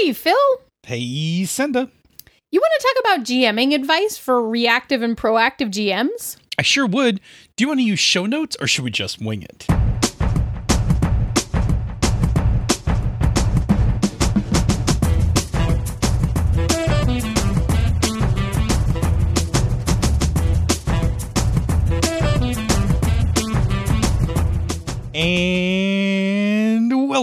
Hey, 0.00 0.14
Phil. 0.14 0.34
Hey, 0.82 1.44
Senda. 1.44 1.90
You 2.50 2.58
want 2.58 2.72
to 2.80 2.88
talk 2.88 3.14
about 3.14 3.26
GMing 3.26 3.74
advice 3.74 4.16
for 4.16 4.48
reactive 4.48 5.02
and 5.02 5.14
proactive 5.14 5.70
GMs? 5.70 6.38
I 6.58 6.62
sure 6.62 6.86
would. 6.86 7.20
Do 7.56 7.64
you 7.64 7.68
want 7.68 7.80
to 7.80 7.84
use 7.84 8.00
show 8.00 8.24
notes 8.24 8.56
or 8.62 8.66
should 8.66 8.84
we 8.84 8.90
just 8.90 9.20
wing 9.20 9.42
it? 9.42 9.66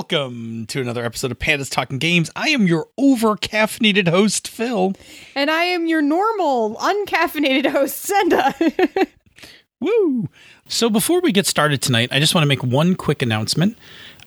Welcome 0.10 0.66
to 0.68 0.80
another 0.80 1.04
episode 1.04 1.32
of 1.32 1.40
Pandas 1.40 1.70
Talking 1.70 1.98
Games. 1.98 2.32
I 2.34 2.50
am 2.50 2.66
your 2.66 2.88
over 2.98 3.36
caffeinated 3.36 4.08
host, 4.08 4.48
Phil. 4.48 4.94
And 5.36 5.52
I 5.52 5.64
am 5.64 5.86
your 5.86 6.02
normal, 6.02 6.76
uncaffeinated 6.76 7.70
host, 7.70 7.98
Senda. 7.98 8.55
Woo! 9.81 10.30
So 10.70 10.90
before 10.90 11.20
we 11.20 11.34
get 11.34 11.45
started 11.45 11.81
tonight, 11.81 12.08
I 12.14 12.22
just 12.22 12.34
want 12.34 12.44
to 12.44 12.48
make 12.48 12.64
one 12.64 12.95
quick 12.95 13.22
announcement. 13.22 13.78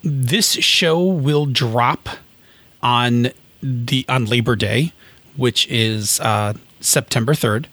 This 0.03 0.53
show 0.53 1.03
will 1.03 1.47
drop 1.47 2.11
on 2.83 3.29
the 3.63 4.05
on 4.07 4.27
Labor 4.27 4.57
Day, 4.57 4.93
which 5.37 5.67
is 5.69 6.21
uh, 6.21 6.53
September 6.81 7.33
third. 7.33 7.69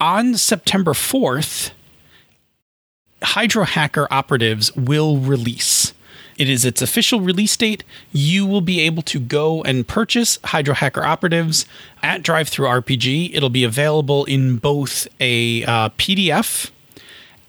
On 0.00 0.36
September 0.36 0.94
fourth, 0.94 1.70
Hydro 3.22 3.64
Hacker 3.64 4.08
Operatives 4.10 4.74
will 4.74 5.18
release. 5.18 5.81
It 6.38 6.48
is 6.48 6.64
its 6.64 6.82
official 6.82 7.20
release 7.20 7.56
date. 7.56 7.84
You 8.12 8.46
will 8.46 8.60
be 8.60 8.80
able 8.80 9.02
to 9.02 9.20
go 9.20 9.62
and 9.62 9.86
purchase 9.86 10.38
Hydro 10.44 10.74
Hacker 10.74 11.04
Operatives 11.04 11.66
at 12.02 12.22
DriveThruRPG. 12.22 13.34
It'll 13.34 13.50
be 13.50 13.64
available 13.64 14.24
in 14.24 14.56
both 14.56 15.06
a 15.20 15.64
uh, 15.64 15.88
PDF 15.90 16.70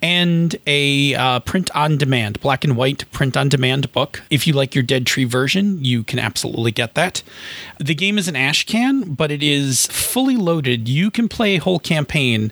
and 0.03 0.57
a 0.67 1.15
uh, 1.15 1.39
print 1.39 1.71
on 1.73 1.97
demand, 1.97 2.41
black 2.41 2.65
and 2.65 2.75
white 2.75 3.09
print 3.13 3.37
on 3.37 3.47
demand 3.47 3.89
book. 3.93 4.21
If 4.29 4.45
you 4.45 4.51
like 4.51 4.75
your 4.75 4.83
Dead 4.83 5.05
Tree 5.05 5.23
version, 5.23 5.83
you 5.83 6.03
can 6.03 6.19
absolutely 6.19 6.71
get 6.71 6.93
that. 6.95 7.23
The 7.79 7.95
game 7.95 8.17
is 8.17 8.27
an 8.27 8.35
ash 8.35 8.65
can, 8.65 9.13
but 9.13 9.31
it 9.31 9.41
is 9.41 9.87
fully 9.87 10.35
loaded. 10.35 10.89
You 10.89 11.09
can 11.09 11.29
play 11.29 11.55
a 11.55 11.61
whole 11.61 11.79
campaign 11.79 12.51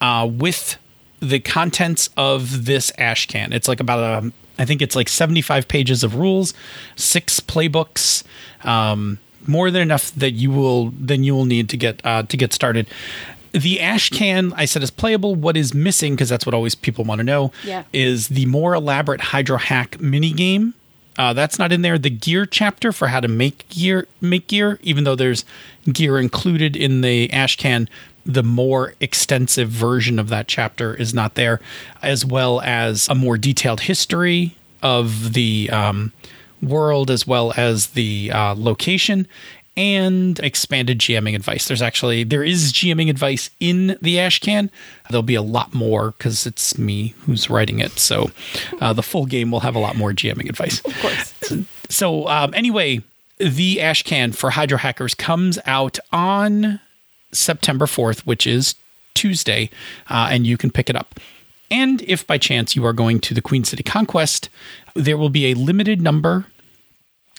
uh, 0.00 0.28
with 0.30 0.78
the 1.18 1.40
contents 1.40 2.08
of 2.16 2.66
this 2.66 2.92
ash 2.98 3.26
can. 3.26 3.52
It's 3.52 3.66
like 3.66 3.80
about 3.80 4.24
a, 4.24 4.32
I 4.58 4.64
think 4.64 4.82
it's 4.82 4.94
like 4.96 5.08
75 5.08 5.66
pages 5.68 6.04
of 6.04 6.16
rules, 6.16 6.52
six 6.96 7.40
playbooks, 7.40 8.22
um, 8.64 9.18
more 9.46 9.70
than 9.70 9.82
enough 9.82 10.12
that 10.14 10.32
you 10.32 10.50
will 10.50 10.90
then 10.96 11.24
you 11.24 11.34
will 11.34 11.44
need 11.46 11.68
to 11.70 11.76
get 11.76 12.00
uh, 12.04 12.22
to 12.24 12.36
get 12.36 12.52
started. 12.52 12.86
The 13.52 13.80
ash 13.80 14.08
can 14.08 14.52
I 14.54 14.64
said 14.64 14.82
is 14.82 14.90
playable. 14.90 15.34
What 15.34 15.56
is 15.56 15.74
missing 15.74 16.14
because 16.14 16.28
that's 16.28 16.46
what 16.46 16.54
always 16.54 16.74
people 16.74 17.04
want 17.04 17.18
to 17.18 17.24
know 17.24 17.52
Yeah. 17.64 17.82
is 17.92 18.28
the 18.28 18.46
more 18.46 18.74
elaborate 18.74 19.20
hydro 19.20 19.58
hack 19.58 20.00
mini 20.00 20.32
game. 20.32 20.74
Uh, 21.18 21.34
that's 21.34 21.58
not 21.58 21.70
in 21.72 21.82
there. 21.82 21.98
The 21.98 22.08
gear 22.08 22.46
chapter 22.46 22.90
for 22.92 23.08
how 23.08 23.20
to 23.20 23.28
make 23.28 23.68
gear, 23.68 24.06
make 24.22 24.46
gear, 24.46 24.78
even 24.82 25.04
though 25.04 25.14
there's 25.14 25.44
gear 25.92 26.18
included 26.18 26.74
in 26.74 27.02
the 27.02 27.30
ash 27.30 27.56
can, 27.56 27.86
the 28.24 28.42
more 28.42 28.94
extensive 29.00 29.68
version 29.68 30.18
of 30.18 30.28
that 30.28 30.48
chapter 30.48 30.94
is 30.94 31.12
not 31.12 31.34
there, 31.34 31.60
as 32.02 32.24
well 32.24 32.60
as 32.60 33.08
a 33.08 33.14
more 33.14 33.36
detailed 33.36 33.80
history 33.80 34.56
of 34.82 35.32
the 35.32 35.70
um, 35.70 36.12
world, 36.60 37.10
as 37.10 37.26
well 37.26 37.52
as 37.56 37.88
the 37.88 38.30
uh, 38.32 38.54
location 38.56 39.26
and 39.76 40.38
expanded 40.40 40.98
GMing 40.98 41.34
advice. 41.34 41.66
There's 41.66 41.82
actually 41.82 42.24
there 42.24 42.44
is 42.44 42.72
GMing 42.72 43.08
advice 43.08 43.50
in 43.58 43.96
the 44.02 44.20
ash 44.20 44.38
can. 44.38 44.70
There'll 45.08 45.22
be 45.22 45.34
a 45.34 45.42
lot 45.42 45.72
more 45.72 46.12
because 46.12 46.46
it's 46.46 46.76
me 46.78 47.14
who's 47.20 47.48
writing 47.48 47.80
it. 47.80 47.92
So 47.92 48.30
uh, 48.80 48.92
the 48.92 49.02
full 49.02 49.26
game 49.26 49.50
will 49.50 49.60
have 49.60 49.74
a 49.74 49.78
lot 49.78 49.96
more 49.96 50.12
GMing 50.12 50.48
advice. 50.48 50.80
of 50.84 50.98
course. 51.00 51.34
So 51.88 52.28
um, 52.28 52.52
anyway, 52.54 53.02
the 53.38 53.80
ash 53.80 54.02
can 54.02 54.32
for 54.32 54.50
Hydro 54.50 54.78
Hackers 54.78 55.14
comes 55.14 55.58
out 55.66 55.98
on 56.12 56.80
September 57.32 57.86
4th, 57.86 58.20
which 58.20 58.46
is 58.46 58.74
Tuesday, 59.14 59.70
uh, 60.08 60.28
and 60.30 60.46
you 60.46 60.56
can 60.56 60.70
pick 60.70 60.88
it 60.88 60.96
up. 60.96 61.18
And 61.70 62.02
if 62.02 62.26
by 62.26 62.38
chance 62.38 62.76
you 62.76 62.84
are 62.84 62.92
going 62.92 63.18
to 63.20 63.34
the 63.34 63.40
Queen 63.40 63.64
City 63.64 63.82
Conquest, 63.82 64.50
there 64.94 65.16
will 65.16 65.30
be 65.30 65.46
a 65.46 65.54
limited 65.54 66.02
number 66.02 66.46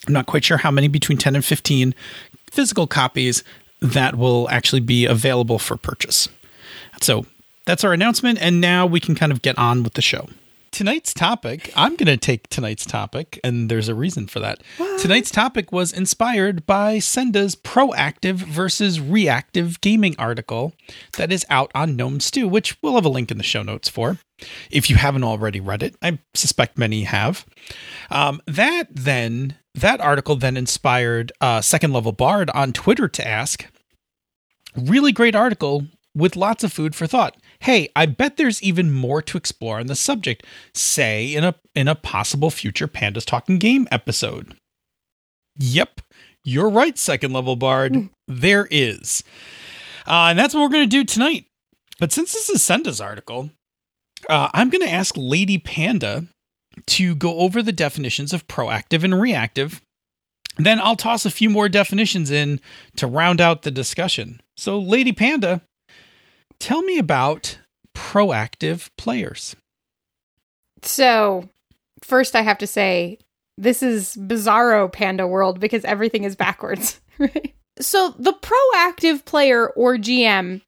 I'm 0.07 0.13
not 0.13 0.25
quite 0.25 0.43
sure 0.43 0.57
how 0.57 0.71
many, 0.71 0.87
between 0.87 1.17
10 1.17 1.35
and 1.35 1.45
15 1.45 1.95
physical 2.51 2.87
copies 2.87 3.43
that 3.81 4.15
will 4.15 4.49
actually 4.49 4.81
be 4.81 5.05
available 5.05 5.59
for 5.59 5.77
purchase. 5.77 6.29
So 7.01 7.25
that's 7.65 7.83
our 7.83 7.93
announcement. 7.93 8.39
And 8.41 8.61
now 8.61 8.85
we 8.85 8.99
can 8.99 9.15
kind 9.15 9.31
of 9.31 9.41
get 9.41 9.57
on 9.57 9.83
with 9.83 9.93
the 9.93 10.01
show. 10.01 10.27
Tonight's 10.73 11.13
topic, 11.13 11.71
I'm 11.75 11.95
going 11.95 12.07
to 12.07 12.17
take 12.17 12.49
tonight's 12.49 12.83
topic, 12.83 13.39
and 13.43 13.69
there's 13.69 13.89
a 13.89 13.93
reason 13.93 14.25
for 14.25 14.39
that. 14.39 14.63
Tonight's 14.97 15.29
topic 15.29 15.71
was 15.71 15.93
inspired 15.93 16.65
by 16.65 16.97
Senda's 16.97 17.55
proactive 17.55 18.37
versus 18.37 18.99
reactive 18.99 19.79
gaming 19.81 20.15
article 20.17 20.73
that 21.15 21.31
is 21.31 21.45
out 21.47 21.69
on 21.75 21.95
Gnome 21.95 22.19
Stew, 22.19 22.47
which 22.47 22.75
we'll 22.81 22.95
have 22.95 23.05
a 23.05 23.09
link 23.09 23.29
in 23.29 23.37
the 23.37 23.43
show 23.43 23.61
notes 23.61 23.87
for 23.87 24.17
if 24.71 24.89
you 24.89 24.95
haven't 24.95 25.23
already 25.23 25.59
read 25.59 25.83
it. 25.83 25.95
I 26.01 26.17
suspect 26.33 26.75
many 26.75 27.03
have. 27.03 27.45
Um, 28.09 28.41
that 28.47 28.87
then, 28.89 29.57
that 29.75 30.01
article 30.01 30.37
then 30.37 30.57
inspired 30.57 31.31
uh, 31.39 31.61
Second 31.61 31.93
Level 31.93 32.13
Bard 32.13 32.49
on 32.49 32.73
Twitter 32.73 33.07
to 33.07 33.27
ask, 33.27 33.67
really 34.75 35.11
great 35.11 35.35
article 35.35 35.85
with 36.15 36.35
lots 36.35 36.63
of 36.63 36.73
food 36.73 36.95
for 36.95 37.05
thought. 37.05 37.37
Hey, 37.63 37.87
I 37.95 38.07
bet 38.07 38.35
there's 38.35 38.61
even 38.61 38.91
more 38.91 39.21
to 39.21 39.37
explore 39.37 39.79
on 39.79 39.87
the 39.87 39.95
subject, 39.95 40.45
say 40.73 41.33
in 41.33 41.45
a 41.45 41.55
in 41.73 41.87
a 41.87 41.95
possible 41.95 42.49
future 42.49 42.89
Pandas 42.89 43.25
Talking 43.25 43.57
Game 43.57 43.87
episode. 43.89 44.57
Yep, 45.57 46.01
you're 46.43 46.69
right, 46.69 46.97
second 46.97 47.31
level 47.31 47.55
bard. 47.55 48.09
there 48.27 48.67
is. 48.69 49.23
Uh, 50.05 50.27
and 50.29 50.37
that's 50.39 50.53
what 50.53 50.59
we're 50.59 50.75
going 50.75 50.89
to 50.89 50.89
do 50.89 51.05
tonight. 51.05 51.45
But 51.99 52.11
since 52.11 52.33
this 52.33 52.49
is 52.49 52.61
Senda's 52.61 52.99
article, 52.99 53.51
uh, 54.29 54.49
I'm 54.53 54.69
going 54.69 54.85
to 54.85 54.91
ask 54.91 55.15
Lady 55.17 55.57
Panda 55.57 56.25
to 56.87 57.15
go 57.15 57.39
over 57.39 57.63
the 57.63 57.71
definitions 57.71 58.33
of 58.33 58.45
proactive 58.49 59.05
and 59.05 59.21
reactive. 59.21 59.81
Then 60.57 60.81
I'll 60.81 60.97
toss 60.97 61.25
a 61.25 61.31
few 61.31 61.49
more 61.49 61.69
definitions 61.69 62.29
in 62.29 62.59
to 62.97 63.07
round 63.07 63.39
out 63.39 63.61
the 63.61 63.71
discussion. 63.71 64.41
So, 64.57 64.77
Lady 64.77 65.13
Panda, 65.13 65.61
tell 66.63 66.81
me 66.81 66.97
about 66.97 67.59
proactive 67.93 68.89
players. 68.97 69.55
So, 70.81 71.49
first, 72.01 72.35
I 72.35 72.41
have 72.41 72.57
to 72.59 72.67
say, 72.67 73.19
this 73.57 73.83
is 73.83 74.15
bizarro 74.15 74.91
panda 74.91 75.27
world 75.27 75.59
because 75.59 75.83
everything 75.83 76.23
is 76.23 76.35
backwards. 76.35 76.99
So, 77.79 78.13
the 78.19 78.33
proactive 78.33 79.25
player 79.25 79.67
or 79.69 79.97
GM 79.97 80.61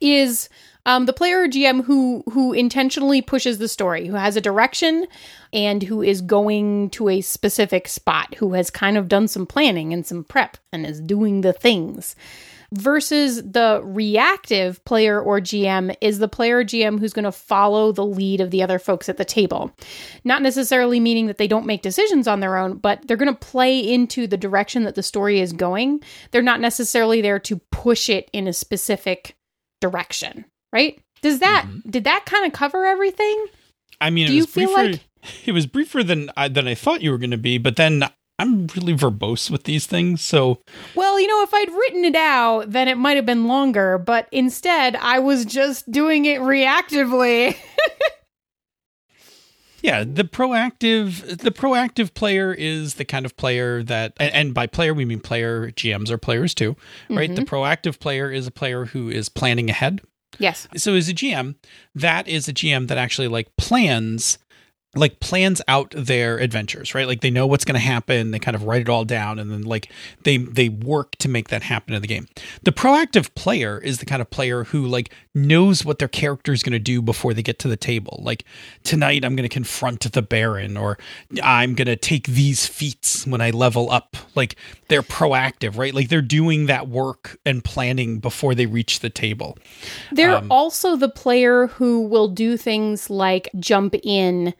is 0.00 0.48
um, 0.86 1.06
the 1.06 1.12
player 1.12 1.42
or 1.42 1.46
GM 1.46 1.84
who 1.84 2.24
who 2.32 2.52
intentionally 2.52 3.22
pushes 3.22 3.58
the 3.58 3.68
story, 3.68 4.08
who 4.08 4.16
has 4.16 4.34
a 4.36 4.40
direction, 4.40 5.06
and 5.52 5.84
who 5.84 6.02
is 6.02 6.20
going 6.20 6.90
to 6.90 7.08
a 7.08 7.20
specific 7.20 7.86
spot, 7.86 8.34
who 8.34 8.54
has 8.54 8.70
kind 8.70 8.96
of 8.96 9.06
done 9.06 9.28
some 9.28 9.46
planning 9.46 9.92
and 9.92 10.04
some 10.04 10.24
prep 10.24 10.56
and 10.72 10.84
is 10.84 11.00
doing 11.00 11.42
the 11.42 11.52
things. 11.52 12.16
Versus 12.72 13.42
the 13.42 13.80
reactive 13.82 14.84
player 14.84 15.20
or 15.20 15.40
GM 15.40 15.92
is 16.00 16.20
the 16.20 16.28
player 16.28 16.58
or 16.58 16.64
GM 16.64 17.00
who's 17.00 17.12
going 17.12 17.24
to 17.24 17.32
follow 17.32 17.90
the 17.90 18.06
lead 18.06 18.40
of 18.40 18.52
the 18.52 18.62
other 18.62 18.78
folks 18.78 19.08
at 19.08 19.16
the 19.16 19.24
table. 19.24 19.72
Not 20.22 20.40
necessarily 20.40 21.00
meaning 21.00 21.26
that 21.26 21.36
they 21.36 21.48
don't 21.48 21.66
make 21.66 21.82
decisions 21.82 22.28
on 22.28 22.38
their 22.38 22.56
own, 22.56 22.76
but 22.76 23.06
they're 23.08 23.16
going 23.16 23.34
to 23.34 23.38
play 23.38 23.80
into 23.80 24.28
the 24.28 24.36
direction 24.36 24.84
that 24.84 24.94
the 24.94 25.02
story 25.02 25.40
is 25.40 25.52
going. 25.52 26.00
They're 26.30 26.42
not 26.42 26.60
necessarily 26.60 27.20
there 27.20 27.40
to 27.40 27.56
push 27.72 28.08
it 28.08 28.30
in 28.32 28.46
a 28.46 28.52
specific 28.52 29.36
direction, 29.80 30.44
right? 30.72 31.00
Does 31.22 31.40
that 31.40 31.66
mm-hmm. 31.66 31.90
did 31.90 32.04
that 32.04 32.24
kind 32.24 32.46
of 32.46 32.52
cover 32.52 32.84
everything? 32.84 33.46
I 34.00 34.10
mean, 34.10 34.28
Do 34.28 34.32
it 34.32 34.36
you 34.36 34.42
was 34.42 34.50
feel 34.50 34.74
briefer. 34.74 34.92
like- 34.92 35.00
it 35.44 35.52
was 35.52 35.66
briefer 35.66 36.02
than 36.02 36.30
I, 36.36 36.48
than 36.48 36.68
I 36.68 36.74
thought 36.74 37.02
you 37.02 37.10
were 37.10 37.18
going 37.18 37.32
to 37.32 37.36
be, 37.36 37.58
but 37.58 37.76
then 37.76 38.04
I'm 38.40 38.66
really 38.68 38.94
verbose 38.94 39.50
with 39.50 39.64
these 39.64 39.86
things, 39.86 40.22
so 40.22 40.60
Well, 40.94 41.20
you 41.20 41.26
know, 41.26 41.42
if 41.42 41.52
I'd 41.52 41.70
written 41.70 42.06
it 42.06 42.16
out, 42.16 42.70
then 42.70 42.88
it 42.88 42.96
might 42.96 43.16
have 43.16 43.26
been 43.26 43.46
longer, 43.46 43.98
but 43.98 44.28
instead 44.32 44.96
I 44.96 45.18
was 45.18 45.44
just 45.44 45.90
doing 45.90 46.24
it 46.24 46.40
reactively. 46.40 47.56
yeah, 49.82 50.04
the 50.04 50.24
proactive 50.24 51.38
the 51.38 51.50
proactive 51.50 52.14
player 52.14 52.54
is 52.54 52.94
the 52.94 53.04
kind 53.04 53.26
of 53.26 53.36
player 53.36 53.82
that 53.82 54.14
and, 54.18 54.32
and 54.32 54.54
by 54.54 54.66
player 54.66 54.94
we 54.94 55.04
mean 55.04 55.20
player 55.20 55.70
GMs 55.72 56.10
are 56.10 56.18
players 56.18 56.54
too, 56.54 56.76
right? 57.10 57.34
The 57.34 57.42
mm-hmm. 57.42 57.54
proactive 57.54 58.00
player 58.00 58.30
is 58.30 58.46
a 58.46 58.50
player 58.50 58.86
who 58.86 59.10
is 59.10 59.28
planning 59.28 59.68
ahead. 59.68 60.00
yes. 60.38 60.66
So 60.76 60.94
as 60.94 61.10
a 61.10 61.14
GM, 61.14 61.56
that 61.94 62.26
is 62.26 62.48
a 62.48 62.54
GM 62.54 62.88
that 62.88 62.96
actually 62.96 63.28
like 63.28 63.54
plans 63.56 64.38
like 64.96 65.20
plans 65.20 65.62
out 65.68 65.94
their 65.96 66.38
adventures, 66.38 66.94
right? 66.94 67.06
Like 67.06 67.20
they 67.20 67.30
know 67.30 67.46
what's 67.46 67.64
going 67.64 67.74
to 67.74 67.80
happen, 67.80 68.32
they 68.32 68.40
kind 68.40 68.56
of 68.56 68.64
write 68.64 68.82
it 68.82 68.88
all 68.88 69.04
down 69.04 69.38
and 69.38 69.50
then 69.50 69.62
like 69.62 69.90
they 70.24 70.36
they 70.38 70.68
work 70.68 71.14
to 71.16 71.28
make 71.28 71.48
that 71.48 71.62
happen 71.62 71.94
in 71.94 72.02
the 72.02 72.08
game. 72.08 72.26
The 72.64 72.72
proactive 72.72 73.32
player 73.36 73.78
is 73.78 73.98
the 73.98 74.06
kind 74.06 74.20
of 74.20 74.30
player 74.30 74.64
who 74.64 74.86
like 74.86 75.14
knows 75.32 75.84
what 75.84 76.00
their 76.00 76.08
character 76.08 76.52
is 76.52 76.64
going 76.64 76.72
to 76.72 76.80
do 76.80 77.00
before 77.00 77.34
they 77.34 77.42
get 77.42 77.60
to 77.60 77.68
the 77.68 77.76
table. 77.76 78.20
Like 78.24 78.44
tonight 78.82 79.24
I'm 79.24 79.36
going 79.36 79.48
to 79.48 79.52
confront 79.54 80.12
the 80.12 80.22
baron 80.22 80.76
or 80.76 80.98
I'm 81.40 81.74
going 81.74 81.86
to 81.86 81.96
take 81.96 82.26
these 82.26 82.66
feats 82.66 83.24
when 83.28 83.40
I 83.40 83.50
level 83.50 83.92
up. 83.92 84.16
Like 84.34 84.56
they're 84.88 85.02
proactive, 85.02 85.78
right? 85.78 85.94
Like 85.94 86.08
they're 86.08 86.20
doing 86.20 86.66
that 86.66 86.88
work 86.88 87.38
and 87.46 87.62
planning 87.62 88.18
before 88.18 88.56
they 88.56 88.66
reach 88.66 89.00
the 89.00 89.10
table. 89.10 89.56
They're 90.10 90.34
um, 90.34 90.50
also 90.50 90.96
the 90.96 91.08
player 91.08 91.68
who 91.68 92.08
will 92.08 92.28
do 92.28 92.56
things 92.56 93.08
like 93.08 93.48
jump 93.60 93.94
in 94.02 94.52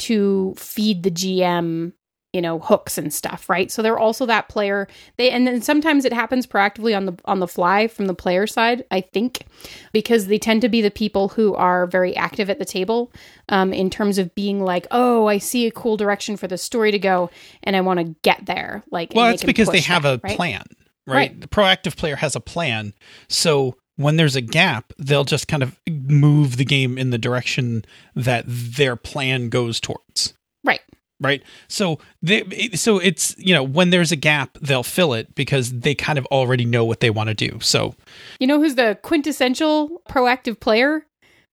to 0.00 0.54
feed 0.56 1.02
the 1.02 1.10
GM 1.10 1.92
you 2.32 2.40
know 2.40 2.60
hooks 2.60 2.96
and 2.96 3.12
stuff 3.12 3.48
right 3.48 3.70
so 3.70 3.82
they're 3.82 3.98
also 3.98 4.24
that 4.24 4.48
player 4.48 4.86
they 5.16 5.30
and 5.30 5.46
then 5.46 5.60
sometimes 5.60 6.04
it 6.04 6.12
happens 6.12 6.46
proactively 6.46 6.96
on 6.96 7.06
the 7.06 7.16
on 7.24 7.40
the 7.40 7.48
fly 7.48 7.88
from 7.88 8.06
the 8.06 8.14
player 8.14 8.46
side 8.46 8.84
i 8.90 9.00
think 9.00 9.46
because 9.92 10.26
they 10.26 10.38
tend 10.38 10.60
to 10.62 10.68
be 10.68 10.80
the 10.80 10.90
people 10.90 11.28
who 11.28 11.54
are 11.54 11.86
very 11.86 12.14
active 12.16 12.48
at 12.48 12.58
the 12.58 12.64
table 12.64 13.12
um, 13.48 13.72
in 13.72 13.90
terms 13.90 14.16
of 14.16 14.32
being 14.34 14.62
like 14.62 14.86
oh 14.92 15.26
i 15.26 15.38
see 15.38 15.66
a 15.66 15.72
cool 15.72 15.96
direction 15.96 16.36
for 16.36 16.46
the 16.46 16.58
story 16.58 16.92
to 16.92 16.98
go 16.98 17.28
and 17.64 17.74
i 17.74 17.80
want 17.80 17.98
to 17.98 18.14
get 18.22 18.46
there 18.46 18.84
like 18.92 19.12
well 19.14 19.26
that's 19.26 19.44
because 19.44 19.68
they 19.68 19.80
have 19.80 20.04
that, 20.04 20.18
a 20.18 20.20
right? 20.22 20.36
plan 20.36 20.62
right? 21.06 21.16
right 21.16 21.40
the 21.40 21.48
proactive 21.48 21.96
player 21.96 22.16
has 22.16 22.36
a 22.36 22.40
plan 22.40 22.94
so 23.28 23.74
when 24.00 24.16
there's 24.16 24.34
a 24.34 24.40
gap, 24.40 24.94
they'll 24.98 25.24
just 25.24 25.46
kind 25.46 25.62
of 25.62 25.78
move 25.88 26.56
the 26.56 26.64
game 26.64 26.96
in 26.96 27.10
the 27.10 27.18
direction 27.18 27.84
that 28.16 28.44
their 28.46 28.96
plan 28.96 29.50
goes 29.50 29.78
towards. 29.78 30.32
Right. 30.64 30.80
Right. 31.20 31.42
So 31.68 31.98
they 32.22 32.70
so 32.72 32.98
it's 32.98 33.36
you 33.36 33.52
know 33.52 33.62
when 33.62 33.90
there's 33.90 34.10
a 34.10 34.16
gap 34.16 34.56
they'll 34.62 34.82
fill 34.82 35.12
it 35.12 35.34
because 35.34 35.70
they 35.80 35.94
kind 35.94 36.18
of 36.18 36.24
already 36.26 36.64
know 36.64 36.84
what 36.84 37.00
they 37.00 37.10
want 37.10 37.28
to 37.28 37.34
do. 37.34 37.58
So 37.60 37.94
you 38.38 38.46
know 38.46 38.58
who's 38.58 38.76
the 38.76 38.98
quintessential 39.02 40.00
proactive 40.08 40.60
player 40.60 41.04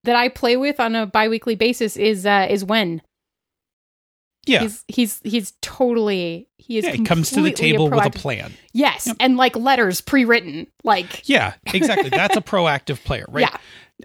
that 0.06 0.16
I 0.16 0.30
play 0.30 0.56
with 0.56 0.80
on 0.80 0.96
a 0.96 1.06
biweekly 1.06 1.56
basis 1.56 1.98
is 1.98 2.26
uh, 2.26 2.48
is 2.50 2.64
when 2.64 3.02
yeah. 4.48 4.62
He's 4.62 4.84
he's 4.88 5.22
he's 5.24 5.54
totally 5.62 6.48
he 6.58 6.78
is 6.78 6.86
yeah, 6.86 6.92
he 6.92 7.04
comes 7.04 7.32
to 7.32 7.42
the 7.42 7.52
table 7.52 7.88
a 7.88 7.96
with 7.96 8.06
a 8.06 8.10
plan. 8.10 8.54
Yes, 8.74 9.08
yep. 9.08 9.18
and 9.20 9.38
like 9.38 9.56
letters 9.56 10.02
pre-written. 10.02 10.68
Like 10.84 11.28
Yeah, 11.30 11.54
exactly. 11.74 12.10
That's 12.10 12.36
a 12.36 12.42
proactive 12.42 13.04
player, 13.04 13.26
right? 13.30 13.42
Yeah. 13.42 13.58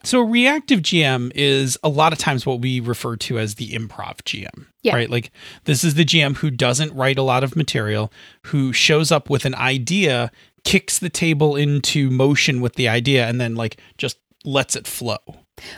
So 0.04 0.20
a 0.20 0.24
reactive 0.24 0.80
GM 0.80 1.32
is 1.34 1.78
a 1.82 1.88
lot 1.88 2.12
of 2.12 2.18
times 2.18 2.46
what 2.46 2.60
we 2.60 2.80
refer 2.80 3.16
to 3.16 3.38
as 3.38 3.56
the 3.56 3.72
improv 3.72 4.22
GM. 4.22 4.66
Yeah. 4.82 4.94
Right? 4.94 5.10
Like 5.10 5.30
this 5.64 5.84
is 5.84 5.94
the 5.94 6.04
GM 6.04 6.36
who 6.36 6.50
doesn't 6.50 6.94
write 6.94 7.18
a 7.18 7.22
lot 7.22 7.44
of 7.44 7.56
material, 7.56 8.12
who 8.46 8.72
shows 8.72 9.12
up 9.12 9.28
with 9.28 9.44
an 9.44 9.54
idea, 9.54 10.30
kicks 10.64 10.98
the 10.98 11.10
table 11.10 11.56
into 11.56 12.10
motion 12.10 12.60
with 12.60 12.76
the 12.76 12.88
idea 12.88 13.26
and 13.26 13.40
then 13.40 13.54
like 13.54 13.78
just 13.98 14.18
lets 14.44 14.76
it 14.76 14.86
flow. 14.86 15.18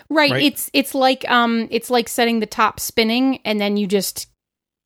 Right. 0.09 0.31
right. 0.31 0.43
It's 0.43 0.71
it's 0.73 0.95
like 0.95 1.29
um 1.29 1.69
it's 1.71 1.91
like 1.91 2.09
setting 2.09 2.41
the 2.41 2.47
top 2.47 2.81
spinning 2.81 3.41
and 3.45 3.61
then 3.61 3.77
you 3.77 3.87
just 3.87 4.29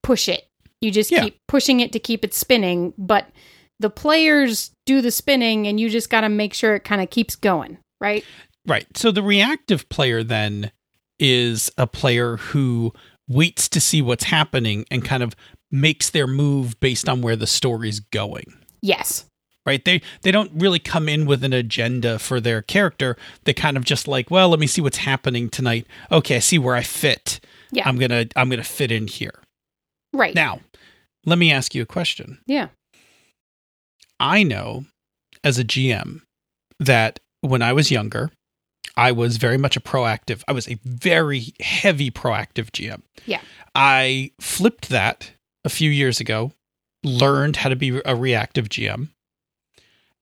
push 0.09 0.27
it. 0.27 0.49
You 0.81 0.91
just 0.91 1.11
yeah. 1.11 1.25
keep 1.25 1.39
pushing 1.49 1.81
it 1.81 1.93
to 1.93 1.99
keep 1.99 2.25
it 2.25 2.33
spinning, 2.33 2.95
but 2.97 3.29
the 3.79 3.91
players 3.91 4.71
do 4.87 5.03
the 5.03 5.11
spinning 5.11 5.67
and 5.67 5.79
you 5.79 5.91
just 5.91 6.09
got 6.09 6.23
to 6.23 6.31
make 6.31 6.55
sure 6.55 6.75
it 6.77 6.85
kind 6.85 7.03
of 7.03 7.11
keeps 7.11 7.37
going, 7.37 7.77
right? 8.01 8.25
Right. 8.67 8.87
So 8.97 9.11
the 9.13 9.23
reactive 9.23 9.87
player 9.91 10.25
then 10.25 10.73
is 11.19 11.71
a 11.77 11.87
player 11.87 12.39
who 12.39 12.95
waits 13.29 13.69
to 13.69 13.81
see 13.83 14.01
what's 14.01 14.25
happening 14.25 14.87
and 14.91 15.05
kind 15.05 15.23
of 15.23 15.37
makes 15.71 16.09
their 16.09 16.27
move 16.27 16.81
based 16.81 17.07
on 17.07 17.21
where 17.21 17.37
the 17.37 17.47
story's 17.47 18.01
going. 18.01 18.47
Yes. 18.81 19.27
Right? 19.67 19.85
They 19.85 20.01
they 20.23 20.31
don't 20.31 20.53
really 20.55 20.79
come 20.79 21.07
in 21.11 21.27
with 21.27 21.45
an 21.45 21.53
agenda 21.53 22.19
for 22.19 22.41
their 22.41 22.63
character. 22.63 23.19
They 23.45 23.53
kind 23.53 23.77
of 23.77 23.85
just 23.85 24.09
like, 24.09 24.31
well, 24.31 24.49
let 24.49 24.59
me 24.59 24.67
see 24.67 24.81
what's 24.81 24.97
happening 24.97 25.51
tonight. 25.51 25.87
Okay, 26.11 26.37
I 26.37 26.39
see 26.39 26.59
where 26.59 26.75
I 26.75 26.83
fit. 26.83 27.41
Yeah. 27.71 27.87
I'm 27.87 27.99
going 27.99 28.11
to 28.11 28.27
I'm 28.35 28.49
going 28.49 28.63
to 28.63 28.65
fit 28.65 28.91
in 28.91 29.07
here. 29.07 29.43
Right. 30.13 30.35
Now, 30.35 30.61
let 31.25 31.39
me 31.39 31.53
ask 31.53 31.75
you 31.75 31.83
a 31.83 31.87
question. 31.87 32.39
Yeah. 32.47 32.69
I 34.21 34.43
know 34.43 34.85
as 35.45 35.59
a 35.59 35.65
GM 35.65 36.23
that 36.81 37.21
when 37.41 37.63
I 37.63 37.73
was 37.73 37.91
younger, 37.91 38.31
I 38.97 39.13
was 39.13 39.37
very 39.37 39.59
much 39.59 39.77
a 39.77 39.81
proactive. 39.81 40.43
I 40.49 40.53
was 40.53 40.69
a 40.69 40.79
very 40.85 41.53
heavy 41.61 42.11
proactive 42.11 42.71
GM. 42.71 43.03
Yeah. 43.27 43.41
I 43.75 44.33
flipped 44.41 44.89
that 44.89 45.31
a 45.65 45.69
few 45.69 45.91
years 45.91 46.19
ago, 46.19 46.53
learned 47.05 47.57
how 47.57 47.69
to 47.69 47.77
be 47.77 48.01
a 48.05 48.17
reactive 48.17 48.69
GM. 48.69 49.09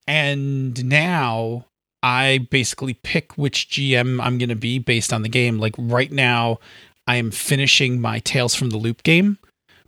And 0.07 0.85
now 0.85 1.65
I 2.03 2.47
basically 2.51 2.95
pick 2.95 3.39
which 3.39 3.69
GM 3.71 4.21
I'm 4.23 4.39
going 4.39 4.51
to 4.51 4.57
be 4.57 4.79
based 4.79 5.13
on 5.13 5.23
the 5.23 5.29
game. 5.29 5.59
Like 5.59 5.75
right 5.79 6.13
now, 6.13 6.59
I 7.07 7.17
am 7.17 7.31
finishing 7.31 8.01
my 8.01 8.19
Tales 8.19 8.55
from 8.55 8.71
the 8.71 8.77
Loop 8.77 9.03
game, 9.03 9.39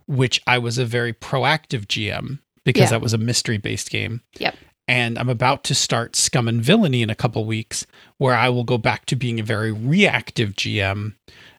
which 0.09 0.41
I 0.47 0.57
was 0.57 0.79
a 0.79 0.85
very 0.85 1.13
proactive 1.13 1.85
GM 1.85 2.39
because 2.65 2.83
yeah. 2.83 2.89
that 2.89 3.01
was 3.01 3.13
a 3.13 3.17
mystery 3.17 3.59
based 3.59 3.91
game. 3.91 4.21
Yep. 4.39 4.55
And 4.87 5.19
I'm 5.19 5.29
about 5.29 5.63
to 5.65 5.75
start 5.75 6.15
Scum 6.15 6.47
and 6.47 6.63
Villainy 6.63 7.03
in 7.03 7.11
a 7.11 7.15
couple 7.15 7.45
weeks, 7.45 7.85
where 8.17 8.33
I 8.33 8.49
will 8.49 8.63
go 8.63 8.79
back 8.79 9.05
to 9.05 9.15
being 9.15 9.39
a 9.39 9.43
very 9.43 9.71
reactive 9.71 10.53
GM 10.53 11.13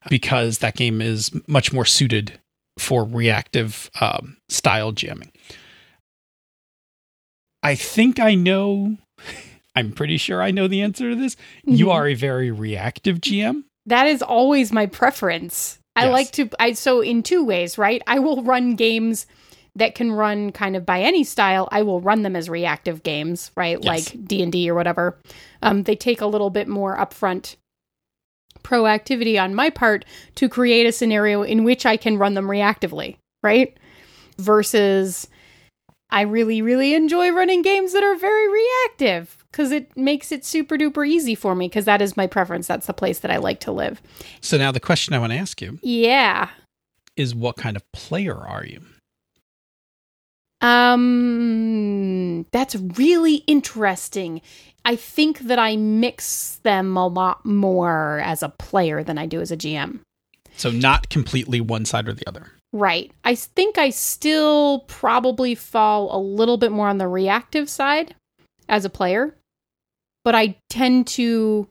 because 0.08 0.58
that 0.58 0.74
game 0.74 1.00
is 1.00 1.30
much 1.46 1.72
more 1.72 1.84
suited 1.84 2.40
for 2.76 3.04
reactive 3.04 3.88
um, 4.00 4.36
style 4.48 4.92
GMing. 4.92 5.30
I 7.62 7.76
think 7.76 8.18
I 8.18 8.34
know, 8.34 8.96
I'm 9.76 9.92
pretty 9.92 10.16
sure 10.16 10.42
I 10.42 10.50
know 10.50 10.66
the 10.66 10.82
answer 10.82 11.10
to 11.10 11.16
this. 11.16 11.36
Mm-hmm. 11.36 11.74
You 11.74 11.92
are 11.92 12.08
a 12.08 12.14
very 12.14 12.50
reactive 12.50 13.18
GM. 13.20 13.62
That 13.86 14.08
is 14.08 14.22
always 14.22 14.72
my 14.72 14.86
preference. 14.86 15.79
I 15.96 16.04
yes. 16.04 16.12
like 16.12 16.30
to 16.32 16.50
I 16.58 16.72
so 16.72 17.00
in 17.00 17.22
two 17.22 17.44
ways, 17.44 17.76
right? 17.78 18.02
I 18.06 18.18
will 18.18 18.42
run 18.42 18.74
games 18.76 19.26
that 19.76 19.94
can 19.94 20.12
run 20.12 20.52
kind 20.52 20.76
of 20.76 20.84
by 20.84 21.00
any 21.00 21.24
style. 21.24 21.68
I 21.70 21.82
will 21.82 22.00
run 22.00 22.22
them 22.22 22.36
as 22.36 22.48
reactive 22.48 23.02
games, 23.02 23.50
right? 23.56 23.78
Yes. 23.80 24.14
Like 24.14 24.26
D&D 24.26 24.68
or 24.68 24.74
whatever. 24.74 25.18
Um, 25.62 25.84
they 25.84 25.94
take 25.94 26.20
a 26.20 26.26
little 26.26 26.50
bit 26.50 26.68
more 26.68 26.96
upfront 26.96 27.56
proactivity 28.62 29.40
on 29.40 29.54
my 29.54 29.70
part 29.70 30.04
to 30.34 30.48
create 30.48 30.86
a 30.86 30.92
scenario 30.92 31.42
in 31.42 31.64
which 31.64 31.86
I 31.86 31.96
can 31.96 32.18
run 32.18 32.34
them 32.34 32.46
reactively, 32.46 33.16
right? 33.42 33.76
Versus 34.38 35.28
I 36.10 36.22
really 36.22 36.62
really 36.62 36.94
enjoy 36.94 37.30
running 37.30 37.62
games 37.62 37.92
that 37.92 38.02
are 38.02 38.16
very 38.16 38.48
reactive 38.48 39.39
because 39.50 39.72
it 39.72 39.96
makes 39.96 40.30
it 40.32 40.44
super 40.44 40.76
duper 40.76 41.06
easy 41.06 41.34
for 41.34 41.54
me 41.54 41.68
because 41.68 41.84
that 41.84 42.00
is 42.02 42.16
my 42.16 42.26
preference. 42.26 42.66
That's 42.66 42.86
the 42.86 42.92
place 42.92 43.20
that 43.20 43.30
I 43.30 43.38
like 43.38 43.60
to 43.60 43.72
live. 43.72 44.00
So 44.40 44.56
now 44.56 44.72
the 44.72 44.80
question 44.80 45.14
I 45.14 45.18
want 45.18 45.32
to 45.32 45.38
ask 45.38 45.60
you, 45.60 45.78
yeah, 45.82 46.50
is 47.16 47.34
what 47.34 47.56
kind 47.56 47.76
of 47.76 47.82
player 47.92 48.36
are 48.36 48.64
you? 48.64 48.80
Um, 50.60 52.46
that's 52.52 52.76
really 52.76 53.36
interesting. 53.46 54.42
I 54.84 54.96
think 54.96 55.40
that 55.40 55.58
I 55.58 55.76
mix 55.76 56.60
them 56.62 56.96
a 56.96 57.06
lot 57.06 57.44
more 57.44 58.20
as 58.24 58.42
a 58.42 58.48
player 58.48 59.02
than 59.02 59.18
I 59.18 59.26
do 59.26 59.40
as 59.40 59.50
a 59.50 59.56
GM. 59.56 60.00
So 60.56 60.70
not 60.70 61.08
completely 61.08 61.60
one 61.60 61.84
side 61.84 62.08
or 62.08 62.12
the 62.12 62.26
other. 62.26 62.52
Right. 62.72 63.10
I 63.24 63.34
think 63.34 63.78
I 63.78 63.90
still 63.90 64.80
probably 64.80 65.54
fall 65.54 66.14
a 66.16 66.20
little 66.20 66.56
bit 66.56 66.72
more 66.72 66.88
on 66.88 66.98
the 66.98 67.08
reactive 67.08 67.68
side 67.68 68.14
as 68.68 68.84
a 68.84 68.90
player 68.90 69.34
but 70.24 70.34
I 70.34 70.56
tend 70.68 71.06
to 71.08 71.68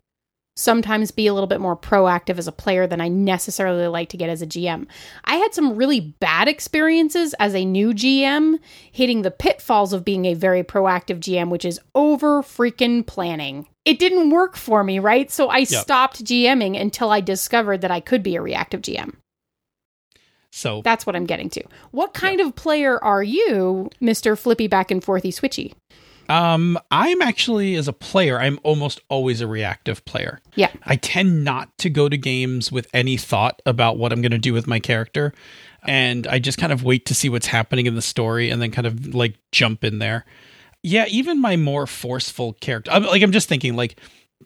sometimes 0.59 1.11
be 1.11 1.25
a 1.25 1.33
little 1.33 1.47
bit 1.47 1.61
more 1.61 1.77
proactive 1.77 2.37
as 2.37 2.47
a 2.47 2.51
player 2.51 2.85
than 2.85 2.99
I 2.99 3.07
necessarily 3.07 3.87
like 3.87 4.09
to 4.09 4.17
get 4.17 4.29
as 4.29 4.41
a 4.41 4.47
GM. 4.47 4.87
I 5.23 5.35
had 5.37 5.53
some 5.53 5.75
really 5.75 6.01
bad 6.01 6.47
experiences 6.47 7.33
as 7.35 7.55
a 7.55 7.65
new 7.65 7.93
GM 7.93 8.59
hitting 8.91 9.21
the 9.21 9.31
pitfalls 9.31 9.93
of 9.93 10.05
being 10.05 10.25
a 10.25 10.33
very 10.33 10.63
proactive 10.63 11.19
GM, 11.19 11.49
which 11.49 11.65
is 11.65 11.79
over 11.95 12.43
freaking 12.43 13.05
planning. 13.05 13.67
It 13.85 13.99
didn't 13.99 14.29
work 14.29 14.57
for 14.57 14.83
me, 14.83 14.99
right? 14.99 15.31
So 15.31 15.47
I 15.47 15.59
yep. 15.59 15.67
stopped 15.67 16.23
GMing 16.23 16.79
until 16.79 17.09
I 17.09 17.21
discovered 17.21 17.81
that 17.81 17.91
I 17.91 18.01
could 18.01 18.21
be 18.21 18.35
a 18.35 18.41
reactive 18.41 18.81
GM. 18.81 19.15
So 20.51 20.81
that's 20.83 21.05
what 21.05 21.15
I'm 21.15 21.25
getting 21.25 21.49
to. 21.51 21.63
What 21.91 22.13
kind 22.13 22.39
yep. 22.39 22.47
of 22.47 22.55
player 22.55 23.01
are 23.03 23.23
you, 23.23 23.89
Mr. 24.01 24.37
Flippy 24.37 24.67
back 24.67 24.91
and 24.91 25.01
forthy 25.01 25.31
switchy? 25.31 25.73
Um, 26.29 26.77
I'm 26.91 27.21
actually 27.23 27.75
as 27.75 27.87
a 27.87 27.93
player, 27.93 28.39
I'm 28.39 28.59
almost 28.63 29.01
always 29.09 29.41
a 29.41 29.47
reactive 29.47 30.05
player. 30.05 30.39
Yeah. 30.55 30.71
I 30.83 30.95
tend 30.95 31.43
not 31.43 31.75
to 31.79 31.89
go 31.89 32.07
to 32.07 32.17
games 32.17 32.71
with 32.71 32.87
any 32.93 33.17
thought 33.17 33.61
about 33.65 33.97
what 33.97 34.13
I'm 34.13 34.21
going 34.21 34.31
to 34.31 34.37
do 34.37 34.53
with 34.53 34.67
my 34.67 34.79
character, 34.79 35.33
and 35.83 36.27
I 36.27 36.37
just 36.39 36.59
kind 36.59 36.71
of 36.71 36.83
wait 36.83 37.07
to 37.07 37.15
see 37.15 37.29
what's 37.29 37.47
happening 37.47 37.87
in 37.87 37.95
the 37.95 38.01
story 38.01 38.51
and 38.51 38.61
then 38.61 38.69
kind 38.69 38.85
of 38.85 39.15
like 39.15 39.35
jump 39.51 39.83
in 39.83 39.97
there. 39.99 40.25
Yeah, 40.83 41.05
even 41.09 41.41
my 41.41 41.57
more 41.57 41.87
forceful 41.87 42.53
character, 42.53 42.91
I'm, 42.91 43.03
like 43.03 43.23
I'm 43.23 43.31
just 43.31 43.49
thinking 43.49 43.75
like 43.75 43.99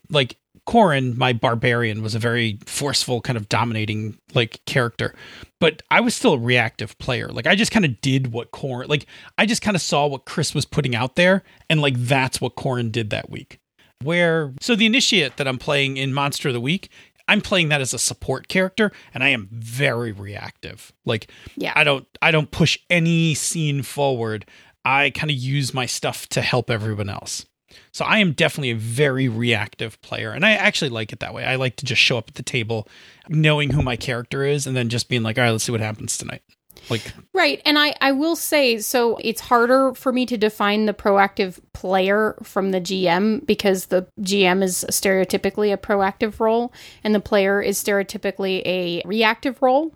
like 0.09 0.37
Corin, 0.65 1.17
my 1.17 1.33
barbarian, 1.33 2.01
was 2.01 2.15
a 2.15 2.19
very 2.19 2.57
forceful, 2.65 3.21
kind 3.21 3.37
of 3.37 3.49
dominating 3.49 4.17
like 4.33 4.61
character, 4.65 5.13
but 5.59 5.81
I 5.91 5.99
was 5.99 6.15
still 6.15 6.33
a 6.33 6.37
reactive 6.39 6.97
player. 6.99 7.27
Like 7.27 7.47
I 7.47 7.55
just 7.55 7.71
kind 7.71 7.85
of 7.85 7.99
did 8.01 8.31
what 8.31 8.51
Corin, 8.51 8.87
like 8.89 9.05
I 9.37 9.45
just 9.45 9.61
kind 9.61 9.75
of 9.75 9.81
saw 9.81 10.07
what 10.07 10.25
Chris 10.25 10.55
was 10.55 10.65
putting 10.65 10.95
out 10.95 11.15
there, 11.15 11.43
and 11.69 11.81
like 11.81 11.95
that's 11.97 12.39
what 12.39 12.55
Corin 12.55 12.91
did 12.91 13.09
that 13.09 13.29
week. 13.29 13.59
Where 14.03 14.53
so 14.61 14.75
the 14.75 14.85
initiate 14.85 15.37
that 15.37 15.47
I'm 15.47 15.57
playing 15.57 15.97
in 15.97 16.13
Monster 16.13 16.49
of 16.49 16.53
the 16.53 16.61
Week, 16.61 16.89
I'm 17.27 17.41
playing 17.41 17.69
that 17.69 17.81
as 17.81 17.93
a 17.93 17.99
support 17.99 18.47
character, 18.47 18.91
and 19.13 19.23
I 19.23 19.29
am 19.29 19.49
very 19.51 20.11
reactive. 20.11 20.93
Like 21.05 21.29
Yeah. 21.55 21.73
I 21.75 21.83
don't 21.83 22.07
I 22.21 22.31
don't 22.31 22.51
push 22.51 22.77
any 22.89 23.33
scene 23.33 23.81
forward. 23.83 24.45
I 24.85 25.11
kind 25.11 25.31
of 25.31 25.37
use 25.37 25.73
my 25.73 25.85
stuff 25.85 26.27
to 26.29 26.41
help 26.41 26.69
everyone 26.69 27.09
else. 27.09 27.45
So 27.91 28.05
I 28.05 28.19
am 28.19 28.33
definitely 28.33 28.71
a 28.71 28.75
very 28.75 29.27
reactive 29.27 30.01
player, 30.01 30.31
and 30.31 30.45
I 30.45 30.51
actually 30.51 30.89
like 30.89 31.13
it 31.13 31.19
that 31.19 31.33
way. 31.33 31.43
I 31.45 31.55
like 31.55 31.75
to 31.77 31.85
just 31.85 32.01
show 32.01 32.17
up 32.17 32.29
at 32.29 32.35
the 32.35 32.43
table, 32.43 32.87
knowing 33.29 33.71
who 33.71 33.81
my 33.81 33.95
character 33.95 34.43
is, 34.43 34.67
and 34.67 34.75
then 34.75 34.89
just 34.89 35.09
being 35.09 35.23
like, 35.23 35.37
"All 35.37 35.43
right, 35.43 35.51
let's 35.51 35.63
see 35.63 35.71
what 35.71 35.81
happens 35.81 36.17
tonight." 36.17 36.41
Like, 36.89 37.13
Right. 37.33 37.61
And 37.65 37.79
I, 37.79 37.95
I 38.01 38.11
will 38.11 38.35
say, 38.35 38.79
so 38.79 39.17
it's 39.21 39.41
harder 39.41 39.93
for 39.93 40.11
me 40.11 40.25
to 40.25 40.37
define 40.37 40.85
the 40.85 40.93
proactive 40.93 41.59
player 41.73 42.35
from 42.43 42.71
the 42.71 42.81
GM 42.81 43.45
because 43.45 43.87
the 43.87 44.07
GM 44.21 44.61
is 44.61 44.85
stereotypically 44.89 45.73
a 45.73 45.77
proactive 45.77 46.39
role 46.39 46.73
and 47.03 47.15
the 47.15 47.19
player 47.19 47.61
is 47.61 47.81
stereotypically 47.81 48.61
a 48.65 49.01
reactive 49.05 49.61
role. 49.61 49.93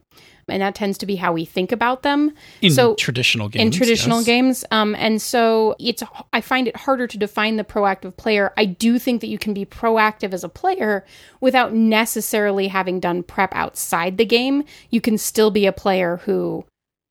And 0.49 0.61
that 0.61 0.75
tends 0.75 0.97
to 0.99 1.05
be 1.05 1.17
how 1.17 1.33
we 1.33 1.43
think 1.43 1.73
about 1.73 2.03
them. 2.03 2.31
in 2.61 2.71
so 2.71 2.95
traditional 2.95 3.49
games, 3.49 3.61
in 3.65 3.71
traditional 3.71 4.19
yes. 4.19 4.25
games 4.25 4.65
um, 4.71 4.95
and 4.95 5.21
so 5.21 5.75
it's 5.79 6.01
i 6.31 6.39
find 6.39 6.67
it 6.69 6.75
harder 6.77 7.05
to 7.05 7.17
define 7.17 7.57
the 7.57 7.63
proactive 7.65 8.15
player 8.15 8.53
i 8.55 8.63
do 8.63 8.97
think 8.97 9.19
that 9.21 9.27
you 9.27 9.37
can 9.37 9.53
be 9.53 9.65
proactive 9.65 10.31
as 10.33 10.43
a 10.45 10.49
player 10.49 11.05
without 11.41 11.73
necessarily 11.73 12.67
having 12.69 12.99
done 13.01 13.23
prep 13.23 13.53
outside 13.53 14.17
the 14.17 14.25
game 14.25 14.63
you 14.89 15.01
can 15.01 15.17
still 15.17 15.51
be 15.51 15.65
a 15.65 15.73
player 15.73 16.17
who 16.23 16.63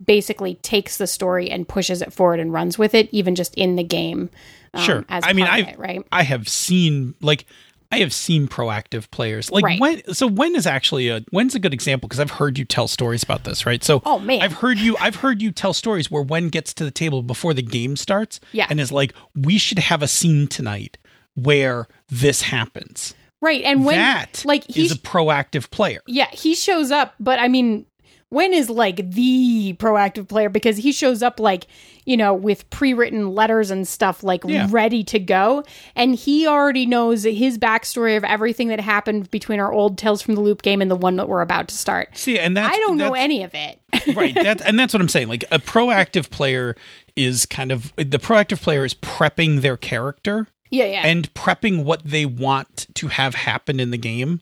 basically 0.04 0.54
takes 0.56 0.96
the 0.98 1.06
story 1.06 1.50
and 1.50 1.68
pushes 1.68 2.02
it 2.02 2.12
forward 2.12 2.40
and 2.40 2.52
runs 2.52 2.78
with 2.78 2.94
it 2.94 3.08
even 3.12 3.34
just 3.34 3.54
in 3.54 3.76
the 3.76 3.84
game 3.84 4.30
um, 4.74 4.82
Sure. 4.82 5.04
as 5.08 5.24
I 5.26 5.32
mean, 5.32 5.46
I've- 5.46 5.74
right 5.76 6.02
I 6.12 6.22
have 6.22 6.48
seen 6.48 7.14
like 7.20 7.44
I 7.92 7.98
have 7.98 8.12
seen 8.12 8.48
proactive 8.48 9.10
players. 9.10 9.50
Like 9.50 9.64
Right. 9.64 9.80
when 9.80 10.14
so 10.14 10.26
when 10.26 10.54
is 10.56 10.66
actually 10.66 11.08
a 11.08 11.22
when's 11.30 11.54
a 11.54 11.58
good 11.58 11.72
example 11.74 12.08
because 12.08 12.20
I've 12.20 12.30
heard 12.32 12.58
you 12.58 12.64
tell 12.64 12.88
stories 12.88 13.22
about 13.22 13.44
this, 13.44 13.64
right? 13.66 13.82
So 13.84 14.02
Oh, 14.04 14.18
man. 14.18 14.42
I've 14.42 14.54
heard 14.54 14.78
you 14.78 14.96
I've 15.00 15.16
heard 15.16 15.40
you 15.40 15.52
tell 15.52 15.72
stories 15.72 16.10
where 16.10 16.22
when 16.22 16.48
gets 16.48 16.74
to 16.74 16.84
the 16.84 16.90
table 16.90 17.22
before 17.22 17.54
the 17.54 17.62
game 17.62 17.96
starts 17.96 18.40
Yeah. 18.52 18.66
and 18.70 18.80
is 18.80 18.90
like 18.92 19.12
we 19.34 19.58
should 19.58 19.78
have 19.78 20.02
a 20.02 20.08
scene 20.08 20.46
tonight 20.48 20.98
where 21.34 21.86
this 22.08 22.42
happens. 22.42 23.14
right 23.42 23.62
and 23.62 23.84
when 23.84 23.96
that 23.96 24.42
like 24.46 24.64
he's 24.68 24.92
a 24.92 24.96
proactive 24.98 25.70
player. 25.70 26.00
Yeah, 26.06 26.28
he 26.32 26.54
shows 26.54 26.90
up, 26.90 27.14
but 27.20 27.38
I 27.38 27.48
mean, 27.48 27.86
when 28.30 28.52
is 28.52 28.68
like 28.68 29.10
the 29.10 29.74
proactive 29.78 30.28
player? 30.28 30.48
Because 30.48 30.76
he 30.76 30.92
shows 30.92 31.22
up 31.22 31.38
like, 31.38 31.66
you 32.04 32.16
know, 32.16 32.34
with 32.34 32.68
pre 32.70 32.92
written 32.92 33.34
letters 33.34 33.70
and 33.70 33.86
stuff, 33.86 34.22
like 34.22 34.42
Yeah. 34.44 34.66
ready 34.70 35.04
to 35.04 35.18
go. 35.18 35.64
And 35.94 36.14
he 36.14 36.46
already 36.46 36.86
knows 36.86 37.22
his 37.22 37.56
backstory 37.58 38.16
of 38.16 38.24
everything 38.24 38.68
that 38.68 38.80
happened 38.80 39.30
between 39.30 39.60
our 39.60 39.72
old 39.72 39.96
Tales 39.96 40.22
from 40.22 40.34
the 40.34 40.40
Loop 40.40 40.62
game 40.62 40.82
and 40.82 40.90
the 40.90 40.96
one 40.96 41.16
that 41.16 41.28
we're 41.28 41.40
about 41.40 41.68
to 41.68 41.76
start. 41.76 42.16
See, 42.16 42.38
and 42.38 42.56
that's 42.56 42.74
I 42.74 42.78
don't 42.78 42.96
know 42.96 43.14
any 43.14 43.42
of 43.42 43.54
it. 43.54 43.80
right 44.14 44.34
that 44.34 44.60
and 44.60 44.78
that's 44.78 44.92
what 44.92 45.00
i'm 45.00 45.08
saying 45.08 45.26
like 45.26 45.42
a 45.50 45.58
proactive 45.58 46.28
player 46.30 46.76
is 47.14 47.46
kind 47.46 47.72
of 47.72 47.92
the 47.96 48.18
proactive 48.18 48.60
player 48.60 48.84
is 48.84 48.94
prepping 48.94 49.62
their 49.62 49.76
character 49.76 50.46
yeah, 50.70 50.84
yeah. 50.84 51.06
and 51.06 51.32
prepping 51.34 51.84
what 51.84 52.02
they 52.04 52.26
want 52.26 52.88
to 52.94 53.08
have 53.08 53.34
happen 53.34 53.80
in 53.80 53.90
the 53.90 53.98
game 53.98 54.40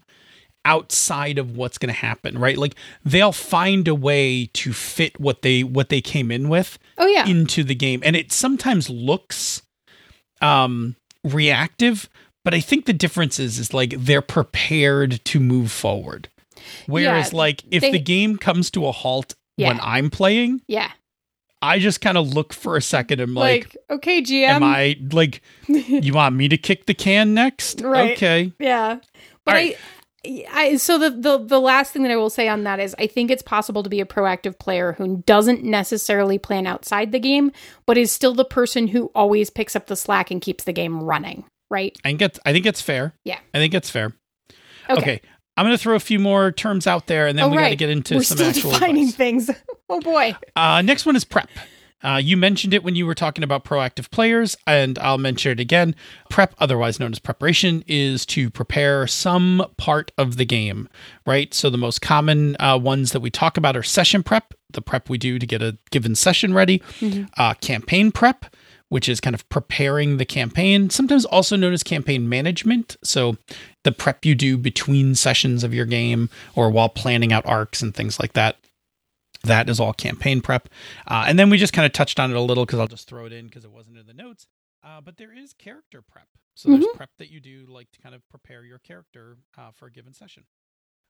outside 0.65 1.39
of 1.39 1.57
what's 1.57 1.77
going 1.79 1.89
to 1.93 2.01
happen 2.01 2.39
right 2.39 2.57
like 2.57 2.75
they'll 3.05 3.33
find 3.33 3.87
a 3.87 3.95
way 3.95 4.47
to 4.55 4.73
fit 4.73 5.19
what 5.21 5.43
they 5.43 5.63
what 5.63 5.89
they 5.91 6.01
came 6.01 6.31
in 6.31 6.49
with 6.49 6.79
oh, 6.99 7.07
yeah. 7.07 7.27
into 7.27 7.63
the 7.63 7.75
game 7.75 8.01
and 8.05 8.17
it 8.17 8.33
sometimes 8.33 8.89
looks 8.89 9.63
um 10.41 10.97
reactive 11.23 12.09
but 12.45 12.55
i 12.55 12.61
think 12.61 12.87
the 12.87 12.93
difference 12.93 13.39
is 13.39 13.59
is 13.59 13.73
like 13.75 13.95
they're 13.99 14.23
prepared 14.23 15.23
to 15.25 15.41
move 15.41 15.71
forward 15.71 16.29
whereas 16.87 17.33
Yeah, 17.33 17.39
like 17.39 17.63
if 17.71 17.81
they- 17.83 17.93
the 17.93 17.99
game 17.99 18.37
comes 18.37 18.71
to 18.73 18.87
a 18.87 18.93
halt 18.93 19.35
when 19.57 19.79
i'm 19.83 20.11
playing 20.11 20.63
yeah. 20.67 20.91
i 21.63 21.79
just 21.79 22.01
kind 22.01 22.19
of 22.19 22.33
look 22.33 22.53
for 22.53 22.77
a 22.77 22.83
second 22.83 23.21
and 23.21 23.35
like, 23.35 23.75
Like, 23.75 23.77
okay, 23.99 24.23
GM. 24.23 24.49
am 24.49 24.63
i 24.65 24.97
like 25.13 25.43
you 25.69 26.13
want 26.15 26.35
me 26.37 26.49
to 26.49 26.57
kick 26.59 26.87
the 26.87 26.95
can 26.95 27.35
next 27.35 27.81
Right. 27.83 28.13
okay 28.13 28.53
Yeah. 28.59 28.99
But 29.45 29.53
right. 29.55 29.77
I 30.51 30.77
so 30.77 30.99
the, 30.99 31.11
the 31.11 31.39
the 31.39 31.61
last 31.61 31.93
thing 31.93 32.03
that 32.03 32.11
I 32.13 32.17
will 32.17 32.31
say 32.31 32.49
on 32.49 32.65
that 32.65 32.81
is 32.81 32.95
I 32.99 33.07
think 33.07 33.31
it's 33.31 33.43
possible 33.43 33.83
to 33.83 33.91
be 33.91 34.01
a 34.01 34.07
proactive 34.07 34.59
player 34.59 34.93
who 34.95 35.23
doesn't 35.27 35.63
necessarily 35.65 36.39
plan 36.39 36.67
outside 36.67 37.13
the 37.13 37.19
game, 37.21 37.53
but 37.87 37.99
is 37.99 38.11
still 38.13 38.35
the 38.35 38.45
person 38.45 38.89
who 38.89 39.11
always 39.15 39.51
picks 39.51 39.77
up 39.77 39.87
the 39.87 39.97
slack 39.97 40.31
and 40.31 40.41
keeps 40.41 40.65
the 40.65 40.73
game 40.73 41.03
running, 41.03 41.45
right? 41.71 41.97
i 42.05 42.09
think 42.09 42.23
it's 42.23 42.41
i 42.47 42.53
think 42.53 42.67
it's 42.67 42.81
fair 42.81 43.13
Yeah. 43.25 43.39
i 43.53 43.59
think 43.59 43.75
it's 43.75 43.91
fair 43.91 44.13
Okay. 44.91 45.01
okay, 45.01 45.21
i'm 45.57 45.65
gonna 45.67 45.79
throw 45.79 45.95
a 45.97 46.01
few 46.01 46.19
more 46.19 46.53
terms 46.53 46.87
out 46.87 47.07
there 47.07 47.27
and 47.27 47.39
then 47.39 47.47
oh, 47.47 47.49
we 47.49 47.57
right. 47.57 47.65
gotta 47.65 47.77
get 47.77 47.91
into 47.91 48.17
We're 48.17 48.23
some 48.23 48.37
still 48.39 48.49
actual 48.51 48.71
defining 48.73 49.03
advice. 49.05 49.15
things. 49.17 49.51
oh 49.89 50.01
boy. 50.01 50.37
Uh, 50.57 50.83
next 50.83 51.07
one 51.07 51.17
is 51.17 51.25
prep. 51.25 51.49
Uh, 52.05 52.19
you 52.23 52.37
mentioned 52.37 52.75
it 52.75 52.85
when 52.85 52.95
you 52.95 53.07
were 53.07 53.15
talking 53.15 53.43
about 53.43 53.65
proactive 53.65 54.11
players, 54.11 54.57
and 54.67 54.99
I'll 54.99 55.19
mention 55.19 55.53
it 55.53 55.61
again. 55.61 55.97
Prep, 56.29 56.55
otherwise 56.59 57.01
known 57.01 57.13
as 57.13 57.19
preparation, 57.19 57.83
is 57.87 58.27
to 58.27 58.51
prepare 58.51 59.07
some 59.07 59.65
part 59.79 60.13
of 60.19 60.37
the 60.37 60.45
game, 60.45 60.89
right? 61.27 61.53
So 61.55 61.71
the 61.71 61.79
most 61.79 62.03
common 62.03 62.57
uh, 62.61 62.77
ones 62.79 63.13
that 63.13 63.21
we 63.21 63.31
talk 63.31 63.57
about 63.57 63.77
are 63.77 63.83
session 63.83 64.23
prep, 64.23 64.53
the 64.73 64.83
prep 64.83 65.09
we 65.09 65.17
do 65.17 65.39
to 65.39 65.47
get 65.47 65.63
a 65.63 65.79
given 65.91 66.15
session 66.15 66.53
ready, 66.53 66.83
uh, 67.39 67.55
campaign 67.55 68.13
prep, 68.13 68.45
which 68.91 69.09
is 69.09 69.19
kind 69.19 69.35
of 69.35 69.49
preparing 69.49 70.19
the 70.19 70.27
campaign, 70.27 70.91
sometimes 70.91 71.25
also 71.25 71.57
known 71.57 71.73
as 71.73 71.83
campaign 71.83 72.29
management. 72.29 72.97
So 73.03 73.39
the 73.83 73.93
prep 73.93 74.25
you 74.25 74.35
do 74.35 74.59
between 74.59 75.15
sessions 75.15 75.65
of 75.65 75.73
your 75.73 75.87
game 75.87 76.29
or 76.55 76.71
while 76.71 76.91
planning 76.91 77.33
out 77.33 77.47
arcs 77.47 77.81
and 77.83 77.95
things 77.95 78.21
like 78.21 78.35
that. 78.35 78.57
That 79.45 79.69
is 79.69 79.81
all 79.81 79.93
campaign 79.93 80.41
prep. 80.41 80.69
Uh, 81.07 81.25
and 81.27 81.39
then 81.39 81.51
we 81.51 81.59
just 81.59 81.73
kind 81.73 81.87
of 81.87 81.93
touched 81.93 82.19
on 82.21 82.31
it 82.31 82.37
a 82.37 82.41
little 82.41 82.67
because 82.67 82.79
I'll 82.79 82.87
just 82.87 83.09
throw 83.09 83.27
it 83.27 83.33
in 83.33 83.47
because 83.47 83.65
it 83.65 83.71
wasn't 83.71 83.99
in 83.99 84.07
the 84.07 84.15
notes. 84.15 84.47
Uh, 84.83 85.01
but 85.01 85.17
there 85.17 85.33
is 85.33 85.53
character 85.55 86.03
prep. 86.03 86.29
So 86.55 86.69
there's 86.71 86.87
prep 86.95 87.11
that 87.19 87.31
you 87.31 87.41
do 87.41 87.67
like 87.69 87.91
to 87.93 88.01
kind 88.01 88.15
of 88.15 88.27
prepare 88.29 88.65
your 88.65 88.79
character 88.79 89.39
uh, 89.59 89.71
for 89.75 89.87
a 89.87 89.91
given 89.91 90.13
session. 90.13 90.45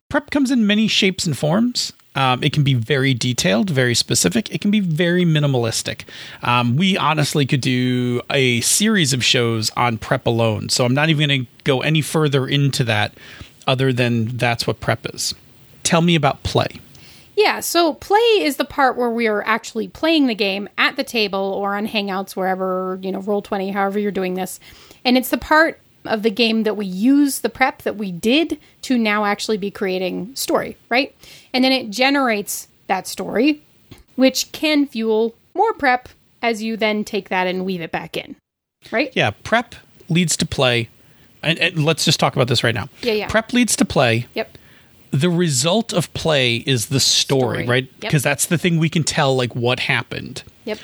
Prep 0.09 0.31
comes 0.31 0.51
in 0.51 0.67
many 0.67 0.87
shapes 0.87 1.27
and 1.27 1.37
forms. 1.37 1.93
Um, 2.15 2.43
it 2.45 2.53
can 2.53 2.63
be 2.63 2.75
very 2.75 3.15
detailed, 3.15 3.69
very 3.69 3.95
specific. 3.95 4.55
It 4.55 4.61
can 4.61 4.71
be 4.71 4.81
very 4.81 5.25
minimalistic. 5.25 6.05
Um, 6.43 6.77
we 6.77 6.97
honestly 6.97 7.47
could 7.47 7.61
do 7.61 8.23
a 8.31 8.61
series 8.61 9.13
of 9.13 9.25
shows 9.25 9.71
on 9.71 9.99
prep 9.99 10.27
alone. 10.27 10.69
So 10.69 10.85
I'm 10.85 10.95
not 10.95 11.09
even 11.09 11.29
going 11.29 11.45
to 11.45 11.51
go 11.65 11.81
any 11.83 12.01
further 12.01 12.47
into 12.47 12.85
that 12.85 13.15
other 13.67 13.93
than 13.93 14.37
that's 14.37 14.67
what 14.67 14.81
prep 14.81 15.05
is. 15.13 15.35
Tell 15.83 16.01
me 16.01 16.15
about 16.15 16.43
play. 16.43 16.81
Yeah, 17.37 17.61
so 17.61 17.95
play 17.95 18.19
is 18.19 18.57
the 18.57 18.65
part 18.65 18.97
where 18.97 19.11
we 19.11 19.27
are 19.27 19.43
actually 19.45 19.89
playing 19.89 20.27
the 20.27 20.35
game 20.35 20.69
at 20.79 20.97
the 20.97 21.05
table 21.05 21.39
or 21.39 21.75
on 21.75 21.89
Hangouts, 21.89 22.37
wherever, 22.37 22.99
you 23.03 23.11
know, 23.11 23.21
Roll20, 23.21 23.73
however 23.73 23.99
you're 23.99 24.13
doing 24.13 24.35
this. 24.35 24.61
And 25.05 25.19
it's 25.19 25.31
the 25.31 25.39
part 25.39 25.81
of 26.05 26.23
the 26.23 26.31
game 26.31 26.65
that 26.65 26.77
we 26.77 26.87
use 26.87 27.41
the 27.41 27.49
prep 27.49 27.83
that 27.83 27.97
we 27.97 28.13
did 28.13 28.59
to 28.83 28.99
now 28.99 29.25
actually 29.25 29.57
be 29.57 29.71
creating 29.71 30.35
story, 30.37 30.77
right? 30.89 31.15
And 31.53 31.65
then 31.65 31.73
it 31.73 31.91
generates 31.91 32.69
that 32.87 33.07
story, 33.07 33.63
which 34.17 34.53
can 34.53 34.87
fuel 34.87 35.35
more 35.55 35.73
prep 35.73 36.09
as 36.43 36.63
you 36.63 36.77
then 36.77 37.05
take 37.05 37.31
that 37.31 37.47
and 37.47 37.65
weave 37.65 37.81
it 37.81 37.91
back 37.91 38.17
in, 38.17 38.37
right? 38.93 39.11
Yeah, 39.15 39.31
prep 39.31 39.75
leads 40.09 40.37
to 40.37 40.47
play. 40.47 40.91
And, 41.43 41.59
and 41.59 41.85
let's 41.85 42.05
just 42.05 42.21
talk 42.21 42.35
about 42.35 42.49
this 42.49 42.63
right 42.63 42.75
now. 42.75 42.89
Yeah, 43.03 43.13
yeah. 43.15 43.29
Prep 43.29 43.53
leads 43.53 43.77
to 43.77 43.85
play. 43.85 44.27
Yep. 44.35 44.59
The 45.15 45.31
result 45.31 45.93
of 45.93 46.13
play 46.13 46.57
is 46.57 46.87
the 46.87 46.99
story, 46.99 47.59
Story. 47.63 47.67
right? 47.67 47.85
Yep. 47.85 48.01
Because 48.01 48.23
that's 48.25 48.47
the 48.47 48.59
thing 48.59 48.79
we 48.79 48.89
can 48.89 49.05
tell, 49.05 49.37
like 49.37 49.55
what 49.55 49.81
happened. 49.81 50.43
Yep. 50.65 50.79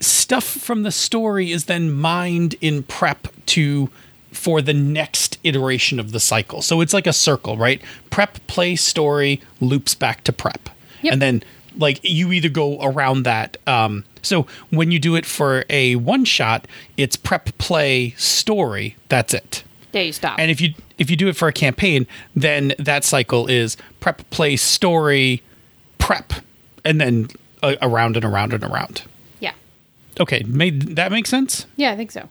Stuff 0.00 0.44
from 0.44 0.82
the 0.82 0.92
story 0.92 1.50
is 1.50 1.64
then 1.64 1.90
mined 1.92 2.54
in 2.60 2.82
prep 2.82 3.28
to 3.46 3.90
for 4.32 4.60
the 4.60 4.74
next 4.74 5.38
iteration 5.44 5.98
of 5.98 6.12
the 6.12 6.20
cycle. 6.20 6.60
So 6.60 6.80
it's 6.80 6.92
like 6.92 7.06
a 7.06 7.12
circle, 7.12 7.56
right? 7.56 7.80
Prep, 8.10 8.44
play, 8.46 8.76
story, 8.76 9.40
loops 9.60 9.94
back 9.94 10.24
to 10.24 10.32
prep. 10.32 10.68
Yep. 11.02 11.12
And 11.14 11.22
then 11.22 11.42
like 11.76 12.00
you 12.02 12.32
either 12.32 12.48
go 12.48 12.80
around 12.82 13.24
that 13.24 13.56
um 13.66 14.04
so 14.22 14.46
when 14.70 14.90
you 14.90 14.98
do 14.98 15.16
it 15.16 15.26
for 15.26 15.64
a 15.70 15.96
one 15.96 16.24
shot, 16.24 16.66
it's 16.96 17.16
prep, 17.16 17.56
play, 17.58 18.10
story. 18.10 18.96
That's 19.08 19.32
it. 19.34 19.64
There 19.94 20.02
you 20.02 20.12
stop. 20.12 20.40
And 20.40 20.50
if 20.50 20.60
you 20.60 20.74
if 20.98 21.08
you 21.08 21.16
do 21.16 21.28
it 21.28 21.36
for 21.36 21.46
a 21.46 21.52
campaign, 21.52 22.08
then 22.34 22.74
that 22.80 23.04
cycle 23.04 23.46
is 23.46 23.76
prep, 24.00 24.28
play, 24.30 24.56
story, 24.56 25.40
prep, 25.98 26.32
and 26.84 27.00
then 27.00 27.28
uh, 27.62 27.76
around 27.80 28.16
and 28.16 28.24
around 28.24 28.52
and 28.52 28.64
around. 28.64 29.02
yeah. 29.38 29.52
Okay, 30.18 30.42
made 30.48 30.96
that 30.96 31.12
make 31.12 31.26
sense? 31.28 31.66
Yeah, 31.76 31.92
I 31.92 31.96
think 31.96 32.10
so. 32.10 32.28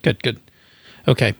Good, 0.00 0.22
good. 0.22 0.40
Okay. 1.06 1.34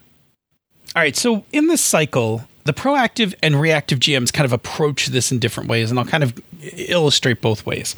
All 0.95 1.03
right, 1.03 1.17
so 1.17 1.47
in 1.51 1.67
this 1.69 1.81
cycle, 1.81 2.45
the 2.65 2.75
proactive 2.75 3.35
and 3.43 3.59
reactive 3.59 4.01
GMs 4.01 4.31
kind 4.33 4.45
of 4.45 4.53
approach 4.53 5.07
this 5.07 5.33
in 5.33 5.39
different 5.39 5.71
ways, 5.71 5.91
and 5.91 5.99
I'll 5.99 6.05
kind 6.05 6.23
of 6.23 6.39
illustrate 6.77 7.41
both 7.41 7.65
ways. 7.65 7.97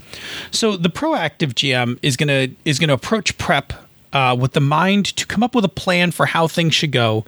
So 0.53 0.77
the 0.77 0.89
proactive 0.89 1.55
GM 1.55 1.99
is 2.01 2.17
gonna 2.17 2.49
is 2.65 2.79
gonna 2.79 2.95
approach 2.95 3.37
prep 3.39 3.73
uh, 4.17 4.35
with 4.35 4.53
the 4.53 4.61
mind 4.61 5.05
to 5.05 5.27
come 5.27 5.43
up 5.43 5.55
with 5.55 5.63
a 5.63 5.69
plan 5.69 6.11
for 6.11 6.25
how 6.25 6.49
things 6.49 6.75
should 6.75 6.91
go, 6.91 7.27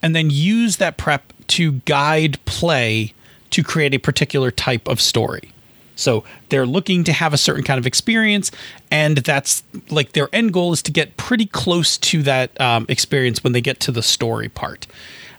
and 0.00 0.14
then 0.14 0.30
use 0.30 0.76
that 0.76 0.96
prep 0.96 1.32
to 1.48 1.72
guide 1.84 2.38
play 2.44 3.12
to 3.50 3.64
create 3.64 3.92
a 3.92 3.98
particular 3.98 4.52
type 4.52 4.86
of 4.86 5.00
story. 5.00 5.50
So 5.96 6.22
they're 6.50 6.64
looking 6.64 7.02
to 7.04 7.12
have 7.12 7.34
a 7.34 7.36
certain 7.36 7.64
kind 7.64 7.76
of 7.76 7.88
experience, 7.88 8.52
and 8.88 9.18
that's 9.18 9.64
like 9.90 10.12
their 10.12 10.28
end 10.32 10.52
goal 10.52 10.72
is 10.72 10.80
to 10.82 10.92
get 10.92 11.16
pretty 11.16 11.46
close 11.46 11.98
to 11.98 12.22
that 12.22 12.58
um, 12.60 12.86
experience 12.88 13.42
when 13.42 13.52
they 13.52 13.60
get 13.60 13.80
to 13.80 13.90
the 13.90 14.02
story 14.02 14.48
part. 14.48 14.86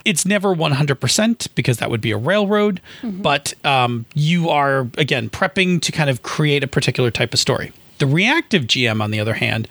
It's 0.04 0.26
never 0.26 0.54
100% 0.54 1.48
because 1.56 1.78
that 1.78 1.90
would 1.90 2.02
be 2.02 2.12
a 2.12 2.18
railroad, 2.18 2.82
mm-hmm. 3.02 3.22
but 3.22 3.54
um, 3.66 4.06
you 4.16 4.50
are, 4.50 4.82
again, 4.98 5.30
prepping 5.30 5.82
to 5.84 5.94
kind 5.94 6.10
of 6.10 6.24
create 6.24 6.62
a 6.62 6.68
particular 6.68 7.10
type 7.10 7.34
of 7.34 7.40
story. 7.40 7.72
The 8.00 8.08
reactive 8.08 8.64
GM, 8.64 9.02
on 9.02 9.12
the 9.12 9.20
other 9.20 9.36
hand, 9.36 9.68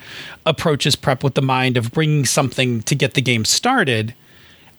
approaches 0.47 0.97
prep 0.97 1.25
with 1.25 1.35
the 1.35 1.43
mind 1.43 1.77
of 1.77 1.93
bringing 1.93 2.25
something 2.25 2.83
to 2.83 2.95
get 2.95 3.15
the 3.15 3.23
game 3.23 3.45
started, 3.45 4.15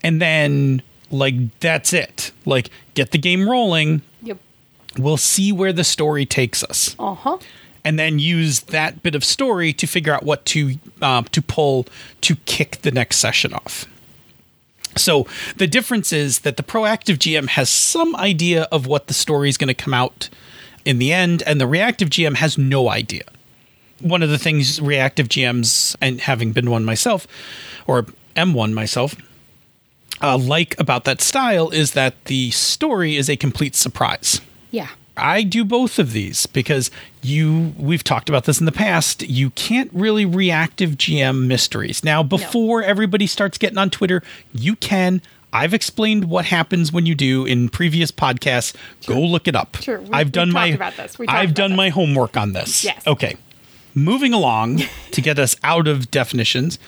and 0.04 0.22
then, 0.22 0.82
like, 1.12 1.36
that's 1.60 1.92
it. 1.92 2.32
Like, 2.46 2.70
get 2.94 3.12
the 3.12 3.18
game 3.18 3.50
rolling. 3.50 4.02
Yep. 4.24 4.38
We'll 4.98 5.18
see 5.18 5.52
where 5.52 5.74
the 5.74 5.84
story 5.84 6.26
takes 6.26 6.64
us. 6.64 6.96
Uh 6.98 7.16
huh 7.16 7.38
and 7.84 7.98
then 7.98 8.20
use 8.20 8.62
that 8.62 9.02
bit 9.02 9.16
of 9.16 9.24
story 9.24 9.74
to 9.74 9.88
figure 9.88 10.14
out 10.14 10.24
what 10.24 10.46
to 10.46 10.76
uh, 11.02 11.24
to 11.32 11.42
pull 11.42 11.86
to 12.22 12.36
kick 12.46 12.82
the 12.82 12.92
next 12.92 13.18
session 13.18 13.54
off. 13.54 13.86
So 14.96 15.28
the 15.56 15.68
difference 15.68 16.12
is 16.12 16.40
that 16.40 16.58
the 16.58 16.64
proactive 16.64 17.18
GM 17.18 17.48
has 17.50 17.70
some 17.70 18.16
idea 18.16 18.64
of 18.72 18.86
what 18.86 19.08
the 19.08 19.14
story 19.14 19.50
is 19.50 19.58
going 19.58 19.70
to 19.70 19.74
come 19.74 19.94
out 19.94 20.30
in 20.86 21.00
the 21.00 21.14
end, 21.14 21.44
and 21.44 21.60
the 21.62 21.68
reactive 21.68 22.10
GM 22.10 22.36
has 22.36 22.58
no 22.58 22.90
idea. 22.90 23.24
One 24.02 24.24
of 24.24 24.30
the 24.30 24.38
things 24.38 24.82
reactive 24.82 25.28
GMs, 25.28 25.96
and 26.02 26.22
having 26.22 26.52
been 26.52 26.70
one 26.70 26.86
myself, 26.86 27.28
or 27.88 28.06
am 28.36 28.54
one 28.54 28.74
myself, 28.74 29.16
uh, 30.22 30.38
like 30.38 30.80
about 30.80 31.06
that 31.06 31.22
style 31.22 31.70
is 31.70 31.92
that 31.92 32.26
the 32.26 32.52
story 32.52 33.16
is 33.16 33.30
a 33.30 33.36
complete 33.36 33.76
surprise. 33.76 34.42
Yeah. 34.72 34.90
I 35.18 35.44
do 35.44 35.66
both 35.66 36.00
of 36.00 36.14
these 36.14 36.46
because 36.46 36.90
you 37.22 37.74
we've 37.78 38.04
talked 38.04 38.30
about 38.30 38.46
this 38.46 38.60
in 38.60 38.66
the 38.66 38.72
past. 38.72 39.22
You 39.24 39.50
can't 39.52 39.90
really 39.94 40.26
reactive 40.26 40.92
GM 40.92 41.46
mysteries. 41.46 42.04
Now, 42.04 42.24
before 42.24 42.82
no. 42.82 42.88
everybody 42.88 43.28
starts 43.28 43.58
getting 43.58 43.78
on 43.78 43.90
Twitter, 43.90 44.24
you 44.54 44.76
can. 44.78 45.22
I've 45.52 45.74
explained 45.74 46.26
what 46.26 46.46
happens 46.46 46.94
when 46.94 47.06
you 47.06 47.16
do 47.16 47.46
in 47.46 47.70
previous 47.70 48.12
podcasts. 48.12 48.76
Sure. 49.02 49.16
Go 49.16 49.22
look 49.22 49.48
it 49.48 49.56
up. 49.56 49.78
Sure. 49.82 50.00
We, 50.00 50.10
I've 50.12 50.32
done 50.32 50.52
my 50.52 50.78
I've 51.28 51.54
done 51.54 51.72
this. 51.72 51.78
my 51.78 51.90
homework 51.90 52.38
on 52.38 52.54
this. 52.54 52.84
Yes. 52.84 53.06
Okay. 53.06 53.36
Moving 54.00 54.34
along 54.34 54.82
to 55.12 55.22
get 55.22 55.38
us 55.38 55.56
out 55.64 55.88
of 55.88 56.10
definitions. 56.10 56.80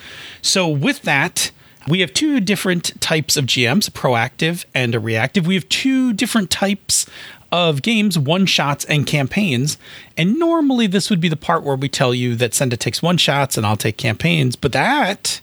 So 0.41 0.67
with 0.67 1.01
that, 1.01 1.51
we 1.87 1.99
have 1.99 2.13
two 2.13 2.39
different 2.39 2.99
types 3.01 3.35
of 3.37 3.45
GMs, 3.45 3.87
a 3.87 3.91
proactive 3.91 4.65
and 4.73 4.95
a 4.95 4.99
reactive. 4.99 5.45
We 5.45 5.55
have 5.55 5.67
two 5.67 6.13
different 6.13 6.49
types 6.49 7.05
of 7.51 7.81
games, 7.81 8.17
one 8.17 8.45
shots, 8.45 8.85
and 8.85 9.05
campaigns. 9.05 9.77
And 10.15 10.39
normally 10.39 10.87
this 10.87 11.09
would 11.09 11.19
be 11.19 11.27
the 11.27 11.35
part 11.35 11.63
where 11.63 11.75
we 11.75 11.89
tell 11.89 12.13
you 12.13 12.35
that 12.35 12.53
Senda 12.53 12.77
takes 12.77 13.01
one 13.01 13.17
shots 13.17 13.57
and 13.57 13.65
I'll 13.65 13.77
take 13.77 13.97
campaigns, 13.97 14.55
but 14.55 14.71
that 14.71 15.41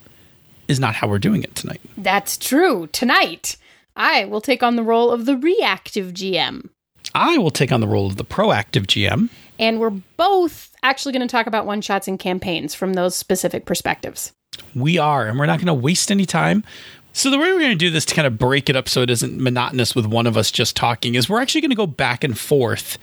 is 0.69 0.81
not 0.81 0.95
how 0.95 1.09
we're 1.09 1.19
doing 1.19 1.43
it 1.43 1.55
tonight. 1.55 1.81
That's 1.97 2.37
true. 2.37 2.87
Tonight, 2.93 3.57
I 3.97 4.25
will 4.25 4.41
take 4.41 4.63
on 4.63 4.77
the 4.77 4.83
role 4.83 5.11
of 5.11 5.27
the 5.27 5.37
reactive 5.37 6.15
GM. 6.15 6.71
I 7.15 7.37
will 7.39 7.51
take 7.51 7.73
on 7.73 7.81
the 7.81 7.89
role 7.89 8.07
of 8.07 8.17
the 8.17 8.25
proactive 8.25 8.87
GM. 8.87 9.29
And 9.59 9.81
we're 9.81 9.91
both 9.91 10.68
actually 10.83 11.13
going 11.13 11.27
to 11.27 11.31
talk 11.31 11.47
about 11.47 11.67
one 11.67 11.81
shots 11.81 12.09
and 12.09 12.19
campaigns 12.19 12.75
from 12.75 12.95
those 12.95 13.15
specific 13.15 13.65
perspectives. 13.65 14.33
We 14.75 14.99
are, 14.99 15.27
and 15.27 15.39
we're 15.39 15.47
not 15.47 15.59
going 15.59 15.67
to 15.67 15.75
waste 15.75 16.11
any 16.11 16.27
time. 16.27 16.65
So 17.13 17.31
the 17.31 17.39
way 17.39 17.53
we're 17.53 17.59
going 17.59 17.71
to 17.71 17.77
do 17.77 17.91
this 17.91 18.05
to 18.05 18.15
kind 18.15 18.27
of 18.27 18.39
break 18.39 18.71
it 18.71 18.77
up 18.77 18.89
so 18.89 19.03
it 19.03 19.11
isn't 19.11 19.41
monotonous 19.41 19.95
with 19.95 20.07
one 20.07 20.27
of 20.27 20.37
us 20.37 20.53
just 20.53 20.77
talking 20.77 21.17
is 21.17 21.29
we're 21.29 21.41
actually 21.41 21.63
going 21.63 21.71
to 21.71 21.77
go 21.77 21.87
back 21.87 22.23
and 22.23 22.39
forth 22.39 22.97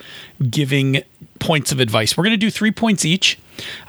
giving 0.49 1.01
points 1.39 1.73
of 1.73 1.81
advice. 1.81 2.15
We're 2.15 2.23
going 2.23 2.31
to 2.31 2.37
do 2.37 2.49
3 2.49 2.71
points 2.71 3.03
each. 3.03 3.37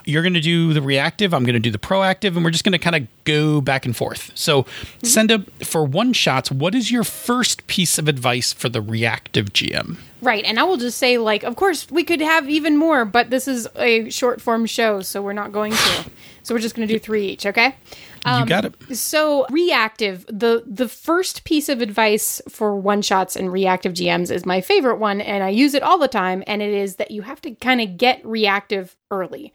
You're 0.03 0.23
going 0.23 0.33
to 0.33 0.41
do 0.41 0.73
the 0.73 0.81
reactive, 0.81 1.33
I'm 1.33 1.43
going 1.43 1.53
to 1.53 1.59
do 1.59 1.71
the 1.71 1.77
proactive 1.77 2.35
and 2.35 2.43
we're 2.43 2.51
just 2.51 2.65
going 2.65 2.73
to 2.73 2.79
kind 2.79 2.95
of 2.95 3.07
go 3.23 3.61
back 3.61 3.85
and 3.85 3.95
forth. 3.95 4.31
So 4.35 4.63
mm-hmm. 4.63 5.07
send 5.07 5.31
up 5.31 5.49
for 5.63 5.85
one 5.85 6.11
shots, 6.11 6.51
what 6.51 6.75
is 6.75 6.91
your 6.91 7.05
first 7.05 7.65
piece 7.67 7.97
of 7.97 8.09
advice 8.09 8.51
for 8.51 8.67
the 8.67 8.81
reactive 8.81 9.53
GM? 9.53 9.97
Right. 10.21 10.43
And 10.43 10.59
I 10.59 10.63
will 10.63 10.77
just 10.77 10.97
say 10.97 11.17
like 11.17 11.43
of 11.43 11.55
course 11.55 11.89
we 11.91 12.03
could 12.03 12.21
have 12.21 12.49
even 12.49 12.77
more, 12.77 13.05
but 13.05 13.29
this 13.29 13.47
is 13.47 13.67
a 13.75 14.09
short 14.09 14.41
form 14.41 14.65
show, 14.65 15.01
so 15.01 15.21
we're 15.21 15.33
not 15.33 15.51
going 15.51 15.73
to. 15.73 16.05
So 16.43 16.55
we're 16.55 16.61
just 16.61 16.75
going 16.75 16.87
to 16.87 16.93
do 16.93 16.97
3 16.97 17.27
each, 17.27 17.45
okay? 17.45 17.75
Um, 18.23 18.43
you 18.43 18.45
got 18.47 18.63
it. 18.63 18.95
So 18.95 19.45
reactive, 19.49 20.25
the 20.27 20.63
the 20.65 20.87
first 20.87 21.43
piece 21.43 21.67
of 21.67 21.81
advice 21.81 22.41
for 22.47 22.73
one 22.73 23.01
shots 23.01 23.35
and 23.35 23.51
reactive 23.51 23.93
GMs 23.93 24.31
is 24.31 24.45
my 24.45 24.61
favorite 24.61 24.95
one, 24.95 25.19
and 25.19 25.43
I 25.43 25.49
use 25.49 25.73
it 25.73 25.83
all 25.83 25.97
the 25.97 26.07
time. 26.07 26.45
And 26.47 26.61
it 26.61 26.73
is 26.73 26.95
that 26.95 27.11
you 27.11 27.23
have 27.23 27.41
to 27.41 27.51
kind 27.51 27.81
of 27.81 27.97
get 27.97 28.25
reactive 28.25 28.95
early. 29.11 29.53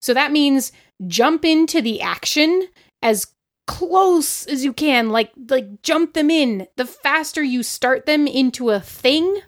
So 0.00 0.14
that 0.14 0.32
means 0.32 0.72
jump 1.06 1.44
into 1.44 1.80
the 1.80 2.02
action 2.02 2.66
as 3.02 3.28
close 3.68 4.46
as 4.46 4.64
you 4.64 4.72
can, 4.72 5.10
like 5.10 5.30
like 5.48 5.82
jump 5.82 6.14
them 6.14 6.28
in. 6.28 6.66
The 6.76 6.86
faster 6.86 7.42
you 7.42 7.62
start 7.62 8.06
them 8.06 8.26
into 8.26 8.70
a 8.70 8.80
thing 8.80 9.42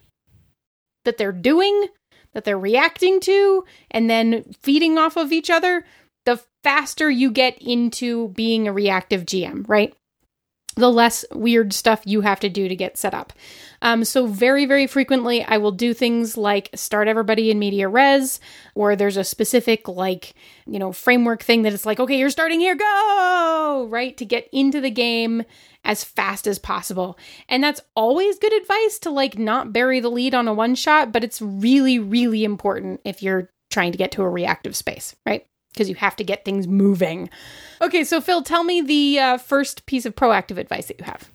that 1.04 1.18
they're 1.18 1.32
doing, 1.32 1.88
that 2.32 2.44
they're 2.44 2.58
reacting 2.58 3.20
to, 3.20 3.64
and 3.90 4.10
then 4.10 4.44
feeding 4.60 4.98
off 4.98 5.16
of 5.16 5.32
each 5.32 5.50
other, 5.50 5.84
the 6.24 6.40
faster 6.62 7.10
you 7.10 7.30
get 7.30 7.56
into 7.60 8.28
being 8.28 8.66
a 8.66 8.72
reactive 8.72 9.24
GM, 9.24 9.68
right? 9.68 9.94
The 10.76 10.90
less 10.90 11.24
weird 11.32 11.72
stuff 11.72 12.02
you 12.04 12.22
have 12.22 12.40
to 12.40 12.48
do 12.48 12.68
to 12.68 12.74
get 12.74 12.98
set 12.98 13.14
up. 13.14 13.32
Um, 13.80 14.04
so, 14.04 14.26
very, 14.26 14.66
very 14.66 14.86
frequently, 14.86 15.44
I 15.44 15.58
will 15.58 15.70
do 15.70 15.94
things 15.94 16.36
like 16.36 16.70
start 16.74 17.06
everybody 17.06 17.50
in 17.50 17.58
media 17.58 17.88
res, 17.88 18.40
or 18.74 18.96
there's 18.96 19.16
a 19.16 19.24
specific, 19.24 19.86
like, 19.86 20.34
you 20.66 20.78
know, 20.78 20.90
framework 20.90 21.42
thing 21.42 21.62
that 21.62 21.72
it's 21.74 21.86
like, 21.86 22.00
okay, 22.00 22.18
you're 22.18 22.30
starting 22.30 22.60
here, 22.60 22.74
go, 22.74 23.86
right? 23.90 24.16
To 24.16 24.24
get 24.24 24.48
into 24.52 24.80
the 24.80 24.90
game 24.90 25.44
as 25.84 26.02
fast 26.02 26.46
as 26.46 26.58
possible. 26.58 27.18
And 27.48 27.62
that's 27.62 27.82
always 27.94 28.38
good 28.38 28.54
advice 28.54 28.98
to, 29.00 29.10
like, 29.10 29.38
not 29.38 29.72
bury 29.72 30.00
the 30.00 30.10
lead 30.10 30.34
on 30.34 30.48
a 30.48 30.54
one 30.54 30.74
shot, 30.74 31.12
but 31.12 31.22
it's 31.22 31.42
really, 31.42 31.98
really 31.98 32.42
important 32.42 33.00
if 33.04 33.22
you're 33.22 33.50
trying 33.70 33.92
to 33.92 33.98
get 33.98 34.12
to 34.12 34.22
a 34.22 34.28
reactive 34.28 34.74
space, 34.74 35.14
right? 35.26 35.46
Because 35.74 35.88
you 35.88 35.96
have 35.96 36.16
to 36.16 36.24
get 36.24 36.44
things 36.44 36.66
moving. 36.66 37.28
Okay, 37.82 38.04
so 38.04 38.20
Phil, 38.20 38.42
tell 38.42 38.64
me 38.64 38.80
the 38.80 39.18
uh, 39.18 39.38
first 39.38 39.84
piece 39.86 40.06
of 40.06 40.14
proactive 40.14 40.56
advice 40.56 40.86
that 40.86 40.98
you 40.98 41.04
have. 41.04 41.28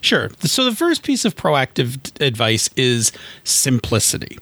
Sure. 0.00 0.30
So 0.40 0.64
the 0.64 0.76
first 0.76 1.02
piece 1.02 1.24
of 1.24 1.34
proactive 1.34 2.20
advice 2.20 2.68
is 2.76 3.12
simplicity. 3.44 4.38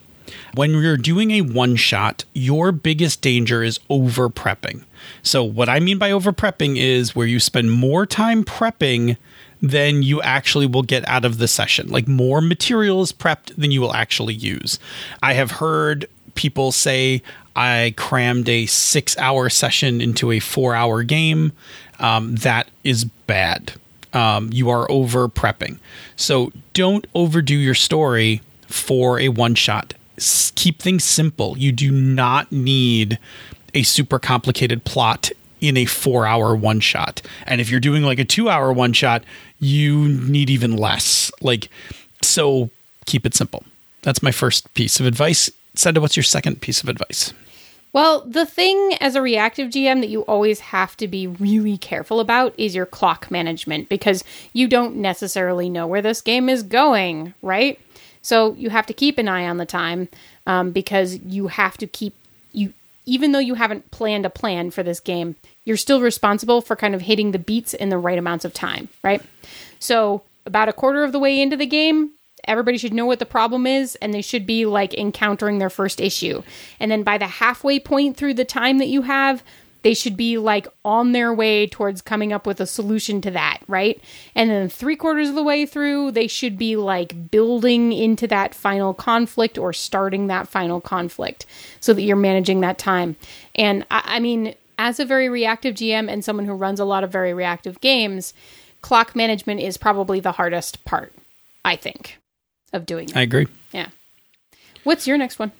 When 0.54 0.72
you're 0.72 0.96
doing 0.96 1.30
a 1.32 1.42
one 1.42 1.76
shot, 1.76 2.24
your 2.32 2.72
biggest 2.72 3.20
danger 3.20 3.62
is 3.62 3.78
over 3.88 4.28
prepping. 4.28 4.84
So, 5.22 5.44
what 5.44 5.68
I 5.68 5.78
mean 5.78 5.98
by 5.98 6.10
over 6.10 6.32
prepping 6.32 6.76
is 6.78 7.14
where 7.14 7.26
you 7.26 7.38
spend 7.38 7.70
more 7.70 8.06
time 8.06 8.42
prepping 8.42 9.18
than 9.62 10.02
you 10.02 10.20
actually 10.22 10.66
will 10.66 10.82
get 10.82 11.06
out 11.08 11.24
of 11.24 11.38
the 11.38 11.48
session. 11.48 11.88
Like 11.88 12.08
more 12.08 12.40
material 12.40 13.02
is 13.02 13.12
prepped 13.12 13.54
than 13.56 13.70
you 13.70 13.80
will 13.80 13.94
actually 13.94 14.34
use. 14.34 14.78
I 15.22 15.34
have 15.34 15.52
heard 15.52 16.08
people 16.34 16.72
say, 16.72 17.22
I 17.56 17.94
crammed 17.96 18.48
a 18.48 18.66
six 18.66 19.16
hour 19.16 19.48
session 19.48 20.00
into 20.00 20.30
a 20.30 20.40
four 20.40 20.74
hour 20.74 21.02
game. 21.02 21.52
Um, 21.98 22.36
that 22.36 22.68
is 22.84 23.04
bad. 23.04 23.72
Um, 24.12 24.50
you 24.52 24.70
are 24.70 24.90
over 24.90 25.28
prepping. 25.28 25.78
So 26.16 26.52
don't 26.74 27.06
overdo 27.14 27.54
your 27.54 27.74
story 27.74 28.42
for 28.68 29.18
a 29.18 29.30
one 29.30 29.54
shot. 29.54 29.94
S- 30.18 30.52
keep 30.54 30.80
things 30.80 31.02
simple. 31.02 31.56
You 31.58 31.72
do 31.72 31.90
not 31.90 32.52
need 32.52 33.18
a 33.74 33.82
super 33.82 34.18
complicated 34.18 34.84
plot 34.84 35.30
in 35.60 35.76
a 35.76 35.86
four 35.86 36.26
hour 36.26 36.54
one 36.54 36.80
shot. 36.80 37.22
And 37.46 37.60
if 37.60 37.70
you're 37.70 37.80
doing 37.80 38.02
like 38.02 38.18
a 38.18 38.24
two 38.24 38.48
hour 38.48 38.72
one 38.72 38.92
shot, 38.92 39.24
you 39.58 40.08
need 40.08 40.50
even 40.50 40.76
less. 40.76 41.30
Like, 41.40 41.68
so 42.22 42.70
keep 43.06 43.24
it 43.24 43.34
simple. 43.34 43.64
That's 44.02 44.22
my 44.22 44.30
first 44.30 44.72
piece 44.74 45.00
of 45.00 45.06
advice. 45.06 45.50
Senda, 45.74 46.00
what's 46.00 46.16
your 46.16 46.24
second 46.24 46.60
piece 46.60 46.82
of 46.82 46.88
advice? 46.88 47.32
Well, 47.96 48.20
the 48.26 48.44
thing 48.44 48.92
as 49.00 49.14
a 49.14 49.22
reactive 49.22 49.70
GM 49.70 50.02
that 50.02 50.10
you 50.10 50.20
always 50.24 50.60
have 50.60 50.98
to 50.98 51.08
be 51.08 51.26
really 51.26 51.78
careful 51.78 52.20
about 52.20 52.52
is 52.58 52.74
your 52.74 52.84
clock 52.84 53.30
management 53.30 53.88
because 53.88 54.22
you 54.52 54.68
don't 54.68 54.96
necessarily 54.96 55.70
know 55.70 55.86
where 55.86 56.02
this 56.02 56.20
game 56.20 56.50
is 56.50 56.62
going, 56.62 57.32
right? 57.40 57.80
So 58.20 58.52
you 58.52 58.68
have 58.68 58.84
to 58.84 58.92
keep 58.92 59.16
an 59.16 59.28
eye 59.28 59.48
on 59.48 59.56
the 59.56 59.64
time 59.64 60.10
um, 60.46 60.72
because 60.72 61.16
you 61.20 61.46
have 61.46 61.78
to 61.78 61.86
keep 61.86 62.14
you 62.52 62.74
even 63.06 63.32
though 63.32 63.38
you 63.38 63.54
haven't 63.54 63.90
planned 63.92 64.26
a 64.26 64.30
plan 64.30 64.70
for 64.70 64.82
this 64.82 65.00
game, 65.00 65.34
you're 65.64 65.78
still 65.78 66.02
responsible 66.02 66.60
for 66.60 66.76
kind 66.76 66.94
of 66.94 67.00
hitting 67.00 67.30
the 67.30 67.38
beats 67.38 67.72
in 67.72 67.88
the 67.88 67.96
right 67.96 68.18
amounts 68.18 68.44
of 68.44 68.52
time, 68.52 68.90
right? 69.02 69.22
So, 69.78 70.20
about 70.44 70.68
a 70.68 70.74
quarter 70.74 71.02
of 71.02 71.12
the 71.12 71.18
way 71.18 71.40
into 71.40 71.56
the 71.56 71.64
game, 71.64 72.10
everybody 72.44 72.78
should 72.78 72.94
know 72.94 73.06
what 73.06 73.18
the 73.18 73.26
problem 73.26 73.66
is 73.66 73.96
and 73.96 74.12
they 74.12 74.22
should 74.22 74.46
be 74.46 74.66
like 74.66 74.94
encountering 74.94 75.58
their 75.58 75.70
first 75.70 76.00
issue. 76.00 76.42
And 76.78 76.90
then 76.90 77.02
by 77.02 77.18
the 77.18 77.26
halfway 77.26 77.78
point 77.78 78.16
through 78.16 78.34
the 78.34 78.44
time 78.44 78.78
that 78.78 78.88
you 78.88 79.02
have, 79.02 79.42
they 79.82 79.94
should 79.94 80.16
be 80.16 80.36
like 80.36 80.66
on 80.84 81.12
their 81.12 81.32
way 81.32 81.66
towards 81.66 82.02
coming 82.02 82.32
up 82.32 82.44
with 82.44 82.60
a 82.60 82.66
solution 82.66 83.20
to 83.20 83.30
that, 83.30 83.58
right? 83.68 84.00
And 84.34 84.50
then 84.50 84.68
three 84.68 84.96
quarters 84.96 85.28
of 85.28 85.36
the 85.36 85.44
way 85.44 85.64
through, 85.64 86.10
they 86.10 86.26
should 86.26 86.58
be 86.58 86.74
like 86.74 87.30
building 87.30 87.92
into 87.92 88.26
that 88.26 88.52
final 88.52 88.94
conflict 88.94 89.58
or 89.58 89.72
starting 89.72 90.26
that 90.26 90.48
final 90.48 90.80
conflict 90.80 91.46
so 91.78 91.94
that 91.94 92.02
you're 92.02 92.16
managing 92.16 92.62
that 92.62 92.78
time. 92.78 93.14
And 93.54 93.86
I, 93.90 94.02
I 94.06 94.18
mean, 94.18 94.56
as 94.76 94.98
a 94.98 95.04
very 95.04 95.28
reactive 95.28 95.76
GM 95.76 96.10
and 96.10 96.24
someone 96.24 96.46
who 96.46 96.54
runs 96.54 96.80
a 96.80 96.84
lot 96.84 97.04
of 97.04 97.12
very 97.12 97.32
reactive 97.32 97.80
games, 97.80 98.34
clock 98.82 99.14
management 99.14 99.60
is 99.60 99.76
probably 99.76 100.18
the 100.18 100.32
hardest 100.32 100.84
part, 100.84 101.12
I 101.64 101.76
think, 101.76 102.18
of 102.72 102.86
doing 102.86 103.08
it. 103.08 103.16
I 103.16 103.22
agree. 103.22 103.46
Yeah. 103.72 103.88
What's 104.84 105.06
your 105.06 105.18
next 105.18 105.38
one? 105.38 105.52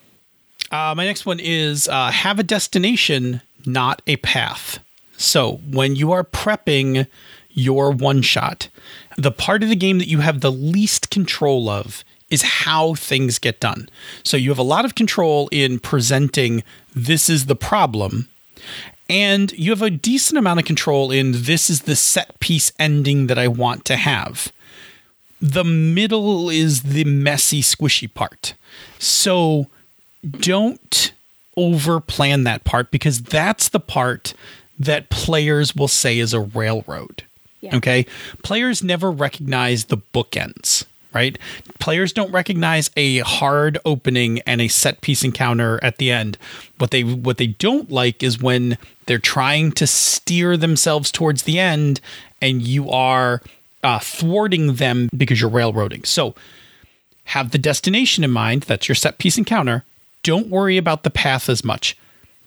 Uh, 0.70 0.94
my 0.96 1.04
next 1.04 1.26
one 1.26 1.40
is 1.40 1.88
uh, 1.88 2.10
have 2.10 2.38
a 2.38 2.42
destination 2.42 3.40
not 3.64 4.02
a 4.06 4.16
path. 4.16 4.78
So 5.16 5.60
when 5.68 5.96
you 5.96 6.12
are 6.12 6.24
prepping 6.24 7.06
your 7.50 7.90
one 7.90 8.22
shot, 8.22 8.68
the 9.16 9.32
part 9.32 9.62
of 9.62 9.68
the 9.68 9.76
game 9.76 9.98
that 9.98 10.08
you 10.08 10.20
have 10.20 10.40
the 10.40 10.52
least 10.52 11.10
control 11.10 11.68
of 11.68 12.04
is 12.30 12.42
how 12.42 12.94
things 12.94 13.38
get 13.38 13.60
done. 13.60 13.88
So 14.22 14.36
you 14.36 14.50
have 14.50 14.58
a 14.58 14.62
lot 14.62 14.84
of 14.84 14.94
control 14.94 15.48
in 15.52 15.78
presenting 15.78 16.62
this 16.94 17.30
is 17.30 17.46
the 17.46 17.56
problem. 17.56 18.28
And 19.08 19.52
you 19.52 19.70
have 19.70 19.82
a 19.82 19.90
decent 19.90 20.36
amount 20.36 20.58
of 20.58 20.66
control 20.66 21.12
in 21.12 21.32
this 21.32 21.70
is 21.70 21.82
the 21.82 21.94
set 21.94 22.38
piece 22.40 22.72
ending 22.78 23.28
that 23.28 23.38
I 23.38 23.46
want 23.46 23.84
to 23.86 23.96
have. 23.96 24.52
The 25.40 25.64
middle 25.64 26.48
is 26.48 26.82
the 26.82 27.04
messy, 27.04 27.60
squishy 27.60 28.12
part. 28.12 28.54
So 28.98 29.66
don't 30.30 31.12
over 31.56 32.00
plan 32.00 32.44
that 32.44 32.64
part 32.64 32.90
because 32.90 33.22
that's 33.22 33.68
the 33.68 33.80
part 33.80 34.34
that 34.78 35.08
players 35.10 35.74
will 35.74 35.88
say 35.88 36.18
is 36.18 36.34
a 36.34 36.40
railroad. 36.40 37.24
Yeah. 37.60 37.76
Okay. 37.76 38.06
Players 38.42 38.82
never 38.82 39.10
recognize 39.10 39.86
the 39.86 39.96
bookends, 39.96 40.84
right? 41.14 41.38
Players 41.78 42.12
don't 42.12 42.30
recognize 42.30 42.90
a 42.96 43.18
hard 43.20 43.78
opening 43.84 44.40
and 44.40 44.60
a 44.60 44.68
set 44.68 45.00
piece 45.00 45.24
encounter 45.24 45.82
at 45.82 45.96
the 45.98 46.10
end. 46.10 46.36
What 46.78 46.90
they 46.90 47.02
what 47.02 47.38
they 47.38 47.48
don't 47.48 47.90
like 47.90 48.22
is 48.22 48.40
when 48.40 48.76
they're 49.06 49.18
trying 49.18 49.72
to 49.72 49.86
steer 49.86 50.56
themselves 50.56 51.10
towards 51.10 51.44
the 51.44 51.58
end 51.58 52.00
and 52.42 52.60
you 52.60 52.90
are 52.90 53.40
uh, 53.82 53.98
thwarting 53.98 54.74
them 54.74 55.08
because 55.16 55.40
you're 55.40 55.50
railroading. 55.50 56.04
So 56.04 56.34
have 57.24 57.50
the 57.50 57.58
destination 57.58 58.24
in 58.24 58.30
mind. 58.30 58.62
That's 58.64 58.88
your 58.88 58.94
set 58.94 59.18
piece 59.18 59.38
encounter 59.38 59.84
don't 60.26 60.48
worry 60.48 60.76
about 60.76 61.04
the 61.04 61.10
path 61.10 61.48
as 61.48 61.64
much. 61.64 61.96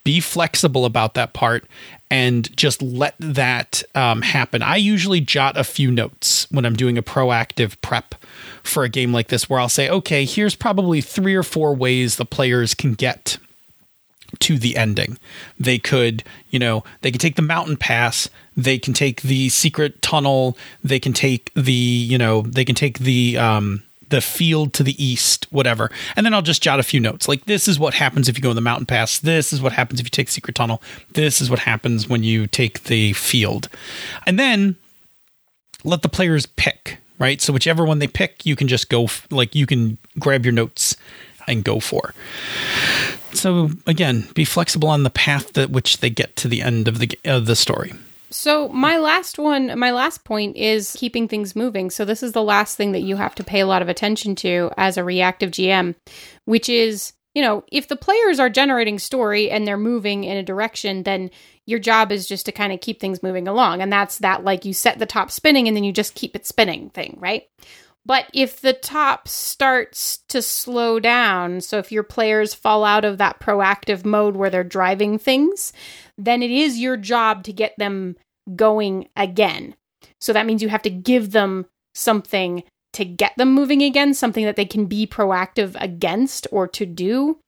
Be 0.04 0.20
flexible 0.20 0.84
about 0.84 1.14
that 1.14 1.32
part 1.32 1.64
and 2.12 2.56
just 2.58 2.82
let 2.82 3.16
that 3.20 3.84
um, 3.96 4.22
happen. 4.22 4.62
I 4.62 4.76
usually 4.76 5.22
jot 5.22 5.56
a 5.56 5.64
few 5.64 5.90
notes 5.90 6.46
when 6.52 6.66
I'm 6.66 6.76
doing 6.76 6.98
a 6.98 7.02
proactive 7.02 7.80
prep 7.82 8.16
for 8.64 8.84
a 8.84 8.90
game 8.90 9.14
like 9.14 9.30
this, 9.30 9.50
where 9.50 9.62
I'll 9.62 9.70
say, 9.70 9.90
okay, 9.90 10.26
here's 10.26 10.56
probably 10.56 11.00
three 11.00 11.36
or 11.36 11.44
four 11.44 11.74
ways 11.74 12.18
the 12.18 12.26
players 12.26 12.74
can 12.74 12.96
get 12.96 13.38
to 14.40 14.58
the 14.58 14.78
ending. 14.78 15.18
They 15.60 15.80
could, 15.80 16.24
you 16.50 16.60
know, 16.60 16.84
they 17.02 17.12
can 17.12 17.20
take 17.20 17.36
the 17.36 17.42
mountain 17.42 17.78
pass, 17.78 18.30
they 18.56 18.78
can 18.78 18.94
take 18.94 19.22
the 19.22 19.50
secret 19.50 20.02
tunnel, 20.02 20.58
they 20.84 21.00
can 21.00 21.14
take 21.14 21.52
the, 21.56 21.72
you 21.74 22.18
know, 22.18 22.42
they 22.42 22.66
can 22.66 22.76
take 22.76 23.00
the 23.00 23.38
um 23.38 23.84
the 24.10 24.22
field 24.22 24.74
to 24.74 24.84
the 24.84 25.04
east, 25.04 25.48
whatever. 25.52 25.92
And 26.16 26.26
then 26.26 26.34
I'll 26.34 26.42
just 26.42 26.64
jot 26.64 26.80
a 26.80 26.84
few 26.84 27.00
notes. 27.00 27.28
Like 27.28 27.46
this 27.46 27.68
is 27.68 27.80
what 27.80 27.94
happens 27.94 28.28
if 28.28 28.38
you 28.38 28.42
go 28.42 28.50
in 28.50 28.56
the 28.56 28.62
mountain 28.62 28.86
pass. 28.86 29.20
This 29.20 29.54
is 29.54 29.62
what 29.62 29.72
happens 29.72 30.00
if 30.00 30.06
you 30.06 30.10
take 30.10 30.30
secret 30.30 30.56
tunnel. 30.56 30.82
This 31.14 31.42
is 31.42 31.50
what 31.50 31.60
happens 31.60 32.08
when 32.10 32.24
you 32.24 32.48
take 32.48 32.84
the 32.86 33.14
field. 33.14 33.70
And 34.26 34.40
then 34.40 34.76
let 35.84 36.02
the 36.02 36.10
players 36.10 36.46
pick, 36.46 36.98
right? 37.20 37.40
So 37.42 37.54
whichever 37.54 37.86
one 37.86 38.00
they 38.00 38.08
pick, 38.08 38.46
you 38.46 38.56
can 38.56 38.68
just 38.68 38.90
go 38.90 39.06
f- 39.06 39.28
like 39.30 39.56
you 39.56 39.66
can 39.66 39.98
grab 40.18 40.46
your 40.46 40.54
notes 40.54 40.96
and 41.50 41.64
go 41.64 41.80
for. 41.80 42.14
So 43.34 43.72
again, 43.86 44.28
be 44.34 44.46
flexible 44.46 44.90
on 44.90 45.04
the 45.04 45.10
path 45.10 45.54
that 45.54 45.70
which 45.70 46.00
they 46.00 46.10
get 46.10 46.36
to 46.38 46.48
the 46.48 46.62
end 46.62 46.88
of 46.88 47.00
the 47.00 47.10
of 47.26 47.46
the 47.46 47.56
story. 47.56 47.94
So, 48.32 48.70
my 48.70 48.98
last 48.98 49.40
one, 49.40 49.78
my 49.80 49.92
last 49.92 50.24
point 50.24 50.56
is 50.56 50.96
keeping 50.96 51.28
things 51.28 51.56
moving. 51.56 51.90
So, 51.90 52.06
this 52.06 52.22
is 52.22 52.34
the 52.34 52.44
last 52.44 52.78
thing 52.78 52.92
that 52.92 53.02
you 53.02 53.16
have 53.16 53.34
to 53.36 53.44
pay 53.44 53.60
a 53.60 53.66
lot 53.66 53.82
of 53.82 53.90
attention 53.90 54.36
to 54.38 54.72
as 54.78 54.98
a 54.98 55.04
reactive 55.04 55.50
GM, 55.50 55.96
which 56.46 56.70
is, 56.70 57.14
you 57.34 57.42
know, 57.42 57.64
if 57.72 57.88
the 57.88 57.96
players 57.96 58.40
are 58.40 58.50
generating 58.50 59.00
story 59.00 59.50
and 59.50 59.66
they're 59.66 59.78
moving 59.78 60.26
in 60.26 60.38
a 60.38 60.44
direction, 60.44 61.04
then 61.04 61.32
your 61.66 61.80
job 61.80 62.12
is 62.12 62.28
just 62.28 62.46
to 62.46 62.52
kind 62.52 62.72
of 62.72 62.82
keep 62.82 63.00
things 63.00 63.24
moving 63.24 63.48
along. 63.48 63.82
And 63.82 63.92
that's 63.92 64.20
that, 64.20 64.44
like, 64.44 64.64
you 64.64 64.74
set 64.74 65.00
the 65.00 65.06
top 65.08 65.32
spinning 65.32 65.68
and 65.68 65.76
then 65.76 65.84
you 65.84 65.92
just 65.92 66.14
keep 66.14 66.36
it 66.36 66.46
spinning 66.46 66.92
thing, 66.92 67.18
right? 67.20 67.44
But 68.06 68.26
if 68.34 68.62
the 68.62 68.74
top 68.74 69.28
starts 69.28 70.20
to 70.30 70.42
slow 70.42 71.00
down, 71.00 71.62
so 71.62 71.78
if 71.78 71.92
your 71.92 72.04
players 72.04 72.54
fall 72.54 72.84
out 72.84 73.06
of 73.06 73.18
that 73.18 73.40
proactive 73.40 74.06
mode 74.06 74.36
where 74.36 74.50
they're 74.50 74.64
driving 74.64 75.20
things, 75.20 75.74
then 76.18 76.42
it 76.42 76.52
is 76.52 76.80
your 76.80 76.98
job 76.98 77.44
to 77.44 77.54
get 77.54 77.74
them 77.78 78.16
going 78.56 79.10
again. 79.16 79.76
So 80.20 80.34
that 80.34 80.46
means 80.46 80.62
you 80.62 80.70
have 80.70 80.82
to 80.84 80.90
give 80.90 81.32
them 81.32 81.66
something 81.94 82.64
to 82.94 83.06
get 83.06 83.34
them 83.38 83.54
moving 83.54 83.84
again, 83.84 84.14
something 84.14 84.46
that 84.46 84.56
they 84.56 84.66
can 84.66 84.86
be 84.86 85.06
proactive 85.06 85.76
against 85.80 86.48
or 86.52 86.68
to 86.70 86.86
do 86.86 87.40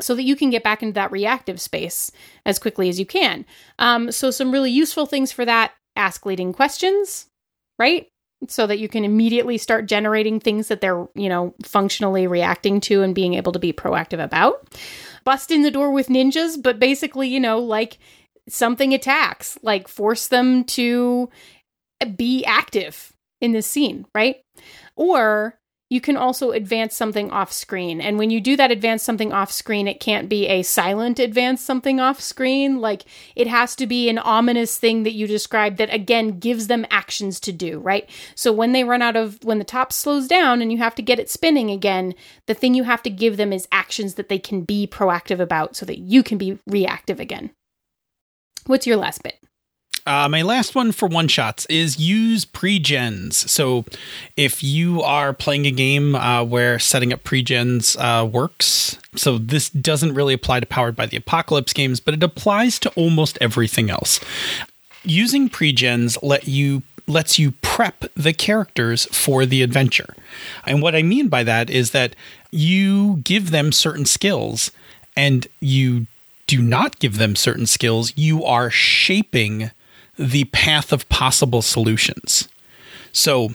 so 0.00 0.14
that 0.14 0.22
you 0.22 0.36
can 0.36 0.50
get 0.50 0.62
back 0.62 0.82
into 0.82 0.94
that 0.94 1.12
reactive 1.12 1.60
space 1.60 2.10
as 2.44 2.58
quickly 2.58 2.88
as 2.88 2.98
you 2.98 3.06
can. 3.06 3.44
Um, 3.78 4.12
so, 4.12 4.30
some 4.30 4.52
really 4.52 4.70
useful 4.70 5.06
things 5.06 5.32
for 5.32 5.44
that 5.44 5.72
ask 5.96 6.24
leading 6.26 6.52
questions, 6.52 7.26
right? 7.78 8.08
So 8.48 8.66
that 8.66 8.78
you 8.78 8.88
can 8.88 9.04
immediately 9.04 9.56
start 9.56 9.86
generating 9.86 10.40
things 10.40 10.68
that 10.68 10.80
they're, 10.80 11.06
you 11.14 11.28
know, 11.28 11.54
functionally 11.64 12.26
reacting 12.26 12.80
to 12.82 13.02
and 13.02 13.14
being 13.14 13.34
able 13.34 13.52
to 13.52 13.58
be 13.58 13.72
proactive 13.72 14.22
about 14.22 14.68
bust 15.24 15.50
in 15.50 15.62
the 15.62 15.70
door 15.70 15.92
with 15.92 16.08
ninjas, 16.08 16.60
but 16.60 16.78
basically, 16.78 17.28
you 17.28 17.40
know, 17.40 17.58
like 17.58 17.98
something 18.48 18.92
attacks, 18.92 19.58
like 19.62 19.88
force 19.88 20.28
them 20.28 20.64
to 20.64 21.28
be 22.16 22.44
active 22.44 23.12
in 23.40 23.52
this 23.52 23.66
scene, 23.66 24.06
right? 24.14 24.36
Or 24.96 25.58
you 25.92 26.00
can 26.00 26.16
also 26.16 26.52
advance 26.52 26.96
something 26.96 27.30
off 27.30 27.52
screen. 27.52 28.00
And 28.00 28.18
when 28.18 28.30
you 28.30 28.40
do 28.40 28.56
that 28.56 28.70
advance 28.70 29.02
something 29.02 29.30
off 29.30 29.52
screen, 29.52 29.86
it 29.86 30.00
can't 30.00 30.26
be 30.26 30.46
a 30.46 30.62
silent 30.62 31.18
advance 31.18 31.60
something 31.60 32.00
off 32.00 32.18
screen. 32.18 32.80
Like 32.80 33.04
it 33.36 33.46
has 33.46 33.76
to 33.76 33.86
be 33.86 34.08
an 34.08 34.16
ominous 34.16 34.78
thing 34.78 35.02
that 35.02 35.12
you 35.12 35.26
describe 35.26 35.76
that 35.76 35.92
again 35.92 36.38
gives 36.38 36.66
them 36.66 36.86
actions 36.90 37.38
to 37.40 37.52
do, 37.52 37.78
right? 37.78 38.08
So 38.34 38.54
when 38.54 38.72
they 38.72 38.84
run 38.84 39.02
out 39.02 39.16
of, 39.16 39.44
when 39.44 39.58
the 39.58 39.64
top 39.64 39.92
slows 39.92 40.26
down 40.26 40.62
and 40.62 40.72
you 40.72 40.78
have 40.78 40.94
to 40.94 41.02
get 41.02 41.20
it 41.20 41.28
spinning 41.28 41.70
again, 41.70 42.14
the 42.46 42.54
thing 42.54 42.72
you 42.72 42.84
have 42.84 43.02
to 43.02 43.10
give 43.10 43.36
them 43.36 43.52
is 43.52 43.68
actions 43.70 44.14
that 44.14 44.30
they 44.30 44.38
can 44.38 44.62
be 44.62 44.86
proactive 44.86 45.40
about 45.40 45.76
so 45.76 45.84
that 45.84 45.98
you 45.98 46.22
can 46.22 46.38
be 46.38 46.58
reactive 46.66 47.20
again. 47.20 47.50
What's 48.64 48.86
your 48.86 48.96
last 48.96 49.22
bit? 49.22 49.41
Uh, 50.04 50.28
my 50.28 50.42
last 50.42 50.74
one 50.74 50.90
for 50.90 51.06
one 51.06 51.28
shots 51.28 51.64
is 51.66 52.00
use 52.00 52.44
pre-gens. 52.44 53.50
So 53.50 53.84
if 54.36 54.62
you 54.62 55.00
are 55.02 55.32
playing 55.32 55.66
a 55.66 55.70
game 55.70 56.14
uh, 56.14 56.42
where 56.42 56.78
setting 56.78 57.12
up 57.12 57.22
pre-gens 57.22 57.96
uh, 57.96 58.28
works, 58.30 58.98
so 59.14 59.38
this 59.38 59.70
doesn't 59.70 60.14
really 60.14 60.34
apply 60.34 60.60
to 60.60 60.66
Powered 60.66 60.96
by 60.96 61.06
the 61.06 61.16
Apocalypse 61.16 61.72
games, 61.72 62.00
but 62.00 62.14
it 62.14 62.22
applies 62.22 62.78
to 62.80 62.90
almost 62.90 63.38
everything 63.40 63.90
else. 63.90 64.18
Using 65.04 65.48
pre-gens 65.48 66.18
let 66.22 66.48
you 66.48 66.82
lets 67.08 67.38
you 67.38 67.50
prep 67.62 68.04
the 68.14 68.32
characters 68.32 69.06
for 69.06 69.44
the 69.44 69.62
adventure. 69.62 70.14
And 70.64 70.80
what 70.80 70.94
I 70.94 71.02
mean 71.02 71.28
by 71.28 71.42
that 71.42 71.68
is 71.68 71.90
that 71.90 72.14
you 72.52 73.16
give 73.24 73.50
them 73.50 73.72
certain 73.72 74.06
skills 74.06 74.70
and 75.16 75.46
you 75.60 76.06
do 76.46 76.62
not 76.62 76.98
give 77.00 77.18
them 77.18 77.34
certain 77.34 77.66
skills, 77.66 78.12
you 78.16 78.44
are 78.44 78.70
shaping 78.70 79.70
the 80.18 80.44
path 80.44 80.92
of 80.92 81.08
possible 81.08 81.62
solutions. 81.62 82.48
So, 83.12 83.50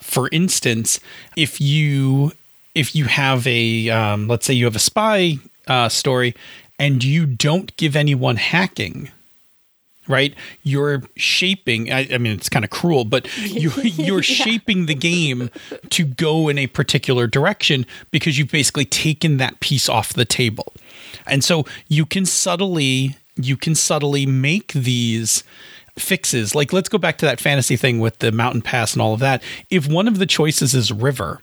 for 0.00 0.28
instance, 0.32 1.00
if 1.36 1.60
you 1.60 2.32
if 2.74 2.94
you 2.94 3.06
have 3.06 3.46
a 3.46 3.90
um, 3.90 4.28
let's 4.28 4.46
say 4.46 4.54
you 4.54 4.64
have 4.64 4.76
a 4.76 4.80
spy 4.80 5.38
uh, 5.66 5.88
story 5.88 6.34
and 6.78 7.04
you 7.04 7.26
don't 7.26 7.76
give 7.76 7.96
anyone 7.96 8.36
hacking 8.36 9.10
right 10.08 10.34
you're 10.62 11.02
shaping 11.16 11.92
i, 11.92 12.08
I 12.12 12.18
mean 12.18 12.32
it's 12.32 12.48
kind 12.48 12.64
of 12.64 12.70
cruel 12.70 13.04
but 13.04 13.28
you, 13.38 13.70
you're 13.82 14.16
yeah. 14.16 14.44
shaping 14.44 14.86
the 14.86 14.94
game 14.94 15.50
to 15.90 16.04
go 16.04 16.48
in 16.48 16.58
a 16.58 16.66
particular 16.66 17.26
direction 17.26 17.86
because 18.10 18.38
you've 18.38 18.50
basically 18.50 18.86
taken 18.86 19.36
that 19.36 19.60
piece 19.60 19.88
off 19.88 20.12
the 20.12 20.24
table 20.24 20.72
and 21.26 21.44
so 21.44 21.64
you 21.88 22.06
can 22.06 22.26
subtly 22.26 23.16
you 23.36 23.56
can 23.56 23.74
subtly 23.74 24.26
make 24.26 24.72
these 24.72 25.44
fixes. 25.98 26.54
Like, 26.54 26.72
let's 26.72 26.88
go 26.88 26.98
back 26.98 27.18
to 27.18 27.26
that 27.26 27.40
fantasy 27.40 27.76
thing 27.76 27.98
with 28.00 28.18
the 28.20 28.32
mountain 28.32 28.62
pass 28.62 28.92
and 28.92 29.02
all 29.02 29.14
of 29.14 29.20
that. 29.20 29.42
If 29.70 29.86
one 29.88 30.08
of 30.08 30.18
the 30.18 30.26
choices 30.26 30.74
is 30.74 30.92
river 30.92 31.40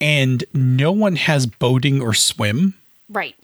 and 0.00 0.44
no 0.52 0.92
one 0.92 1.16
has 1.16 1.46
boating 1.46 2.00
or 2.00 2.14
swim, 2.14 2.74
Right. 3.08 3.34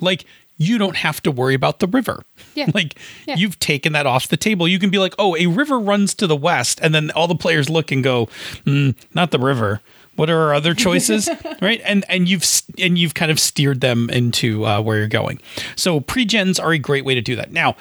like, 0.00 0.24
you 0.56 0.76
don't 0.76 0.96
have 0.96 1.22
to 1.22 1.30
worry 1.30 1.54
about 1.54 1.78
the 1.78 1.86
river. 1.86 2.22
Yeah. 2.54 2.66
Like, 2.74 2.96
Yeah. 3.26 3.36
you've 3.36 3.58
taken 3.58 3.92
that 3.94 4.06
off 4.06 4.28
the 4.28 4.36
table. 4.36 4.68
You 4.68 4.78
can 4.78 4.90
be 4.90 4.98
like, 4.98 5.14
oh, 5.18 5.34
a 5.36 5.46
river 5.46 5.78
runs 5.78 6.14
to 6.14 6.26
the 6.26 6.36
west. 6.36 6.78
And 6.82 6.94
then 6.94 7.10
all 7.12 7.26
the 7.28 7.34
players 7.34 7.70
look 7.70 7.90
and 7.90 8.04
go, 8.04 8.26
mm, 8.66 8.94
not 9.14 9.30
the 9.30 9.38
river. 9.38 9.80
What 10.20 10.28
are 10.28 10.38
our 10.38 10.54
other 10.54 10.74
choices? 10.86 11.30
right. 11.62 11.80
And, 11.82 12.04
and 12.10 12.28
you've, 12.28 12.44
and 12.78 12.98
you've 12.98 13.14
kind 13.14 13.30
of 13.30 13.40
steered 13.40 13.80
them 13.80 14.10
into 14.10 14.66
uh, 14.66 14.82
where 14.82 14.98
you're 14.98 15.08
going. 15.08 15.40
So 15.76 16.00
pre-gens 16.00 16.58
are 16.58 16.72
a 16.72 16.78
great 16.78 17.06
way 17.06 17.14
to 17.14 17.22
do 17.22 17.34
that. 17.36 17.52
Now, 17.52 17.74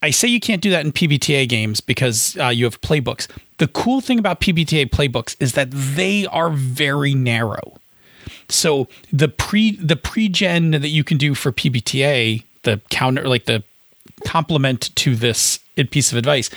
I 0.00 0.10
say 0.10 0.28
you 0.28 0.38
can't 0.38 0.62
do 0.62 0.70
that 0.70 0.84
in 0.84 0.92
PBTA 0.92 1.48
games 1.48 1.80
because 1.80 2.36
uh, 2.38 2.48
you 2.48 2.66
have 2.66 2.80
playbooks. 2.82 3.26
The 3.58 3.66
cool 3.66 4.00
thing 4.00 4.20
about 4.20 4.40
PBTA 4.40 4.90
playbooks 4.90 5.34
is 5.40 5.54
that 5.54 5.72
they 5.72 6.24
are 6.26 6.50
very 6.50 7.14
narrow. 7.14 7.74
So 8.48 8.86
the 9.12 9.28
pre 9.28 9.76
the 9.76 9.96
pre-gen 9.96 10.72
that 10.72 10.88
you 10.88 11.02
can 11.02 11.18
do 11.18 11.34
for 11.34 11.50
PBTA, 11.50 12.44
the 12.62 12.80
counter 12.90 13.26
like 13.28 13.46
the 13.46 13.64
complement 14.24 14.94
to 14.96 15.16
this 15.16 15.58
piece 15.76 16.12
of 16.12 16.18
advice 16.18 16.50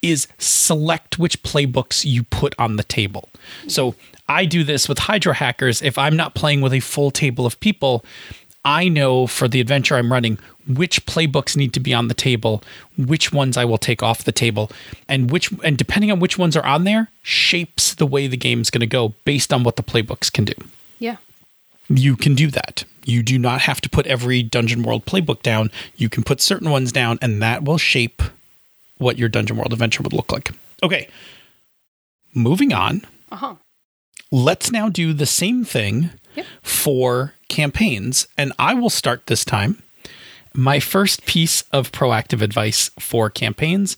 is 0.00 0.26
select 0.38 1.18
which 1.18 1.42
playbooks 1.42 2.04
you 2.04 2.24
put 2.24 2.54
on 2.58 2.76
the 2.76 2.82
table. 2.84 3.28
So 3.68 3.94
I 4.28 4.44
do 4.44 4.64
this 4.64 4.88
with 4.88 4.98
Hydro 5.00 5.34
Hackers. 5.34 5.82
If 5.82 5.96
I'm 5.98 6.16
not 6.16 6.34
playing 6.34 6.60
with 6.60 6.72
a 6.72 6.80
full 6.80 7.10
table 7.10 7.46
of 7.46 7.58
people, 7.60 8.04
I 8.64 8.88
know 8.88 9.26
for 9.26 9.48
the 9.48 9.60
adventure 9.60 9.96
I'm 9.96 10.12
running 10.12 10.38
which 10.68 11.04
playbooks 11.06 11.56
need 11.56 11.72
to 11.72 11.80
be 11.80 11.92
on 11.92 12.06
the 12.06 12.14
table, 12.14 12.62
which 12.96 13.32
ones 13.32 13.56
I 13.56 13.64
will 13.64 13.78
take 13.78 14.00
off 14.00 14.22
the 14.22 14.30
table, 14.30 14.70
and 15.08 15.28
which 15.28 15.50
and 15.64 15.76
depending 15.76 16.12
on 16.12 16.20
which 16.20 16.38
ones 16.38 16.56
are 16.56 16.64
on 16.64 16.84
there, 16.84 17.10
shapes 17.22 17.94
the 17.96 18.06
way 18.06 18.28
the 18.28 18.36
game's 18.36 18.70
going 18.70 18.80
to 18.80 18.86
go 18.86 19.14
based 19.24 19.52
on 19.52 19.64
what 19.64 19.74
the 19.74 19.82
playbooks 19.82 20.32
can 20.32 20.44
do 20.44 20.54
Yeah. 21.00 21.16
you 21.88 22.14
can 22.16 22.36
do 22.36 22.46
that. 22.52 22.84
You 23.04 23.24
do 23.24 23.40
not 23.40 23.62
have 23.62 23.80
to 23.80 23.88
put 23.88 24.06
every 24.06 24.44
Dungeon 24.44 24.84
World 24.84 25.04
playbook 25.04 25.42
down. 25.42 25.72
You 25.96 26.08
can 26.08 26.22
put 26.22 26.40
certain 26.40 26.70
ones 26.70 26.92
down, 26.92 27.18
and 27.20 27.42
that 27.42 27.64
will 27.64 27.78
shape 27.78 28.22
what 29.02 29.18
your 29.18 29.28
Dungeon 29.28 29.56
World 29.56 29.72
adventure 29.72 30.02
would 30.02 30.12
look 30.12 30.32
like. 30.32 30.50
Okay. 30.82 31.08
Moving 32.34 32.72
on, 32.72 33.02
Uh 33.30 33.36
huh. 33.36 33.54
let's 34.30 34.70
now 34.72 34.88
do 34.88 35.12
the 35.12 35.26
same 35.26 35.64
thing 35.64 36.10
Yep. 36.34 36.46
for 36.62 37.34
campaigns, 37.48 38.26
and 38.38 38.52
I 38.58 38.72
will 38.72 38.88
start 38.88 39.26
this 39.26 39.44
time. 39.44 39.82
My 40.54 40.80
first 40.80 41.26
piece 41.26 41.62
of 41.72 41.92
proactive 41.92 42.40
advice 42.40 42.90
for 42.98 43.28
campaigns 43.28 43.96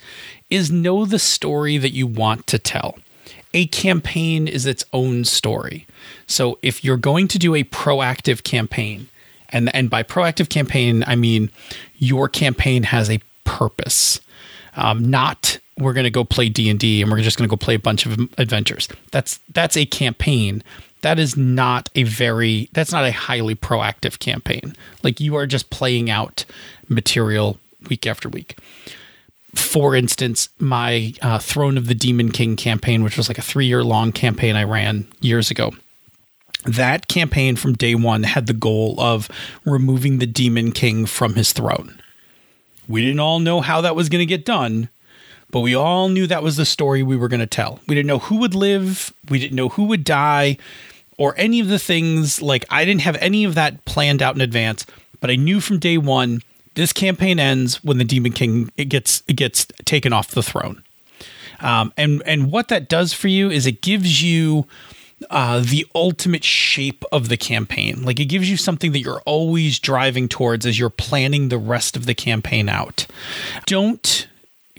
is 0.50 0.70
know 0.70 1.04
the 1.04 1.18
story 1.20 1.78
that 1.78 1.92
you 1.92 2.06
want 2.08 2.46
to 2.48 2.58
tell. 2.58 2.98
A 3.52 3.66
campaign 3.66 4.48
is 4.48 4.66
its 4.66 4.84
own 4.92 5.24
story. 5.24 5.86
So 6.26 6.58
if 6.62 6.82
you're 6.84 6.96
going 6.96 7.28
to 7.28 7.38
do 7.38 7.54
a 7.54 7.62
proactive 7.64 8.42
campaign, 8.42 9.08
and 9.50 9.72
and 9.74 9.88
by 9.88 10.02
proactive 10.02 10.48
campaign 10.48 11.04
I 11.06 11.14
mean 11.14 11.50
your 11.98 12.28
campaign 12.28 12.84
has 12.84 13.08
a 13.10 13.20
purpose, 13.44 14.20
um, 14.76 15.10
not 15.10 15.58
we're 15.78 15.92
going 15.92 16.04
to 16.04 16.10
go 16.10 16.24
play 16.24 16.48
D 16.48 16.70
and 16.70 16.78
D 16.78 17.02
and 17.02 17.10
we're 17.10 17.20
just 17.20 17.36
going 17.36 17.48
to 17.48 17.50
go 17.50 17.56
play 17.56 17.74
a 17.74 17.80
bunch 17.80 18.06
of 18.06 18.12
adventures. 18.38 18.88
That's 19.10 19.40
that's 19.52 19.76
a 19.76 19.86
campaign. 19.86 20.62
That 21.02 21.18
is 21.18 21.36
not 21.36 21.90
a 21.94 22.04
very 22.04 22.68
that's 22.72 22.92
not 22.92 23.04
a 23.04 23.12
highly 23.12 23.54
proactive 23.54 24.18
campaign. 24.18 24.74
Like 25.02 25.20
you 25.20 25.34
are 25.36 25.46
just 25.46 25.70
playing 25.70 26.10
out 26.10 26.44
material 26.88 27.58
week 27.88 28.06
after 28.06 28.28
week 28.28 28.56
for 29.54 29.94
instance, 29.94 30.48
my 30.58 31.14
uh, 31.22 31.38
Throne 31.38 31.76
of 31.78 31.86
the 31.86 31.94
Demon 31.94 32.30
King 32.30 32.56
campaign, 32.56 33.02
which 33.02 33.16
was 33.16 33.28
like 33.28 33.38
a 33.38 33.42
three 33.42 33.66
year 33.66 33.84
long 33.84 34.12
campaign 34.12 34.56
I 34.56 34.64
ran 34.64 35.06
years 35.20 35.50
ago, 35.50 35.72
that 36.64 37.08
campaign 37.08 37.56
from 37.56 37.74
day 37.74 37.94
one 37.94 38.22
had 38.22 38.46
the 38.46 38.52
goal 38.52 38.96
of 38.98 39.28
removing 39.64 40.18
the 40.18 40.26
Demon 40.26 40.72
King 40.72 41.06
from 41.06 41.34
his 41.34 41.52
throne. 41.52 42.00
We 42.88 43.02
didn't 43.02 43.20
all 43.20 43.38
know 43.38 43.60
how 43.60 43.80
that 43.80 43.96
was 43.96 44.08
going 44.08 44.20
to 44.20 44.26
get 44.26 44.44
done, 44.44 44.88
but 45.50 45.60
we 45.60 45.74
all 45.74 46.08
knew 46.08 46.26
that 46.26 46.42
was 46.42 46.56
the 46.56 46.66
story 46.66 47.02
we 47.02 47.16
were 47.16 47.28
going 47.28 47.40
to 47.40 47.46
tell. 47.46 47.80
We 47.86 47.94
didn't 47.94 48.08
know 48.08 48.18
who 48.18 48.36
would 48.36 48.54
live, 48.54 49.12
we 49.28 49.38
didn't 49.38 49.56
know 49.56 49.70
who 49.70 49.84
would 49.84 50.04
die, 50.04 50.58
or 51.16 51.34
any 51.36 51.60
of 51.60 51.68
the 51.68 51.78
things. 51.78 52.42
Like, 52.42 52.64
I 52.70 52.84
didn't 52.84 53.02
have 53.02 53.16
any 53.16 53.44
of 53.44 53.54
that 53.54 53.84
planned 53.84 54.22
out 54.22 54.34
in 54.34 54.40
advance, 54.40 54.84
but 55.20 55.30
I 55.30 55.36
knew 55.36 55.60
from 55.60 55.78
day 55.78 55.98
one 55.98 56.42
this 56.74 56.92
campaign 56.92 57.38
ends 57.38 57.82
when 57.84 57.98
the 57.98 58.04
Demon 58.04 58.32
King 58.32 58.70
it 58.76 58.86
gets 58.86 59.22
it 59.26 59.34
gets 59.34 59.66
taken 59.84 60.12
off 60.12 60.28
the 60.28 60.42
throne. 60.42 60.82
Um, 61.60 61.92
and 61.96 62.22
and 62.26 62.50
what 62.50 62.68
that 62.68 62.88
does 62.88 63.12
for 63.12 63.28
you 63.28 63.50
is 63.50 63.66
it 63.66 63.80
gives 63.80 64.22
you 64.22 64.66
uh, 65.30 65.60
the 65.60 65.86
ultimate 65.94 66.44
shape 66.44 67.04
of 67.12 67.28
the 67.28 67.36
campaign. 67.36 68.02
Like 68.02 68.20
it 68.20 68.26
gives 68.26 68.50
you 68.50 68.56
something 68.56 68.92
that 68.92 69.00
you're 69.00 69.22
always 69.26 69.78
driving 69.78 70.28
towards 70.28 70.66
as 70.66 70.78
you're 70.78 70.90
planning 70.90 71.48
the 71.48 71.58
rest 71.58 71.96
of 71.96 72.06
the 72.06 72.14
campaign 72.14 72.68
out. 72.68 73.06
Don't 73.66 74.28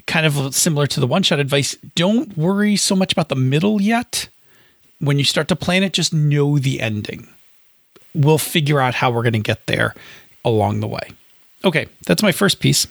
kind 0.08 0.26
of 0.26 0.54
similar 0.54 0.88
to 0.88 1.00
the 1.00 1.08
one 1.08 1.24
shot 1.24 1.40
advice. 1.40 1.76
Don't 1.96 2.38
worry 2.38 2.76
so 2.76 2.96
much 2.96 3.12
about 3.12 3.30
the 3.30 3.36
middle 3.36 3.82
yet. 3.82 4.30
When 5.00 5.18
you 5.18 5.26
start 5.26 5.48
to 5.50 5.56
plan 5.56 5.84
it, 5.84 5.94
just 5.94 6.14
know 6.14 6.58
the 6.58 6.80
ending. 6.80 7.28
We'll 8.14 8.38
figure 8.38 8.80
out 8.80 8.96
how 8.96 9.12
we're 9.12 9.24
going 9.24 9.34
to 9.34 9.40
get 9.40 9.68
there 9.68 9.94
along 10.46 10.80
the 10.80 10.88
way. 10.88 11.12
Okay, 11.66 11.88
that's 12.06 12.24
my 12.24 12.32
first 12.32 12.60
piece. 12.60 12.88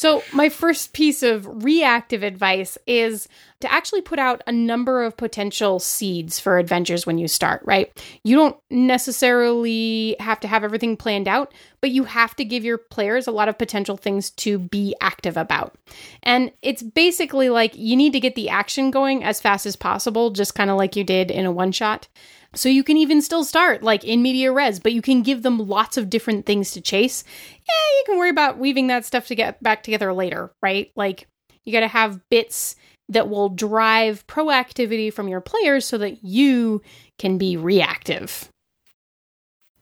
So, 0.00 0.22
my 0.32 0.48
first 0.48 0.94
piece 0.94 1.22
of 1.22 1.62
reactive 1.62 2.22
advice 2.22 2.78
is 2.86 3.28
to 3.60 3.70
actually 3.70 4.00
put 4.00 4.18
out 4.18 4.42
a 4.46 4.50
number 4.50 5.04
of 5.04 5.14
potential 5.14 5.78
seeds 5.78 6.40
for 6.40 6.56
adventures 6.56 7.04
when 7.04 7.18
you 7.18 7.28
start, 7.28 7.60
right? 7.66 7.92
You 8.24 8.34
don't 8.34 8.56
necessarily 8.70 10.16
have 10.18 10.40
to 10.40 10.48
have 10.48 10.64
everything 10.64 10.96
planned 10.96 11.28
out, 11.28 11.52
but 11.82 11.90
you 11.90 12.04
have 12.04 12.34
to 12.36 12.46
give 12.46 12.64
your 12.64 12.78
players 12.78 13.26
a 13.26 13.30
lot 13.30 13.50
of 13.50 13.58
potential 13.58 13.98
things 13.98 14.30
to 14.30 14.58
be 14.58 14.96
active 15.02 15.36
about. 15.36 15.74
And 16.22 16.50
it's 16.62 16.82
basically 16.82 17.50
like 17.50 17.76
you 17.76 17.94
need 17.94 18.14
to 18.14 18.20
get 18.20 18.36
the 18.36 18.48
action 18.48 18.90
going 18.90 19.22
as 19.22 19.38
fast 19.38 19.66
as 19.66 19.76
possible, 19.76 20.30
just 20.30 20.54
kind 20.54 20.70
of 20.70 20.78
like 20.78 20.96
you 20.96 21.04
did 21.04 21.30
in 21.30 21.44
a 21.44 21.52
one 21.52 21.72
shot. 21.72 22.08
So 22.54 22.68
you 22.68 22.82
can 22.82 22.96
even 22.96 23.22
still 23.22 23.44
start 23.44 23.82
like 23.82 24.04
in 24.04 24.22
media 24.22 24.50
res, 24.50 24.80
but 24.80 24.92
you 24.92 25.02
can 25.02 25.22
give 25.22 25.42
them 25.42 25.58
lots 25.58 25.96
of 25.96 26.10
different 26.10 26.46
things 26.46 26.72
to 26.72 26.80
chase. 26.80 27.22
Yeah, 27.56 27.98
you 27.98 28.02
can 28.06 28.18
worry 28.18 28.30
about 28.30 28.58
weaving 28.58 28.88
that 28.88 29.04
stuff 29.04 29.28
to 29.28 29.34
get 29.34 29.62
back 29.62 29.82
together 29.82 30.12
later, 30.12 30.52
right? 30.62 30.90
Like 30.96 31.28
you 31.64 31.72
got 31.72 31.80
to 31.80 31.88
have 31.88 32.28
bits 32.28 32.74
that 33.08 33.28
will 33.28 33.48
drive 33.48 34.26
proactivity 34.26 35.12
from 35.12 35.28
your 35.28 35.40
players 35.40 35.84
so 35.84 35.98
that 35.98 36.24
you 36.24 36.82
can 37.18 37.38
be 37.38 37.56
reactive. 37.56 38.48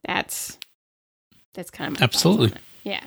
That's 0.04 0.59
that's 1.54 1.70
kind 1.70 1.96
of 1.96 2.02
Absolutely. 2.02 2.52
Yeah. 2.85 3.02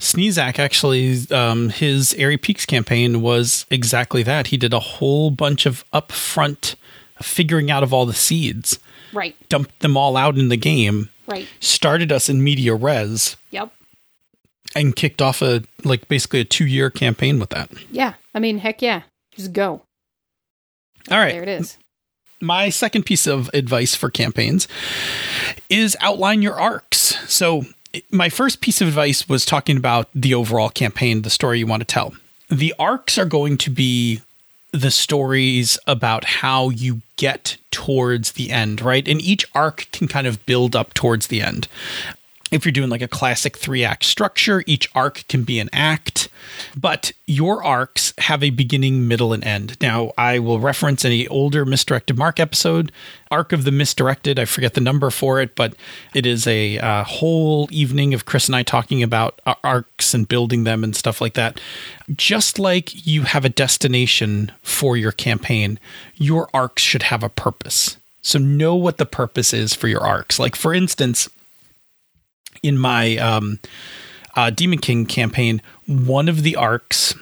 Sniezak 0.00 0.58
actually, 0.58 1.26
um, 1.30 1.68
his 1.68 2.14
Airy 2.14 2.38
Peaks 2.38 2.64
campaign 2.64 3.20
was 3.20 3.66
exactly 3.70 4.22
that. 4.22 4.46
He 4.46 4.56
did 4.56 4.72
a 4.72 4.80
whole 4.80 5.30
bunch 5.30 5.66
of 5.66 5.84
upfront 5.92 6.76
figuring 7.22 7.70
out 7.70 7.82
of 7.82 7.92
all 7.92 8.06
the 8.06 8.14
seeds, 8.14 8.78
Right. 9.12 9.36
dumped 9.48 9.80
them 9.80 9.96
all 9.96 10.16
out 10.16 10.38
in 10.38 10.48
the 10.48 10.56
game, 10.56 11.08
Right. 11.26 11.46
started 11.60 12.10
us 12.12 12.28
in 12.28 12.42
media 12.44 12.74
res, 12.74 13.36
Yep. 13.50 13.72
and 14.74 14.94
kicked 14.96 15.20
off 15.22 15.42
a 15.42 15.62
like 15.84 16.08
basically 16.08 16.40
a 16.40 16.44
two 16.44 16.66
year 16.66 16.90
campaign 16.90 17.38
with 17.38 17.50
that. 17.50 17.70
Yeah. 17.90 18.14
I 18.34 18.38
mean, 18.38 18.58
heck 18.58 18.82
yeah. 18.82 19.02
Just 19.36 19.52
go. 19.52 19.82
All 21.10 21.18
right, 21.18 21.32
There 21.32 21.42
it 21.42 21.48
is. 21.48 21.76
my 22.40 22.68
second 22.68 23.04
piece 23.04 23.26
of 23.26 23.48
advice 23.54 23.94
for 23.94 24.10
campaigns 24.10 24.68
is 25.68 25.96
outline 26.00 26.42
your 26.42 26.54
arcs. 26.60 27.16
So, 27.28 27.64
my 28.12 28.28
first 28.28 28.60
piece 28.60 28.80
of 28.80 28.86
advice 28.88 29.28
was 29.28 29.44
talking 29.44 29.76
about 29.76 30.08
the 30.14 30.34
overall 30.34 30.68
campaign, 30.68 31.22
the 31.22 31.30
story 31.30 31.58
you 31.58 31.66
want 31.66 31.80
to 31.80 31.84
tell. 31.86 32.14
The 32.48 32.72
arcs 32.78 33.18
are 33.18 33.24
going 33.24 33.58
to 33.58 33.70
be 33.70 34.20
the 34.72 34.90
stories 34.90 35.78
about 35.86 36.24
how 36.24 36.68
you 36.70 37.02
get 37.16 37.56
towards 37.70 38.32
the 38.32 38.50
end, 38.50 38.80
right? 38.80 39.06
And 39.06 39.20
each 39.20 39.46
arc 39.54 39.88
can 39.92 40.08
kind 40.08 40.26
of 40.26 40.44
build 40.46 40.74
up 40.74 40.94
towards 40.94 41.26
the 41.26 41.42
end. 41.42 41.68
If 42.50 42.64
you're 42.64 42.72
doing 42.72 42.90
like 42.90 43.02
a 43.02 43.08
classic 43.08 43.56
three 43.56 43.84
act 43.84 44.04
structure, 44.04 44.64
each 44.66 44.90
arc 44.94 45.24
can 45.28 45.44
be 45.44 45.60
an 45.60 45.70
act, 45.72 46.28
but 46.76 47.12
your 47.26 47.62
arcs 47.64 48.12
have 48.18 48.42
a 48.42 48.50
beginning, 48.50 49.08
middle, 49.08 49.32
and 49.32 49.44
end. 49.44 49.76
Now, 49.80 50.12
I 50.18 50.38
will 50.38 50.60
reference 50.60 51.04
any 51.04 51.26
older 51.28 51.64
Misdirected 51.64 52.18
Mark 52.18 52.40
episode, 52.40 52.92
Arc 53.30 53.52
of 53.52 53.64
the 53.64 53.70
Misdirected. 53.72 54.38
I 54.38 54.44
forget 54.44 54.74
the 54.74 54.80
number 54.80 55.10
for 55.10 55.40
it, 55.40 55.54
but 55.54 55.74
it 56.14 56.26
is 56.26 56.46
a 56.46 56.78
uh, 56.78 57.04
whole 57.04 57.68
evening 57.70 58.14
of 58.14 58.24
Chris 58.24 58.48
and 58.48 58.56
I 58.56 58.62
talking 58.62 59.02
about 59.02 59.40
arcs 59.64 60.14
and 60.14 60.28
building 60.28 60.64
them 60.64 60.84
and 60.84 60.94
stuff 60.94 61.20
like 61.20 61.34
that. 61.34 61.60
Just 62.14 62.58
like 62.58 63.06
you 63.06 63.22
have 63.22 63.44
a 63.44 63.48
destination 63.50 64.52
for 64.62 64.96
your 64.96 65.12
campaign, 65.12 65.78
your 66.16 66.48
arcs 66.52 66.82
should 66.82 67.04
have 67.04 67.22
a 67.22 67.28
purpose. 67.28 67.96
So 68.22 68.38
know 68.38 68.74
what 68.74 68.98
the 68.98 69.06
purpose 69.06 69.54
is 69.54 69.74
for 69.74 69.88
your 69.88 70.02
arcs. 70.02 70.38
Like, 70.38 70.54
for 70.54 70.74
instance, 70.74 71.28
in 72.62 72.78
my 72.78 73.16
um, 73.16 73.58
uh, 74.36 74.50
Demon 74.50 74.78
King 74.78 75.06
campaign, 75.06 75.62
one 75.86 76.28
of 76.28 76.42
the 76.42 76.56
arcs 76.56 77.14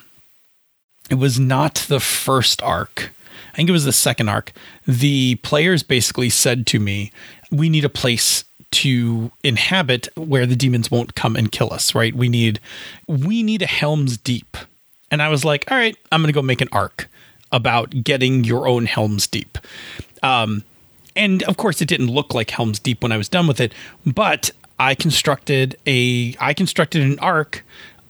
it 1.09 1.15
was 1.15 1.39
not 1.39 1.85
the 1.89 1.99
first 1.99 2.61
arc. 2.61 3.11
I 3.51 3.55
think 3.55 3.69
it 3.69 3.73
was 3.73 3.85
the 3.85 3.91
second 3.91 4.29
arc. 4.29 4.53
The 4.87 5.35
players 5.35 5.83
basically 5.83 6.29
said 6.29 6.67
to 6.67 6.79
me, 6.79 7.11
"We 7.51 7.67
need 7.69 7.83
a 7.83 7.89
place 7.89 8.45
to 8.71 9.31
inhabit 9.43 10.07
where 10.15 10.45
the 10.45 10.55
demons 10.55 10.91
won't 10.91 11.15
come 11.15 11.35
and 11.35 11.51
kill 11.51 11.73
us, 11.73 11.95
right? 11.95 12.15
We 12.15 12.29
need 12.29 12.59
we 13.07 13.43
need 13.43 13.61
a 13.61 13.67
Helm's 13.67 14.17
Deep." 14.17 14.55
And 15.11 15.21
I 15.21 15.29
was 15.29 15.43
like, 15.43 15.69
"All 15.69 15.77
right, 15.77 15.97
I'm 16.11 16.21
going 16.21 16.27
to 16.27 16.33
go 16.33 16.43
make 16.43 16.61
an 16.61 16.69
arc 16.71 17.07
about 17.51 18.03
getting 18.03 18.43
your 18.43 18.67
own 18.67 18.85
Helm's 18.85 19.25
Deep." 19.25 19.57
Um, 20.21 20.63
and 21.15 21.41
of 21.43 21.57
course, 21.57 21.81
it 21.81 21.87
didn't 21.87 22.11
look 22.11 22.33
like 22.33 22.51
Helm's 22.51 22.79
Deep 22.79 23.01
when 23.01 23.11
I 23.11 23.17
was 23.17 23.27
done 23.27 23.47
with 23.47 23.59
it, 23.59 23.73
but 24.05 24.51
I 24.79 24.95
constructed 24.95 25.77
a 25.85 26.35
I 26.39 26.53
constructed 26.53 27.01
an 27.01 27.19
arc 27.19 27.63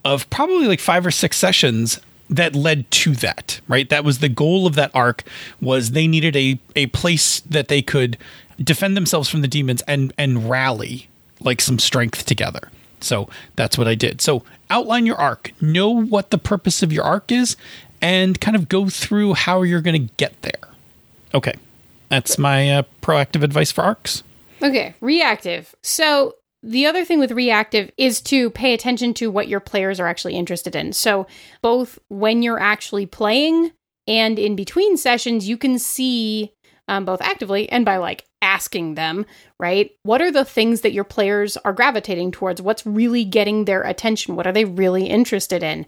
of 0.05 0.29
probably 0.29 0.67
like 0.67 0.79
five 0.79 1.05
or 1.05 1.12
six 1.12 1.38
sessions 1.38 1.99
that 2.29 2.55
led 2.55 2.89
to 2.91 3.15
that 3.15 3.60
right? 3.67 3.89
That 3.89 4.03
was 4.03 4.19
the 4.19 4.29
goal 4.29 4.67
of 4.67 4.75
that 4.75 4.91
arc 4.93 5.23
was 5.60 5.91
they 5.91 6.08
needed 6.08 6.36
a 6.36 6.60
a 6.75 6.88
place 6.88 7.39
that 7.41 7.67
they 7.67 7.82
could 7.82 8.17
defend 8.62 8.95
themselves 8.95 9.29
from 9.29 9.41
the 9.41 9.47
demons 9.47 9.82
and 9.88 10.13
and 10.17 10.49
rally 10.49 11.10
like 11.39 11.62
some 11.62 11.79
strength 11.79 12.25
together. 12.25 12.69
So 13.01 13.29
that's 13.55 13.77
what 13.77 13.88
i 13.88 13.95
did. 13.95 14.21
So 14.21 14.43
outline 14.69 15.05
your 15.05 15.15
arc 15.15 15.53
know 15.62 15.89
what 15.89 16.32
the 16.32 16.38
purpose 16.38 16.84
of 16.84 16.91
your 16.91 17.03
arc 17.03 17.32
is 17.32 17.55
and 18.01 18.39
kind 18.39 18.55
of 18.55 18.69
go 18.69 18.89
through 18.89 19.34
how 19.34 19.62
you're 19.63 19.82
going 19.82 20.08
to 20.08 20.13
get 20.17 20.41
there. 20.41 20.73
Okay 21.34 21.53
that's 22.10 22.38
my 22.38 22.71
uh, 22.71 22.84
proactive 23.01 23.43
advice 23.43 23.71
for 23.71 23.84
arcs. 23.84 24.23
Okay, 24.62 24.95
reactive. 24.99 25.73
So 25.82 26.36
the 26.62 26.86
other 26.86 27.06
thing 27.06 27.19
with 27.19 27.32
reactive 27.32 27.91
is 27.98 28.22
to 28.22 28.50
pay 28.50 28.74
attention 28.74 29.13
to 29.15 29.32
what 29.32 29.48
your 29.48 29.60
players 29.60 30.00
are 30.00 30.08
actually 30.08 30.36
interested 30.36 30.76
in. 30.76 30.93
So, 30.93 31.28
both 31.62 32.00
when 32.10 32.41
you're 32.41 32.60
actually 32.60 33.06
playing 33.06 33.72
and 34.08 34.38
in 34.38 34.56
between 34.56 34.98
sessions, 34.98 35.48
you 35.48 35.58
can 35.58 35.80
see 35.80 36.54
um, 36.89 37.06
both 37.06 37.22
actively 37.22 37.69
and 37.69 37.86
by 37.86 37.98
like 37.98 38.26
asking 38.41 38.95
them, 38.95 39.26
right? 39.60 39.91
What 40.04 40.22
are 40.22 40.32
the 40.32 40.43
things 40.43 40.82
that 40.82 40.93
your 40.93 41.04
players 41.04 41.56
are 41.58 41.72
gravitating 41.74 42.32
towards? 42.32 42.62
What's 42.62 42.86
really 42.86 43.24
getting 43.24 43.65
their 43.65 43.84
attention? 43.84 44.36
What 44.36 44.48
are 44.48 44.52
they 44.52 44.65
really 44.65 45.06
interested 45.06 45.62
in? 45.62 45.86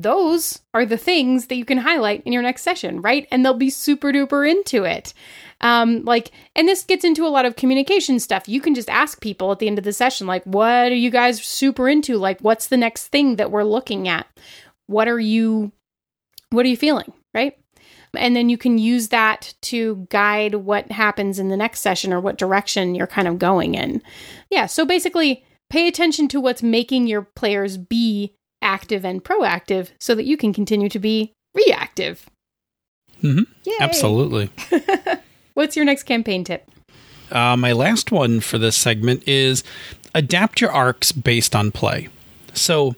Those 0.00 0.60
are 0.74 0.86
the 0.86 0.96
things 0.96 1.46
that 1.46 1.56
you 1.56 1.64
can 1.64 1.78
highlight 1.78 2.22
in 2.24 2.32
your 2.32 2.42
next 2.42 2.62
session, 2.62 3.02
right? 3.02 3.26
And 3.32 3.44
they'll 3.44 3.54
be 3.54 3.70
super 3.70 4.12
duper 4.12 4.48
into 4.48 4.84
it. 4.84 5.12
Um, 5.60 6.04
like, 6.04 6.30
and 6.54 6.68
this 6.68 6.84
gets 6.84 7.04
into 7.04 7.26
a 7.26 7.28
lot 7.28 7.46
of 7.46 7.56
communication 7.56 8.20
stuff. 8.20 8.48
You 8.48 8.60
can 8.60 8.76
just 8.76 8.88
ask 8.88 9.20
people 9.20 9.50
at 9.50 9.58
the 9.58 9.66
end 9.66 9.76
of 9.76 9.84
the 9.84 9.92
session, 9.92 10.28
like, 10.28 10.44
what 10.44 10.92
are 10.92 10.94
you 10.94 11.10
guys 11.10 11.42
super 11.42 11.88
into? 11.88 12.16
Like, 12.16 12.40
what's 12.40 12.68
the 12.68 12.76
next 12.76 13.08
thing 13.08 13.36
that 13.36 13.50
we're 13.50 13.64
looking 13.64 14.06
at? 14.06 14.28
What 14.86 15.08
are 15.08 15.18
you, 15.18 15.72
what 16.50 16.64
are 16.64 16.68
you 16.68 16.76
feeling? 16.76 17.12
Right. 17.34 17.58
And 18.16 18.36
then 18.36 18.48
you 18.48 18.56
can 18.56 18.78
use 18.78 19.08
that 19.08 19.52
to 19.62 20.06
guide 20.10 20.54
what 20.54 20.92
happens 20.92 21.38
in 21.40 21.48
the 21.48 21.56
next 21.56 21.80
session 21.80 22.12
or 22.12 22.20
what 22.20 22.38
direction 22.38 22.94
you're 22.94 23.06
kind 23.06 23.28
of 23.28 23.38
going 23.38 23.74
in. 23.74 24.00
Yeah. 24.48 24.66
So 24.66 24.86
basically, 24.86 25.44
pay 25.70 25.88
attention 25.88 26.28
to 26.28 26.40
what's 26.40 26.62
making 26.62 27.08
your 27.08 27.22
players 27.22 27.76
be 27.76 28.34
active 28.62 29.04
and 29.04 29.24
proactive 29.24 29.90
so 30.00 30.14
that 30.14 30.24
you 30.24 30.36
can 30.36 30.52
continue 30.52 30.88
to 30.88 30.98
be 30.98 31.32
reactive. 31.54 32.28
Mm-hmm. 33.22 33.70
Absolutely. 33.80 34.50
What's 35.54 35.76
your 35.76 35.84
next 35.84 36.04
campaign 36.04 36.44
tip? 36.44 36.70
Uh, 37.30 37.56
my 37.56 37.72
last 37.72 38.10
one 38.12 38.40
for 38.40 38.58
this 38.58 38.76
segment 38.76 39.26
is 39.26 39.64
adapt 40.14 40.60
your 40.60 40.70
arcs 40.70 41.12
based 41.12 41.54
on 41.54 41.70
play. 41.70 42.08
So, 42.54 42.94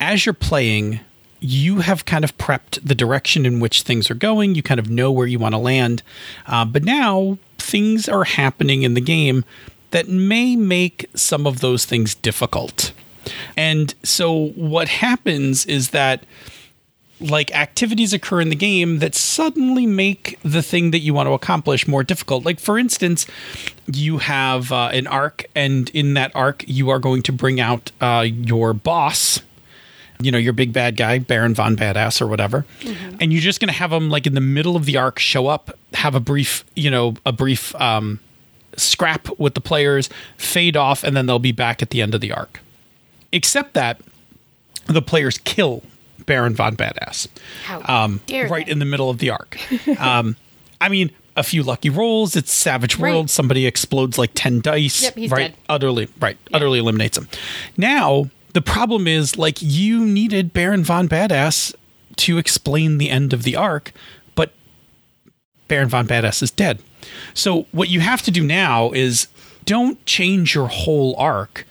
as 0.00 0.26
you're 0.26 0.32
playing, 0.32 1.00
you 1.40 1.80
have 1.80 2.04
kind 2.04 2.24
of 2.24 2.36
prepped 2.36 2.78
the 2.86 2.94
direction 2.94 3.46
in 3.46 3.60
which 3.60 3.82
things 3.82 4.10
are 4.10 4.14
going. 4.14 4.54
You 4.54 4.62
kind 4.62 4.78
of 4.78 4.90
know 4.90 5.10
where 5.10 5.26
you 5.26 5.38
want 5.38 5.54
to 5.54 5.58
land. 5.58 6.02
Uh, 6.46 6.64
but 6.64 6.84
now 6.84 7.38
things 7.58 8.08
are 8.08 8.24
happening 8.24 8.82
in 8.82 8.94
the 8.94 9.00
game 9.00 9.44
that 9.90 10.08
may 10.08 10.56
make 10.56 11.08
some 11.14 11.46
of 11.46 11.60
those 11.60 11.84
things 11.84 12.14
difficult. 12.14 12.92
And 13.56 13.94
so, 14.02 14.48
what 14.50 14.88
happens 14.88 15.66
is 15.66 15.90
that 15.90 16.24
like 17.20 17.54
activities 17.54 18.12
occur 18.12 18.40
in 18.40 18.48
the 18.48 18.56
game 18.56 18.98
that 18.98 19.14
suddenly 19.14 19.86
make 19.86 20.38
the 20.42 20.62
thing 20.62 20.90
that 20.90 21.00
you 21.00 21.12
want 21.12 21.28
to 21.28 21.32
accomplish 21.32 21.86
more 21.86 22.02
difficult. 22.02 22.44
Like, 22.44 22.58
for 22.58 22.78
instance, 22.78 23.26
you 23.86 24.18
have 24.18 24.72
uh, 24.72 24.90
an 24.92 25.06
arc, 25.06 25.44
and 25.54 25.90
in 25.90 26.14
that 26.14 26.32
arc, 26.34 26.64
you 26.66 26.88
are 26.90 26.98
going 26.98 27.22
to 27.22 27.32
bring 27.32 27.60
out 27.60 27.92
uh, 28.00 28.24
your 28.26 28.72
boss. 28.72 29.42
You 30.22 30.30
know, 30.30 30.38
your 30.38 30.52
big 30.52 30.74
bad 30.74 30.98
guy, 30.98 31.18
Baron 31.18 31.54
Von 31.54 31.76
Badass 31.76 32.20
or 32.20 32.26
whatever. 32.26 32.66
Mm-hmm. 32.80 33.16
And 33.22 33.32
you're 33.32 33.40
just 33.40 33.58
going 33.58 33.72
to 33.72 33.74
have 33.74 33.90
him, 33.90 34.10
like, 34.10 34.26
in 34.26 34.34
the 34.34 34.40
middle 34.42 34.76
of 34.76 34.84
the 34.84 34.98
arc, 34.98 35.18
show 35.18 35.46
up, 35.46 35.78
have 35.94 36.14
a 36.14 36.20
brief, 36.20 36.62
you 36.76 36.90
know, 36.90 37.14
a 37.24 37.32
brief 37.32 37.74
um, 37.76 38.20
scrap 38.76 39.28
with 39.38 39.54
the 39.54 39.62
players, 39.62 40.10
fade 40.36 40.76
off, 40.76 41.04
and 41.04 41.16
then 41.16 41.24
they'll 41.24 41.38
be 41.38 41.52
back 41.52 41.80
at 41.80 41.88
the 41.88 42.02
end 42.02 42.14
of 42.14 42.20
the 42.20 42.32
arc. 42.32 42.60
Except 43.32 43.74
that 43.74 44.00
the 44.86 45.02
players 45.02 45.38
kill 45.38 45.82
Baron 46.26 46.54
von 46.54 46.76
Badass. 46.76 47.28
Um, 47.88 48.20
right 48.50 48.68
in 48.68 48.78
the 48.78 48.84
middle 48.84 49.10
of 49.10 49.18
the 49.18 49.30
arc. 49.30 49.58
um, 50.00 50.36
I 50.80 50.88
mean, 50.88 51.10
a 51.36 51.42
few 51.42 51.62
lucky 51.62 51.90
rolls. 51.90 52.36
It's 52.36 52.52
Savage 52.52 52.98
World. 52.98 53.24
Right. 53.24 53.30
Somebody 53.30 53.66
explodes 53.66 54.18
like 54.18 54.30
ten 54.34 54.60
dice. 54.60 55.02
Yep, 55.02 55.30
right. 55.30 55.52
Dead. 55.52 55.54
Utterly 55.68 56.08
right. 56.20 56.36
Yeah. 56.50 56.56
Utterly 56.56 56.78
eliminates 56.78 57.16
him. 57.16 57.28
Now 57.76 58.30
the 58.52 58.62
problem 58.62 59.06
is 59.06 59.38
like 59.38 59.58
you 59.60 60.04
needed 60.04 60.52
Baron 60.52 60.84
von 60.84 61.08
Badass 61.08 61.74
to 62.16 62.38
explain 62.38 62.98
the 62.98 63.10
end 63.10 63.32
of 63.32 63.44
the 63.44 63.56
arc, 63.56 63.92
but 64.34 64.52
Baron 65.68 65.88
von 65.88 66.06
Badass 66.06 66.42
is 66.42 66.50
dead. 66.50 66.82
So 67.34 67.66
what 67.72 67.88
you 67.88 68.00
have 68.00 68.22
to 68.22 68.30
do 68.30 68.42
now 68.42 68.90
is 68.90 69.28
don't 69.64 70.04
change 70.06 70.54
your 70.54 70.66
whole 70.66 71.14
arc 71.16 71.66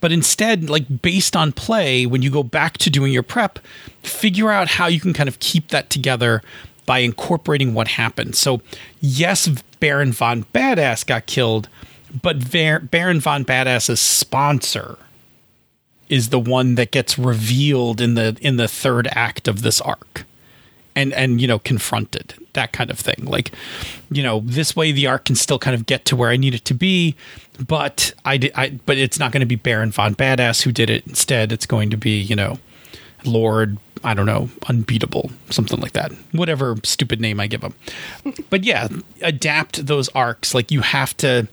but 0.00 0.12
instead 0.12 0.68
like 0.68 1.02
based 1.02 1.36
on 1.36 1.52
play 1.52 2.06
when 2.06 2.22
you 2.22 2.30
go 2.30 2.42
back 2.42 2.78
to 2.78 2.90
doing 2.90 3.12
your 3.12 3.22
prep 3.22 3.58
figure 4.02 4.50
out 4.50 4.68
how 4.68 4.86
you 4.86 5.00
can 5.00 5.12
kind 5.12 5.28
of 5.28 5.38
keep 5.40 5.68
that 5.68 5.90
together 5.90 6.42
by 6.86 6.98
incorporating 6.98 7.74
what 7.74 7.88
happened. 7.88 8.34
So 8.34 8.62
yes 9.00 9.48
baron 9.78 10.12
von 10.12 10.44
badass 10.44 11.06
got 11.06 11.26
killed 11.26 11.68
but 12.22 12.50
baron 12.50 13.20
von 13.20 13.44
badass's 13.44 14.00
sponsor 14.00 14.98
is 16.08 16.30
the 16.30 16.40
one 16.40 16.74
that 16.74 16.90
gets 16.90 17.18
revealed 17.18 18.00
in 18.00 18.14
the 18.14 18.36
in 18.40 18.56
the 18.56 18.68
third 18.68 19.08
act 19.12 19.48
of 19.48 19.62
this 19.62 19.80
arc 19.80 20.24
and 21.00 21.12
and 21.14 21.40
you 21.40 21.48
know 21.48 21.58
confronted 21.58 22.34
that 22.52 22.72
kind 22.72 22.90
of 22.90 22.98
thing. 22.98 23.24
Like 23.24 23.52
you 24.10 24.22
know 24.22 24.40
this 24.44 24.76
way 24.76 24.92
the 24.92 25.06
arc 25.06 25.24
can 25.24 25.36
still 25.36 25.58
kind 25.58 25.74
of 25.74 25.86
get 25.86 26.04
to 26.06 26.16
where 26.16 26.30
i 26.30 26.36
need 26.36 26.54
it 26.54 26.64
to 26.66 26.74
be 26.74 27.14
but 27.66 28.12
i 28.24 28.36
did 28.36 28.52
i 28.54 28.70
but 28.86 28.98
it's 28.98 29.18
not 29.18 29.32
going 29.32 29.40
to 29.40 29.46
be 29.46 29.56
baron 29.56 29.90
von 29.90 30.14
badass 30.14 30.62
who 30.62 30.72
did 30.72 30.90
it. 30.90 31.06
Instead 31.06 31.52
it's 31.52 31.66
going 31.66 31.90
to 31.90 31.96
be 31.96 32.18
you 32.18 32.36
know 32.36 32.58
lord 33.24 33.78
i 34.02 34.14
don't 34.14 34.26
know 34.26 34.48
unbeatable 34.68 35.30
something 35.50 35.80
like 35.80 35.92
that. 35.92 36.12
Whatever 36.32 36.76
stupid 36.84 37.20
name 37.20 37.40
i 37.40 37.46
give 37.46 37.60
them 37.62 37.74
but 38.50 38.64
yeah 38.64 38.88
adapt 39.22 39.86
those 39.86 40.08
arcs. 40.10 40.54
Like 40.54 40.70
you 40.70 40.82
have 40.82 41.16
to 41.18 41.48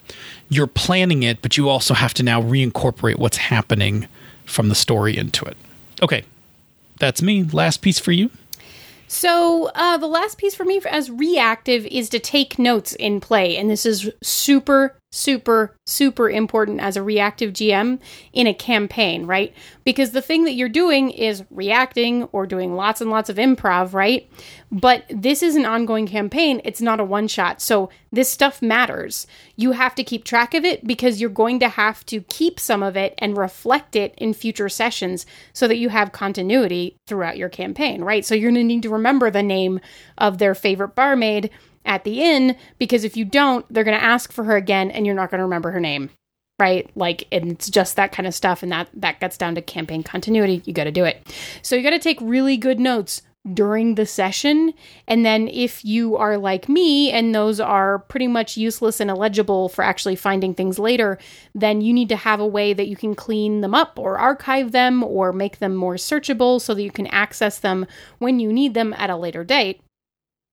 you're 0.50 0.68
planning 0.68 1.24
it 1.24 1.42
but 1.42 1.58
you 1.58 1.70
also 1.70 1.94
have 1.94 2.14
to 2.16 2.24
now 2.24 2.42
reincorporate 2.42 3.18
what's 3.18 3.38
happening 3.38 4.08
from 4.46 4.70
the 4.70 4.76
story 4.76 5.18
into 5.18 5.46
it. 5.46 5.58
Okay. 6.02 6.24
That's 7.00 7.22
me. 7.22 7.44
Last 7.44 7.84
piece 7.84 8.00
for 8.00 8.12
you 8.12 8.32
so, 9.08 9.72
uh, 9.74 9.98
the 9.98 10.08
last 10.08 10.38
piece 10.38 10.54
for 10.56 10.66
me 10.66 10.82
as 10.90 11.10
reactive 11.10 11.86
is 11.86 12.10
to 12.10 12.20
take 12.20 12.60
notes 12.60 12.94
in 12.94 13.20
play. 13.20 13.58
And 13.58 13.70
this 13.70 13.86
is 13.86 14.12
super, 14.22 15.00
super, 15.12 15.76
super 15.86 16.30
important 16.30 16.82
as 16.82 16.98
a 16.98 17.04
reactive 17.04 17.54
GM 17.54 18.00
in 18.34 18.46
a 18.46 18.54
campaign, 18.54 19.26
right? 19.26 19.54
Because 19.86 20.12
the 20.12 20.22
thing 20.22 20.44
that 20.44 20.54
you're 20.54 20.68
doing 20.68 21.12
is 21.12 21.46
reacting 21.50 22.24
or 22.26 22.46
doing 22.46 22.76
lots 22.76 23.00
and 23.00 23.10
lots 23.10 23.30
of 23.30 23.38
improv, 23.38 23.94
right? 23.94 24.30
But 24.70 25.06
this 25.10 25.42
is 25.42 25.56
an 25.56 25.66
ongoing 25.66 26.08
campaign, 26.08 26.60
it's 26.66 26.82
not 26.82 27.00
a 27.00 27.06
one 27.06 27.30
shot. 27.30 27.62
So 27.62 27.90
this 28.12 28.30
stuff 28.30 28.62
matters. 28.62 29.28
You 29.56 29.72
have 29.72 29.96
to 29.96 30.04
keep 30.04 30.26
track 30.26 30.54
of 30.54 30.66
it 30.66 30.86
because 30.86 31.22
you're 31.22 31.30
going 31.30 31.60
to 31.62 31.70
have 31.70 32.06
to 32.08 32.22
keep 32.22 32.60
some 32.60 32.84
of 32.84 32.98
it 32.98 33.16
and 33.18 33.38
reflect 33.38 33.96
it 33.96 34.14
in 34.18 34.34
future 34.34 34.70
sessions 34.70 35.26
so 35.54 35.68
that 35.70 35.78
you 35.78 35.90
have 35.90 36.12
continuity 36.12 36.98
throughout 37.08 37.38
your 37.38 37.50
campaign, 37.50 38.04
right? 38.04 38.26
So 38.26 38.36
you're 38.36 38.52
going 38.52 38.56
to 38.56 38.64
need 38.64 38.84
to 38.84 38.90
remember 38.90 39.32
the 39.32 39.44
name 39.44 39.80
of 40.18 40.38
their 40.38 40.54
favorite 40.54 40.96
barmaid 40.96 41.50
at 41.88 42.04
the 42.04 42.22
inn 42.22 42.56
because 42.78 43.04
if 43.04 43.18
you 43.18 43.26
don't, 43.26 43.66
they're 43.74 43.84
going 43.84 43.98
to 43.98 44.04
ask 44.04 44.32
for 44.32 44.44
her 44.44 44.56
again 44.56 44.92
and 44.92 45.06
you're 45.06 45.16
not 45.16 45.32
going 45.32 45.40
to 45.40 45.46
remember 45.46 45.72
her 45.72 45.80
name. 45.80 46.10
Right? 46.60 46.90
Like 46.96 47.28
and 47.32 47.52
it's 47.52 47.70
just 47.70 47.96
that 47.98 48.12
kind 48.12 48.26
of 48.26 48.34
stuff 48.34 48.64
and 48.64 48.72
that 48.72 48.90
that 48.96 49.20
gets 49.20 49.38
down 49.38 49.54
to 49.56 49.62
campaign 49.62 50.02
continuity. 50.02 50.64
You 50.66 50.74
got 50.74 50.86
to 50.86 50.92
do 50.92 51.06
it. 51.06 51.36
So 51.62 51.76
you 51.76 51.84
got 51.84 51.92
to 51.92 52.00
take 52.00 52.18
really 52.20 52.58
good 52.58 52.80
notes 52.80 53.22
during 53.54 53.96
the 53.96 54.06
session. 54.06 54.74
And 55.08 55.26
then 55.26 55.48
if 55.48 55.84
you 55.84 56.18
are 56.18 56.38
like 56.38 56.68
me 56.68 57.12
and 57.12 57.34
those 57.34 57.60
are 57.60 58.00
pretty 58.00 58.28
much 58.28 58.58
useless 58.58 59.00
and 59.00 59.10
illegible 59.10 59.70
for 59.70 59.84
actually 59.84 60.16
finding 60.16 60.54
things 60.54 60.80
later, 60.80 61.18
then 61.56 61.82
you 61.82 61.94
need 61.94 62.10
to 62.10 62.16
have 62.16 62.40
a 62.40 62.48
way 62.48 62.74
that 62.74 62.88
you 62.88 62.96
can 62.96 63.16
clean 63.16 63.62
them 63.62 63.74
up 63.74 63.98
or 63.98 64.18
archive 64.18 64.72
them 64.72 65.04
or 65.04 65.32
make 65.32 65.60
them 65.60 65.76
more 65.76 65.96
searchable 65.96 66.60
so 66.60 66.74
that 66.74 66.84
you 66.84 66.92
can 66.92 67.08
access 67.08 67.60
them 67.60 67.86
when 68.20 68.40
you 68.40 68.52
need 68.52 68.74
them 68.74 68.94
at 68.98 69.10
a 69.10 69.16
later 69.16 69.44
date. 69.44 69.82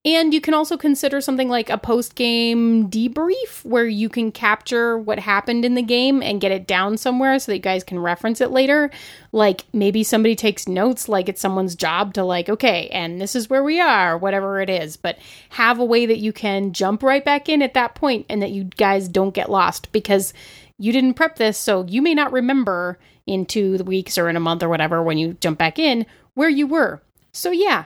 And 0.06 0.34
you 0.34 0.40
can 0.42 0.52
also 0.52 0.76
consider 0.76 1.22
something 1.22 1.48
like 1.48 1.70
a 1.70 1.78
post 1.78 2.14
game 2.14 2.90
debrief 2.90 3.64
where 3.64 3.86
you 3.86 4.10
can 4.10 4.32
capture 4.32 4.98
what 4.98 5.18
happened 5.18 5.64
in 5.64 5.76
the 5.76 5.82
game 5.82 6.22
and 6.22 6.42
get 6.42 6.52
it 6.52 6.66
down 6.66 6.98
somewhere 6.98 7.38
so 7.38 7.50
that 7.50 7.56
you 7.56 7.62
guys 7.62 7.82
can 7.82 7.98
reference 7.98 8.42
it 8.42 8.50
later. 8.50 8.90
Like 9.32 9.64
maybe 9.72 10.04
somebody 10.04 10.36
takes 10.36 10.68
notes, 10.68 11.08
like 11.08 11.30
it's 11.30 11.40
someone's 11.40 11.74
job 11.74 12.12
to, 12.14 12.22
like, 12.22 12.50
okay, 12.50 12.88
and 12.88 13.18
this 13.18 13.34
is 13.34 13.48
where 13.48 13.64
we 13.64 13.80
are, 13.80 14.18
whatever 14.18 14.60
it 14.60 14.68
is. 14.68 14.98
But 14.98 15.18
have 15.48 15.78
a 15.78 15.84
way 15.84 16.04
that 16.04 16.18
you 16.18 16.34
can 16.34 16.74
jump 16.74 17.02
right 17.02 17.24
back 17.24 17.48
in 17.48 17.62
at 17.62 17.72
that 17.72 17.94
point 17.94 18.26
and 18.28 18.42
that 18.42 18.50
you 18.50 18.64
guys 18.64 19.08
don't 19.08 19.34
get 19.34 19.50
lost 19.50 19.90
because 19.90 20.34
you 20.78 20.92
didn't 20.92 21.14
prep 21.14 21.36
this. 21.36 21.56
So 21.56 21.86
you 21.88 22.02
may 22.02 22.12
not 22.12 22.30
remember 22.30 22.98
in 23.26 23.46
two 23.46 23.78
weeks 23.84 24.18
or 24.18 24.28
in 24.28 24.36
a 24.36 24.40
month 24.40 24.62
or 24.62 24.68
whatever 24.68 25.02
when 25.02 25.16
you 25.16 25.38
jump 25.40 25.56
back 25.56 25.78
in 25.78 26.04
where 26.34 26.50
you 26.50 26.66
were. 26.66 27.00
So 27.32 27.52
yeah, 27.52 27.84